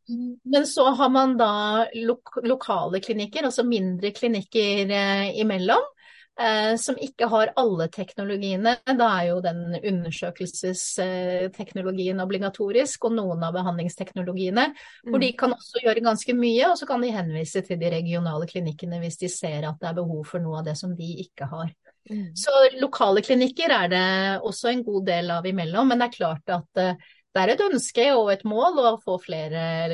men 0.45 0.67
så 0.69 0.89
har 0.99 1.11
man 1.13 1.37
da 1.39 1.87
lok 1.97 2.37
lokale 2.45 3.01
klinikker, 3.03 3.47
altså 3.49 3.65
mindre 3.67 4.13
klinikker 4.15 4.93
eh, 4.93 5.31
imellom. 5.41 5.93
Eh, 6.39 6.75
som 6.77 6.95
ikke 7.01 7.25
har 7.31 7.49
alle 7.57 7.87
teknologiene. 7.89 8.75
Da 8.85 9.07
er 9.17 9.23
jo 9.31 9.39
den 9.41 9.73
undersøkelsesteknologien 9.79 12.19
obligatorisk, 12.21 13.05
og 13.09 13.15
noen 13.17 13.41
av 13.47 13.55
behandlingsteknologiene. 13.55 14.65
Mm. 14.69 15.09
Hvor 15.09 15.19
de 15.23 15.29
kan 15.39 15.53
også 15.55 15.79
gjøre 15.81 16.05
ganske 16.05 16.33
mye, 16.37 16.65
og 16.69 16.77
så 16.77 16.85
kan 16.89 17.01
de 17.01 17.15
henvise 17.15 17.61
til 17.65 17.77
de 17.81 17.89
regionale 17.95 18.45
klinikkene 18.49 18.99
hvis 19.01 19.17
de 19.23 19.29
ser 19.33 19.61
at 19.65 19.79
det 19.81 19.87
er 19.89 19.97
behov 19.97 20.23
for 20.29 20.39
noe 20.43 20.57
av 20.61 20.65
det 20.69 20.77
som 20.77 20.91
de 20.97 21.09
ikke 21.25 21.45
har. 21.49 21.69
Mm. 22.07 22.31
Så 22.37 22.51
lokale 22.77 23.21
klinikker 23.25 23.69
er 23.73 23.87
det 23.91 24.07
også 24.45 24.69
en 24.69 24.85
god 24.85 25.03
del 25.09 25.25
av 25.33 25.41
imellom, 25.49 25.87
men 25.89 25.97
det 25.97 26.05
er 26.11 26.19
klart 26.19 26.45
at 26.53 26.69
eh, 26.83 26.97
det 27.33 27.39
er 27.41 27.49
et 27.53 27.65
ønske 27.65 28.05
og 28.13 28.31
et 28.33 28.45
mål 28.45 28.73
å 28.85 29.01
få 29.01 29.17
flere 29.25 29.89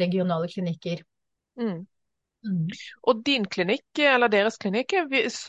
regionale 0.00 0.48
klinikker. 0.48 1.04
Mm. 1.60 1.84
Mm. 2.42 2.66
Og 3.06 3.22
din 3.24 3.44
klinikk, 3.46 3.86
eller 3.98 4.30
deres 4.32 4.58
klinikk, 4.58 4.94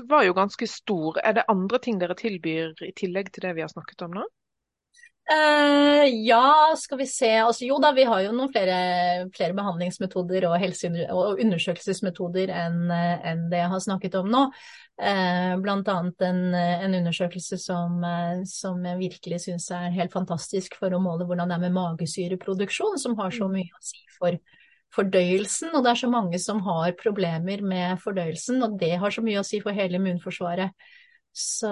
var 0.10 0.28
jo 0.28 0.38
ganske 0.38 0.68
stor. 0.70 1.20
Er 1.24 1.40
det 1.40 1.50
andre 1.52 1.82
ting 1.82 2.00
dere 2.02 2.18
tilbyr 2.18 2.86
i 2.86 2.94
tillegg 2.96 3.34
til 3.34 3.48
det 3.48 3.58
vi 3.58 3.66
har 3.66 3.74
snakket 3.74 4.06
om 4.06 4.18
nå? 4.20 4.30
Uh, 5.24 6.04
ja, 6.28 6.76
skal 6.78 7.00
vi 7.00 7.06
se. 7.08 7.30
Altså, 7.40 7.64
jo 7.66 7.78
da, 7.80 7.94
vi 7.96 8.04
har 8.04 8.26
jo 8.26 8.34
noen 8.36 8.52
flere, 8.52 8.78
flere 9.36 9.56
behandlingsmetoder 9.56 10.50
og, 10.50 10.66
og 11.16 11.40
undersøkelsesmetoder 11.40 12.52
enn 12.52 12.92
en 12.92 13.46
det 13.52 13.62
jeg 13.62 13.72
har 13.72 13.84
snakket 13.86 14.18
om 14.20 14.28
nå. 14.34 14.42
Uh, 15.00 15.56
blant 15.64 15.88
annet 15.90 16.26
en, 16.28 16.42
en 16.54 16.98
undersøkelse 17.00 17.58
som, 17.58 18.04
som, 18.46 18.84
jeg 18.86 19.00
virkelig 19.00 19.40
syns 19.48 19.70
er 19.74 19.96
helt 19.96 20.14
fantastisk 20.14 20.76
for 20.78 20.94
å 20.94 21.02
måle 21.02 21.26
hvordan 21.26 21.50
det 21.50 21.58
er 21.58 21.64
med 21.70 21.78
magesyreproduksjon, 21.80 23.00
som 23.02 23.16
har 23.18 23.32
så 23.34 23.48
mm. 23.48 23.58
mye 23.58 23.80
å 23.80 23.86
si 23.88 24.04
for 24.20 24.38
fordøyelsen. 24.96 25.74
Og 25.74 25.84
det 25.84 25.94
er 25.94 26.02
så 26.04 26.10
mange 26.12 26.40
som 26.42 26.62
har 26.68 26.96
problemer 27.00 27.64
med 27.66 28.02
fordøyelsen, 28.04 28.62
og 28.66 28.78
det 28.82 28.96
har 29.02 29.14
så 29.14 29.24
mye 29.26 29.42
å 29.42 29.48
si 29.48 29.62
for 29.64 29.76
hele 29.76 30.00
immunforsvaret. 30.00 30.76
Så, 31.34 31.72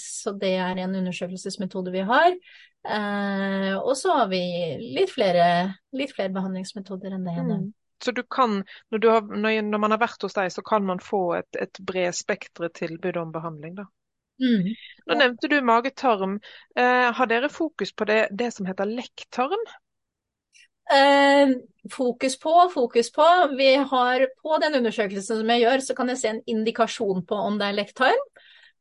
så, 0.00 0.32
det 0.40 0.54
er 0.56 0.80
en 0.80 0.96
undersøkelsesmetode 0.96 1.92
vi 1.92 2.04
har. 2.08 2.36
Eh, 2.84 3.72
og 3.76 3.92
så 4.00 4.20
har 4.20 4.30
vi 4.32 4.44
litt 4.80 5.12
flere, 5.12 5.46
litt 5.96 6.14
flere 6.16 6.32
behandlingsmetoder 6.32 7.16
enn 7.16 7.26
det. 7.28 7.36
Mm. 7.44 7.66
Så 8.04 8.12
du 8.16 8.22
kan, 8.28 8.62
når, 8.92 9.00
du 9.00 9.10
har, 9.12 9.28
når, 9.28 9.78
man 9.80 9.92
har 9.94 10.00
vært 10.00 10.24
hos 10.24 10.36
deg, 10.36 10.50
så 10.52 10.64
kan 10.64 10.84
man 10.88 11.00
få 11.04 11.36
et, 11.38 11.60
et 11.60 11.80
bredspektret 11.84 12.74
tilbud 12.80 13.20
om 13.20 13.32
behandling, 13.32 13.76
da? 13.80 13.86
Mm. 14.42 14.72
Nå 15.06 15.16
nevnte 15.20 15.48
du 15.48 15.60
magetarm. 15.62 16.40
Eh, 16.76 17.08
har 17.14 17.30
dere 17.30 17.52
fokus 17.52 17.92
på 17.94 18.08
det, 18.08 18.26
det 18.32 18.50
som 18.56 18.66
heter 18.66 18.88
lekktarm? 18.90 19.68
Eh, 20.94 21.54
fokus 21.90 22.38
på, 22.38 22.54
fokus 22.74 23.12
på. 23.12 23.26
Vi 23.58 23.70
har 23.76 24.26
på 24.42 24.58
den 24.62 24.78
undersøkelsen 24.80 25.40
som 25.40 25.52
jeg 25.54 25.64
gjør, 25.64 25.84
så 25.84 25.96
kan 25.98 26.12
jeg 26.12 26.20
se 26.20 26.32
en 26.32 26.42
indikasjon 26.46 27.24
på 27.26 27.38
om 27.48 27.58
det 27.60 27.70
er 27.70 27.78
lekktarm. 27.80 28.28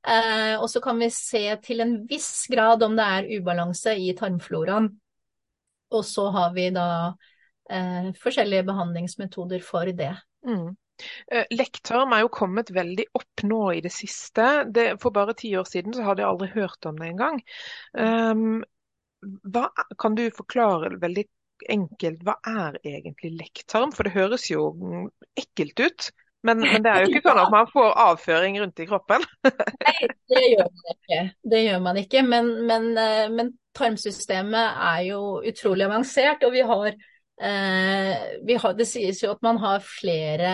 Eh, 0.07 0.55
og 0.59 0.67
så 0.69 0.81
kan 0.83 0.99
vi 0.99 1.09
se 1.15 1.45
til 1.63 1.83
en 1.83 1.95
viss 2.09 2.45
grad 2.51 2.83
om 2.83 2.95
det 2.99 3.07
er 3.17 3.31
ubalanse 3.39 3.95
i 3.99 4.11
tarmfloraen. 4.19 4.91
Og 5.93 6.05
så 6.05 6.27
har 6.33 6.53
vi 6.55 6.69
da 6.75 6.87
eh, 7.71 8.11
forskjellige 8.19 8.67
behandlingsmetoder 8.67 9.63
for 9.63 9.91
det. 9.95 10.13
Mm. 10.47 10.73
Eh, 11.31 11.45
Lekktarm 11.53 12.13
er 12.13 12.23
jo 12.25 12.33
kommet 12.33 12.71
veldig 12.75 13.05
opp 13.17 13.45
nå 13.47 13.61
i 13.77 13.81
det 13.85 13.93
siste. 13.95 14.65
Det, 14.73 14.87
for 15.01 15.15
bare 15.15 15.35
ti 15.39 15.53
år 15.57 15.67
siden 15.69 15.95
så 15.95 16.05
hadde 16.07 16.23
jeg 16.23 16.29
aldri 16.29 16.51
hørt 16.53 16.89
om 16.89 16.99
det 16.99 17.09
engang. 17.13 17.39
Um, 17.93 18.63
hva, 19.23 19.69
kan 19.99 20.17
du 20.19 20.25
forklare 20.35 20.97
veldig 21.01 21.25
enkelt, 21.71 22.23
hva 22.25 22.35
er 22.47 22.79
egentlig 22.83 23.33
lekktarm? 23.37 23.93
For 23.95 24.07
det 24.07 24.15
høres 24.17 24.49
jo 24.51 24.67
ekkelt 25.39 25.79
ut. 25.83 26.11
Men, 26.43 26.59
men, 26.59 26.83
det 26.83 26.91
er 26.91 27.05
jo 27.05 27.13
ikke 27.13 27.29
sånn 27.29 27.39
at 27.39 27.53
man 27.53 27.69
får 27.71 27.93
avføring 28.03 28.57
rundt 28.59 28.81
i 28.83 28.87
kroppen? 28.89 29.23
Nei, 29.47 30.09
det 30.33 30.41
gjør 30.43 30.67
man 30.67 30.89
ikke. 30.97 31.19
Det 31.53 31.61
gjør 31.63 31.83
man 31.85 31.99
ikke. 32.01 32.23
Men, 32.27 32.51
men, 32.67 32.89
eh, 32.99 33.25
men 33.31 33.53
tarmsystemet 33.77 34.83
er 34.91 35.01
jo 35.07 35.21
utrolig 35.39 35.87
avansert, 35.87 36.43
og 36.43 36.55
vi 36.57 36.65
har 36.67 36.91
Eh, 37.41 38.57
har, 38.61 38.73
det 38.77 38.85
sies 38.85 39.23
jo 39.23 39.31
at 39.33 39.41
man 39.43 39.57
har 39.59 39.81
flere 39.83 40.51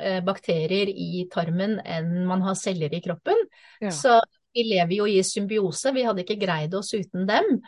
eh, 0.00 0.20
bakterier 0.24 0.88
i 0.88 1.26
tarmen 1.30 1.76
enn 1.84 2.24
man 2.28 2.42
har 2.46 2.56
celler 2.58 2.94
i 2.96 3.02
kroppen. 3.04 3.44
Ja. 3.84 3.92
Så 3.94 4.16
vi 4.56 4.64
lever 4.70 4.96
jo 4.96 5.08
i 5.10 5.20
symbiose, 5.22 5.92
vi 5.94 6.06
hadde 6.06 6.24
ikke 6.24 6.40
greid 6.40 6.74
oss 6.78 6.94
uten 6.96 7.28
dem. 7.28 7.58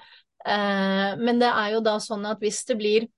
Eh, 0.47 1.11
men 1.20 1.41
det 1.43 1.51
er 1.53 1.76
jo 1.76 1.84
da 1.84 1.99
sånn 2.03 2.26
at 2.28 2.41
hvis 2.43 2.62
det 2.68 2.78
blir 2.80 3.09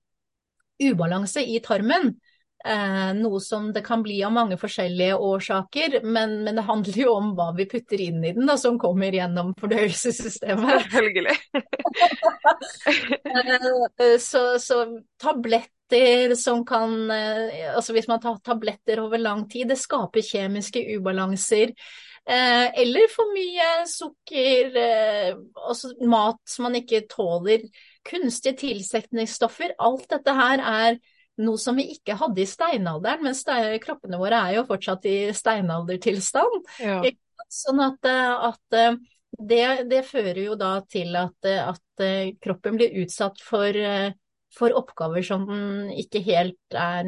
ubalanse 0.83 1.43
i 1.45 1.59
tarmen, 1.63 2.13
Eh, 2.65 3.13
noe 3.13 3.39
som 3.43 3.73
det 3.75 3.81
kan 3.83 4.03
bli 4.05 4.21
av 4.23 4.31
mange 4.31 4.55
forskjellige 4.55 5.17
årsaker, 5.19 5.97
men, 6.03 6.37
men, 6.45 6.55
det 6.55 6.63
handler 6.63 6.95
jo 7.01 7.15
om 7.17 7.33
hva 7.35 7.49
vi 7.57 7.65
putter 7.67 7.99
inn 7.99 8.21
i 8.23 8.31
den, 8.37 8.45
da, 8.47 8.55
som 8.57 8.77
kommer 8.79 9.11
gjennom 9.11 9.51
fordøyelsessystemet. 9.59 10.87
Selvfølgelig. 10.87 11.37
Eh, 13.33 14.17
så, 14.21 14.59
så, 14.61 14.77
tabletter 15.21 16.33
som 16.37 16.61
kan 16.65 17.11
Altså 17.11 17.93
hvis 17.95 18.07
man 18.09 18.21
tar 18.21 18.37
tabletter 18.45 19.01
over 19.03 19.21
lang 19.21 19.43
tid, 19.49 19.67
det 19.71 19.77
skaper 19.81 20.23
kjemiske 20.23 20.81
ubalanser. 20.95 21.73
Eh, 22.23 22.67
eller 22.79 23.09
for 23.11 23.33
mye 23.35 23.69
sukker, 23.89 24.77
altså 25.59 25.91
mat 26.07 26.39
som 26.47 26.69
man 26.69 26.77
ikke 26.79 27.03
tåler, 27.11 27.65
kunstige 28.07 28.55
tilsetningsstoffer. 28.61 29.75
Alt 29.83 30.07
dette 30.13 30.35
her 30.37 30.63
er 30.63 31.01
noe 31.43 31.59
som 31.59 31.75
vi 31.79 31.89
ikke 31.95 32.15
hadde 32.19 32.43
i 32.43 32.47
steinalderen, 32.47 33.25
men 33.25 33.79
kroppene 33.83 34.21
våre 34.21 34.39
er 34.47 34.59
jo 34.59 34.67
fortsatt 34.69 35.07
i 35.09 35.17
steinaldertilstand. 35.35 36.63
Ja. 36.79 37.01
Sånn 37.53 37.83
at, 37.83 38.07
eh, 38.07 38.47
at 38.49 38.79
det, 39.33 39.65
det, 39.91 40.03
fører 40.07 40.43
jo 40.45 40.55
da 40.55 40.77
til 40.87 41.15
at, 41.17 41.49
at 41.49 42.03
kroppen 42.41 42.77
blir 42.79 43.01
utsatt 43.03 43.41
for, 43.43 43.75
for, 44.53 44.73
oppgaver 44.77 45.25
som 45.25 45.47
den 45.49 45.91
ikke 45.97 46.21
helt 46.25 46.77
er 46.77 47.07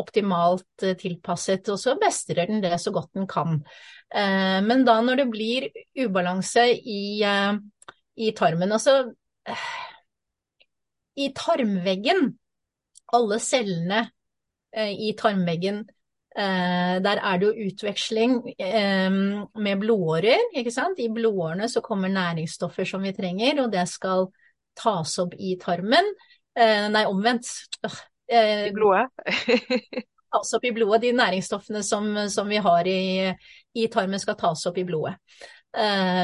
optimalt 0.00 0.84
tilpasset, 1.00 1.68
og 1.72 1.80
så 1.82 1.96
mestrer 2.00 2.46
den 2.50 2.62
det 2.62 2.76
så 2.82 2.92
godt 2.94 3.10
den 3.18 3.26
kan. 3.30 3.60
Men 4.10 4.84
da 4.86 4.96
når 5.02 5.20
det 5.20 5.26
blir 5.30 5.66
ubalanse 5.98 6.64
i, 6.78 7.22
i 8.18 8.30
tarmen, 8.38 8.74
altså 8.74 9.04
i 11.20 11.30
tarmveggen 11.36 12.30
alle 13.16 13.38
cellene 13.42 14.04
eh, 14.76 14.92
i 15.08 15.12
tarmveggen 15.18 15.82
eh, 15.82 16.96
der 17.02 17.22
er 17.22 17.40
det 17.40 17.48
jo 17.48 17.68
utveksling 17.70 18.36
eh, 18.54 19.10
med 19.10 19.82
blodårer. 19.82 20.50
ikke 20.54 20.74
sant? 20.74 21.00
I 21.02 21.10
blodårene 21.12 21.68
så 21.68 21.82
kommer 21.84 22.12
næringsstoffer 22.12 22.88
som 22.88 23.06
vi 23.06 23.14
trenger, 23.16 23.64
og 23.64 23.72
det 23.74 23.86
skal 23.90 24.28
tas 24.78 25.16
opp 25.22 25.34
i 25.38 25.56
tarmen. 25.60 26.14
Nei, 26.56 27.04
omvendt. 27.06 27.48
I 28.30 28.70
blodet? 28.74 29.08
tas 30.30 30.52
opp 30.54 30.64
i 30.66 30.72
blodet. 30.74 31.02
De 31.04 31.12
næringsstoffene 31.18 31.82
som, 31.86 32.08
som 32.30 32.48
vi 32.50 32.60
har 32.62 32.88
i, 32.90 33.30
i, 33.74 33.86
tarmen 33.90 34.20
skal 34.22 34.38
tas 34.38 34.66
opp 34.70 34.78
i 34.78 34.86
blodet. 34.86 35.16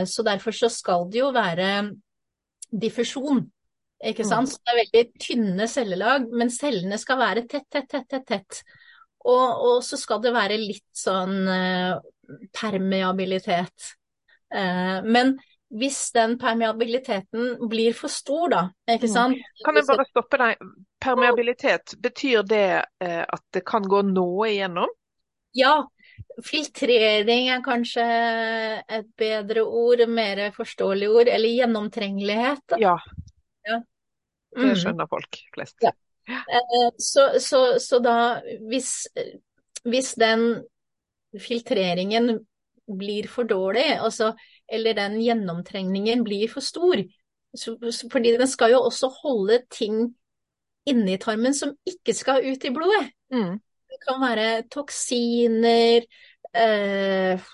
Så 0.07 0.25
derfor 0.27 0.55
så 0.55 0.71
skal 0.73 1.07
det 1.11 1.21
jo 1.21 1.31
være 1.35 1.69
diffusjon 2.75 3.45
ikke 4.05 4.27
mm. 4.27 4.29
sant? 4.29 4.51
Så 4.53 4.61
det 4.61 4.73
er 4.73 4.81
veldig 4.83 5.05
tynne 5.23 5.69
cellelag, 5.71 6.27
men 6.37 6.53
cellene 6.53 6.99
skal 7.01 7.21
være 7.21 7.47
tett, 7.49 7.67
tett, 7.73 7.89
tett, 7.89 8.09
tett. 8.11 8.27
tett. 8.29 8.63
Og, 9.27 9.63
og 9.69 9.79
så 9.83 9.99
skal 9.99 10.21
det 10.23 10.35
være 10.37 10.59
litt 10.61 10.87
sånn 10.95 11.49
permeabilitet. 12.55 13.93
Men 15.07 15.35
hvis 15.77 15.99
den 16.15 16.37
permeabiliteten 16.41 17.69
blir 17.71 17.97
for 17.97 18.13
stor, 18.13 18.49
da, 18.53 18.63
ikke 18.89 19.11
mm. 19.11 19.13
sant 19.13 19.65
Kan 19.65 19.79
jeg 19.79 19.89
bare 19.89 20.07
stoppe 20.09 20.41
deg. 20.41 20.71
Permeabilitet, 21.03 21.97
betyr 22.03 22.47
det 22.49 22.69
uh, 23.05 23.25
at 23.25 23.45
det 23.55 23.63
kan 23.69 23.85
gå 23.87 24.01
noe 24.09 24.49
igjennom? 24.49 24.91
Ja. 25.57 25.75
Filtrering 26.45 27.51
er 27.53 27.63
kanskje 27.65 28.05
et 28.89 29.09
bedre 29.21 29.65
ord, 29.65 30.03
mer 30.09 30.49
forståelig 30.57 31.11
ord. 31.13 31.31
Eller 31.33 31.53
gjennomtrengelighet. 31.53 32.77
Ja, 32.81 32.97
ja. 33.69 33.81
Det 34.57 34.73
mm. 34.73 34.77
skjønner 34.81 35.09
folk 35.11 35.41
flest. 35.55 35.77
Ja. 35.85 35.93
Eh, 36.29 36.89
så, 36.99 37.29
så, 37.41 37.81
så, 37.81 38.01
da, 38.03 38.41
hvis, 38.69 39.07
hvis, 39.85 40.15
den 40.19 40.65
filtreringen 41.41 42.39
blir 42.87 43.29
for 43.31 43.49
dårlig, 43.49 43.87
altså, 44.01 44.33
eller 44.69 44.97
den 44.99 45.21
gjennomtrengningen 45.23 46.25
blir 46.27 46.49
for 46.51 46.65
stor, 46.65 47.03
fordi 48.13 48.33
den 48.37 48.49
skal 48.51 48.75
jo 48.75 48.83
også 48.85 49.11
holde 49.23 49.61
ting 49.73 50.09
inni 50.87 51.17
tarmen 51.19 51.55
som 51.55 51.75
ikke 51.89 52.15
skal 52.15 52.47
ut 52.47 52.65
i 52.65 52.73
blodet. 52.75 53.11
Mm. 53.35 53.59
Det 53.91 53.99
kan 54.03 54.21
være 54.23 54.49
toksiner, 54.71 56.07
eh, 56.55 57.47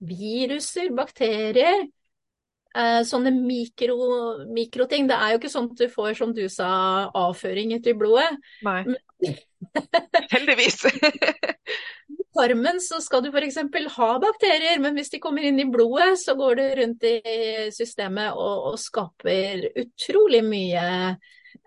viruser, 0.00 0.90
bakterier. 0.96 1.86
Eh, 2.72 3.02
sånne 3.04 3.30
mikro, 3.36 3.96
mikroting. 4.48 5.08
Det 5.08 5.16
er 5.16 5.34
jo 5.34 5.40
ikke 5.40 5.52
at 5.60 5.78
du 5.78 5.88
får, 5.92 6.14
som 6.16 6.32
du 6.34 6.46
sa, 6.48 6.70
avføring 7.14 7.74
i 7.76 7.92
blodet. 7.92 8.30
Nei. 8.64 8.84
Heldigvis. 10.32 10.86
Tarmen 12.32 12.78
så 12.80 13.00
skal 13.04 13.24
du 13.24 13.28
f.eks. 13.28 13.58
ha 13.96 14.08
bakterier, 14.22 14.80
men 14.80 14.96
hvis 14.96 15.12
de 15.12 15.20
kommer 15.20 15.44
inn 15.44 15.60
i 15.60 15.68
blodet, 15.68 16.14
så 16.22 16.34
går 16.38 16.56
det 16.60 16.68
rundt 16.78 17.04
i 17.04 17.16
systemet 17.74 18.32
og, 18.32 18.72
og 18.72 18.78
skaper 18.80 19.66
utrolig 19.82 20.40
mye 20.46 20.86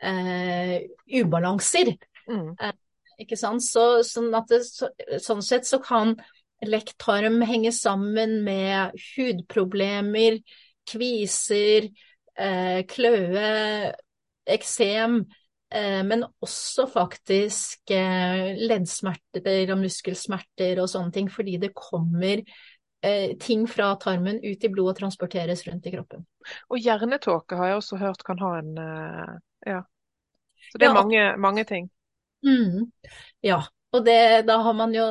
eh, 0.01 0.77
ubalanser. 1.21 1.93
Mm. 2.25 2.55
Eh, 2.57 2.73
ikke 3.21 3.37
sant? 3.39 3.63
Så, 3.63 3.85
sånn, 4.07 4.33
det, 4.49 4.63
så, 4.65 4.89
sånn 5.21 5.45
sett 5.45 5.69
så 5.69 5.79
kan 5.83 6.15
lekt 6.65 6.97
tarm 7.03 7.41
henge 7.45 7.71
sammen 7.75 8.39
med 8.45 8.95
hudproblemer, 9.13 10.39
kviser, 10.89 11.91
eh, 12.41 12.81
kløe, 12.89 13.93
eksem, 14.45 15.23
men 16.05 16.23
også 16.45 16.85
faktisk 16.87 17.91
eh, 17.91 18.53
leddsmerter 18.69 19.73
og 19.73 19.81
muskelsmerter 19.81 20.81
og 20.81 20.89
sånne 20.91 21.13
ting, 21.15 21.31
fordi 21.31 21.57
det 21.61 21.73
kommer 21.75 22.43
eh, 23.01 23.33
ting 23.41 23.65
fra 23.69 23.93
tarmen 24.01 24.39
ut 24.43 24.63
i 24.63 24.71
blodet 24.71 24.95
og 24.95 24.99
transporteres 25.01 25.65
rundt 25.67 25.89
i 25.89 25.95
kroppen. 25.95 26.25
Og 26.69 26.79
hjernetåke 26.79 27.57
har 27.59 27.73
jeg 27.73 27.81
også 27.81 27.99
hørt 28.01 28.23
kan 28.27 28.41
ha 28.43 28.55
en 28.61 28.79
eh, 28.81 29.35
Ja. 29.73 29.81
Så 30.69 30.79
det 30.81 30.87
er 30.87 30.93
ja. 30.93 31.01
mange, 31.01 31.23
mange 31.37 31.63
ting. 31.69 31.89
Mm, 32.45 32.91
ja. 33.45 33.59
Og 33.93 34.05
det, 34.05 34.45
da 34.47 34.57
har 34.65 34.73
man 34.73 34.93
jo 34.95 35.05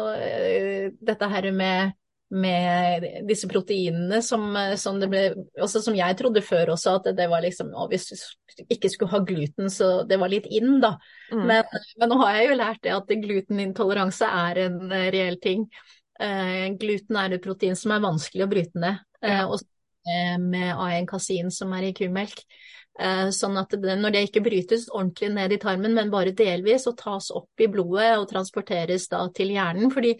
dette 1.07 1.29
her 1.31 1.47
med 1.55 1.95
med 2.35 3.05
disse 3.29 3.49
proteinene 3.51 4.19
som, 4.23 4.47
som, 4.81 4.99
ble, 5.11 5.23
som, 5.71 5.95
jeg 5.95 6.19
trodde 6.19 6.43
før 6.43 6.73
også 6.75 6.97
at 6.99 7.09
det 7.15 7.29
var 7.31 7.45
liksom 7.45 7.71
å, 7.71 7.87
Hvis 7.91 8.11
du 8.11 8.65
ikke 8.75 8.91
skulle 8.91 9.15
ha 9.15 9.21
gluten, 9.27 9.71
så 9.71 10.03
det 10.09 10.19
var 10.21 10.33
litt 10.33 10.49
inn, 10.51 10.81
da. 10.83 10.97
Mm. 11.31 11.45
Men, 11.47 11.77
men, 12.01 12.11
nå 12.11 12.19
har 12.25 12.39
jeg 12.39 12.49
jo 12.49 12.59
lært 12.59 12.83
det 12.87 12.95
at 12.97 13.15
glutenintoleranse 13.27 14.31
er 14.47 14.63
en 14.67 14.81
uh, 14.91 15.09
reell 15.15 15.39
ting. 15.43 15.67
Uh, 16.19 16.75
gluten 16.81 17.19
er 17.23 17.37
et 17.37 17.45
protein 17.45 17.79
som 17.79 17.95
er 17.95 18.05
vanskelig 18.05 18.47
å 18.47 18.51
bryte 18.51 18.83
ned. 18.83 19.03
Uh, 19.25 19.45
og 19.49 19.63
med 20.05 20.75
A1-kasin 20.75 21.49
som 21.55 21.71
er 21.73 21.87
i 21.89 21.95
kumelk. 21.97 22.43
Sånn 23.35 23.57
at 23.57 23.73
det, 23.81 23.95
når 23.99 24.13
det 24.13 24.21
ikke 24.27 24.43
brytes 24.45 24.85
ordentlig 24.93 25.31
ned 25.33 25.55
i 25.57 25.59
tarmen, 25.63 25.97
men 25.97 26.13
bare 26.13 26.35
delvis, 26.37 26.85
og 26.87 26.99
tas 27.01 27.31
opp 27.33 27.65
i 27.65 27.71
blodet 27.73 28.11
og 28.21 28.29
transporteres 28.29 29.09
da 29.11 29.23
til 29.35 29.55
hjernen. 29.57 29.89
fordi 29.91 30.13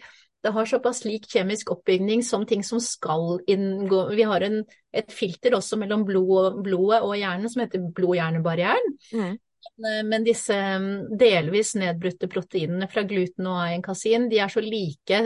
det 0.45 0.51
har 0.53 0.67
såpass 0.69 0.99
lik 1.07 1.25
kjemisk 1.31 1.71
oppbygning 1.73 2.21
som 2.23 2.43
ting 2.45 2.61
som 2.63 2.81
skal 2.83 3.39
inngå 3.49 4.03
Vi 4.13 4.27
har 4.29 4.45
en, 4.45 4.59
et 4.93 5.09
filter 5.11 5.55
også 5.57 5.79
mellom 5.81 6.03
blod 6.05 6.59
blodet 6.65 7.01
og 7.01 7.15
hjernen 7.17 7.49
som 7.49 7.63
heter 7.65 7.89
blod-hjernebarrieren. 7.97 8.93
Mm. 9.13 9.33
men 10.05 10.23
disse 10.23 10.53
mm, 10.53 11.17
delvis 11.17 11.73
nedbrutte 11.81 12.29
proteinene 12.29 12.85
fra 12.87 13.01
gluten 13.09 13.47
og 13.49 13.63
aenkasin, 13.63 14.29
de 14.29 14.37
er 14.39 14.53
så 14.53 14.61
like 14.61 15.21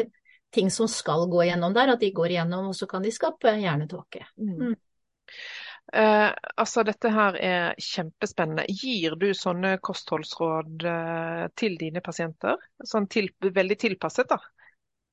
ting 0.55 0.71
som 0.71 0.87
skal 0.87 1.27
gå 1.29 1.43
gjennom 1.49 1.75
der, 1.75 1.91
at 1.93 1.99
de 1.99 2.13
går 2.15 2.33
igjennom, 2.33 2.69
og 2.71 2.77
så 2.77 2.87
kan 2.89 3.03
de 3.03 3.11
skape 3.13 3.51
hjernetåke. 3.59 4.23
Mm. 4.39 4.77
Uh, 5.89 6.31
altså, 6.55 6.85
dette 6.87 7.11
her 7.13 7.37
er 7.41 7.75
kjempespennende. 7.81 8.65
Gir 8.69 9.19
du 9.19 9.27
sånne 9.37 9.75
kostholdsråd 9.83 10.87
uh, 10.87 11.45
til 11.59 11.77
dine 11.81 12.01
pasienter? 12.05 12.57
Sånn 12.85 13.09
til, 13.11 13.29
veldig 13.43 13.77
tilpasset, 13.83 14.31
da? 14.31 14.39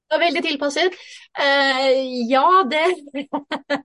Ja, 0.07 0.21
veldig 0.23 0.43
tilpasset. 0.45 0.99
Uh, 1.39 1.95
ja, 2.31 2.47
det 2.71 2.85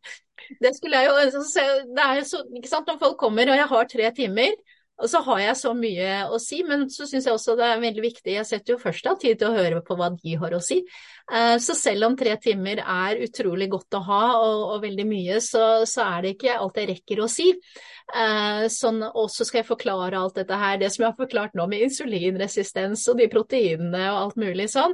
Det 0.62 0.74
skulle 0.76 1.00
jeg 1.00 1.08
jo 1.08 1.16
altså, 1.22 1.64
Det 1.96 2.04
er 2.04 2.22
så, 2.28 2.44
ikke 2.58 2.70
sant, 2.70 2.88
når 2.90 3.00
folk 3.00 3.18
kommer 3.20 3.50
og 3.50 3.60
jeg 3.60 3.70
har 3.72 3.90
tre 3.90 4.12
timer, 4.18 4.56
og 5.02 5.10
så 5.10 5.22
har 5.26 5.40
jeg 5.42 5.58
så 5.58 5.72
mye 5.74 6.10
å 6.30 6.38
si, 6.42 6.60
men 6.68 6.84
så 6.94 7.08
syns 7.10 7.26
jeg 7.26 7.34
også 7.34 7.56
det 7.58 7.66
er 7.66 7.82
veldig 7.82 8.04
viktig. 8.04 8.36
Jeg 8.36 8.46
setter 8.46 8.76
jo 8.76 8.82
først 8.82 9.08
av 9.10 9.18
tid 9.22 9.40
til 9.40 9.50
å 9.50 9.56
høre 9.56 9.80
på 9.86 9.98
hva 9.98 10.12
de 10.14 10.36
har 10.38 10.54
å 10.54 10.60
si. 10.62 10.78
Eh, 11.32 11.56
så 11.64 11.74
selv 11.78 12.06
om 12.06 12.18
tre 12.20 12.36
timer 12.44 12.84
er 12.84 13.24
utrolig 13.26 13.70
godt 13.72 13.98
å 13.98 14.04
ha 14.06 14.22
og, 14.36 14.60
og 14.76 14.84
veldig 14.84 15.08
mye, 15.10 15.40
så, 15.42 15.64
så, 15.90 16.06
er 16.06 16.22
det 16.22 16.36
ikke 16.36 16.60
alt 16.60 16.78
jeg 16.78 16.92
rekker 16.92 17.24
å 17.24 17.30
si. 17.32 17.50
Eh, 18.14 18.68
sånn, 18.70 19.02
og 19.10 19.32
så 19.34 19.48
skal 19.48 19.64
jeg 19.64 19.72
forklare 19.72 20.22
alt 20.22 20.38
dette 20.38 20.62
her, 20.66 20.78
det 20.82 20.92
som 20.94 21.08
jeg 21.08 21.10
har 21.10 21.18
forklart 21.18 21.58
nå 21.58 21.66
med 21.72 21.88
insulinresistens 21.88 23.08
og 23.10 23.18
de 23.24 23.30
proteinene 23.32 24.06
og 24.12 24.22
alt 24.28 24.42
mulig 24.44 24.70
sånn. 24.70 24.94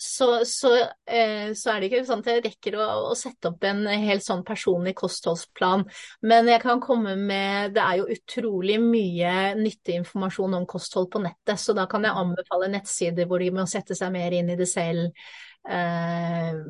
Så, 0.00 0.44
så, 0.46 0.76
eh, 1.10 1.52
så, 1.58 1.72
er 1.72 1.80
det 1.80 1.88
ikke 1.88 2.04
sånn 2.06 2.20
at 2.22 2.28
jeg 2.30 2.42
rekker 2.44 2.76
å, 2.78 2.84
å, 3.10 3.14
sette 3.18 3.50
opp 3.50 3.64
en 3.66 3.80
helt 3.90 4.22
sånn 4.22 4.44
personlig 4.46 4.92
kostholdsplan. 5.00 5.82
Men 6.22 6.50
jeg 6.52 6.62
kan 6.62 6.78
komme 6.78 7.16
med 7.18 7.74
Det 7.74 7.82
er 7.82 7.98
jo 7.98 8.06
utrolig 8.14 8.78
mye 8.78 9.32
nyttig 9.58 9.98
informasjon 9.98 10.54
om 10.60 10.68
kosthold 10.70 11.10
på 11.10 11.24
nettet, 11.24 11.58
så 11.58 11.74
da 11.74 11.88
kan 11.90 12.06
jeg 12.06 12.14
anbefale 12.14 12.70
nettsider 12.70 13.26
hvor 13.26 13.42
de 13.42 13.50
må 13.58 13.66
sette 13.66 13.98
seg 13.98 14.14
mer 14.14 14.38
inn 14.38 14.54
i 14.54 14.58
det 14.60 14.70
selv. 14.70 15.10
Eh, 15.66 16.62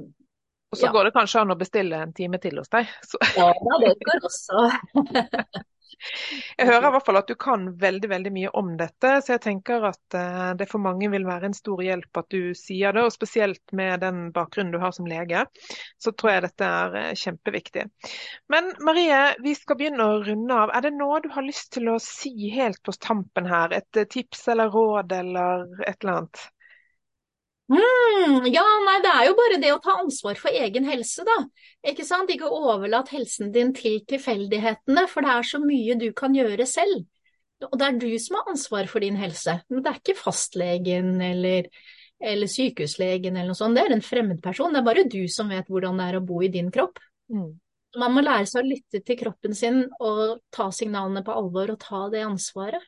og 0.69 0.77
så 0.81 0.89
ja. 0.89 0.93
går 0.97 1.09
det 1.09 1.17
kanskje 1.17 1.45
an 1.45 1.53
å 1.53 1.61
bestille 1.61 2.01
en 2.05 2.17
time 2.17 2.41
til 2.41 2.61
hos 2.61 2.73
deg? 2.73 2.89
Så. 3.05 3.21
Ja, 3.37 3.53
det 3.85 3.93
går 4.09 4.25
også. 4.29 4.69
Jeg 6.59 6.69
hører 6.69 6.89
i 6.89 6.91
hvert 6.95 7.07
fall 7.07 7.19
at 7.21 7.31
du 7.31 7.35
kan 7.41 7.67
veldig 7.81 8.11
veldig 8.11 8.33
mye 8.35 8.51
om 8.61 8.73
dette, 8.79 9.13
så 9.25 9.35
jeg 9.35 9.43
tenker 9.45 9.87
at 9.91 10.17
uh, 10.17 10.51
det 10.59 10.69
for 10.71 10.83
mange 10.83 11.11
vil 11.13 11.27
være 11.29 11.51
en 11.51 11.57
stor 11.57 11.83
hjelp 11.85 12.21
at 12.21 12.29
du 12.35 12.53
sier 12.59 12.97
det. 12.97 13.05
Og 13.07 13.15
spesielt 13.15 13.75
med 13.77 14.03
den 14.05 14.29
bakgrunnen 14.35 14.75
du 14.75 14.81
har 14.83 14.95
som 14.97 15.09
lege, 15.09 15.45
så 16.03 16.13
tror 16.13 16.35
jeg 16.35 16.47
dette 16.49 16.69
er 16.81 16.99
uh, 16.99 17.15
kjempeviktig. 17.23 17.87
Men 18.53 18.71
Marie, 18.87 19.23
vi 19.45 19.57
skal 19.59 19.81
begynne 19.81 20.07
å 20.07 20.21
runde 20.27 20.61
av. 20.65 20.75
Er 20.75 20.89
det 20.89 20.95
noe 20.99 21.23
du 21.25 21.31
har 21.35 21.47
lyst 21.47 21.73
til 21.77 21.91
å 21.93 21.99
si 22.03 22.53
helt 22.55 22.83
på 22.85 22.95
tampen 22.99 23.49
her? 23.51 23.75
Et 23.81 24.03
uh, 24.03 24.07
tips 24.09 24.47
eller 24.53 24.73
råd 24.75 25.19
eller 25.23 25.67
et 25.87 25.99
eller 25.99 26.21
annet? 26.21 26.47
Mm, 27.69 28.47
ja, 28.49 28.65
nei, 28.87 28.97
det 29.05 29.11
er 29.13 29.27
jo 29.29 29.35
bare 29.37 29.59
det 29.61 29.71
å 29.75 29.81
ta 29.85 29.99
ansvar 30.01 30.39
for 30.41 30.57
egen 30.57 30.87
helse, 30.89 31.25
da. 31.29 31.37
Ikke 31.91 32.07
sant? 32.09 32.31
Ikke 32.33 32.49
overlat 32.49 33.13
helsen 33.13 33.53
din 33.53 33.75
til 33.77 34.01
tilfeldighetene, 34.09 35.05
for 35.11 35.25
det 35.27 35.35
er 35.35 35.49
så 35.51 35.61
mye 35.61 35.99
du 36.01 36.09
kan 36.17 36.37
gjøre 36.37 36.65
selv. 36.69 37.05
Og 37.67 37.77
det 37.77 37.87
er 37.87 38.01
du 38.01 38.11
som 38.23 38.39
har 38.39 38.51
ansvar 38.55 38.89
for 38.89 39.05
din 39.05 39.19
helse. 39.21 39.59
Men 39.69 39.85
det 39.85 39.93
er 39.93 40.01
ikke 40.01 40.17
fastlegen 40.17 41.17
eller, 41.25 41.69
eller 42.23 42.51
sykehuslegen 42.51 43.37
eller 43.37 43.53
noe 43.53 43.59
sånt. 43.59 43.77
Det 43.77 43.85
er 43.85 43.97
en 43.97 44.05
fremmedperson. 44.05 44.73
Det 44.73 44.81
er 44.81 44.89
bare 44.89 45.09
du 45.11 45.23
som 45.33 45.51
vet 45.53 45.69
hvordan 45.69 45.99
det 45.99 46.07
er 46.09 46.21
å 46.21 46.27
bo 46.29 46.41
i 46.45 46.53
din 46.55 46.71
kropp. 46.73 47.03
Mm. 47.35 47.51
Man 47.99 48.15
må 48.15 48.23
lære 48.23 48.47
seg 48.49 48.63
å 48.63 48.69
lytte 48.69 49.03
til 49.05 49.19
kroppen 49.19 49.57
sin 49.57 49.83
og 49.99 50.39
ta 50.55 50.69
signalene 50.75 51.25
på 51.27 51.35
alvor 51.35 51.75
og 51.75 51.81
ta 51.83 52.07
det 52.13 52.25
ansvaret. 52.27 52.85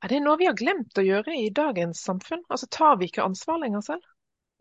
Er 0.00 0.12
det 0.14 0.22
noe 0.24 0.38
vi 0.40 0.48
har 0.48 0.56
glemt 0.56 0.96
å 0.96 1.04
gjøre 1.04 1.34
i 1.36 1.50
dagens 1.52 2.00
samfunn? 2.06 2.42
Altså 2.48 2.68
Tar 2.72 2.96
vi 3.00 3.10
ikke 3.10 3.24
ansvar 3.26 3.60
lenger 3.60 3.84
selv? 3.84 4.06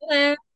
Ha 0.00 0.04
det. 0.14 0.49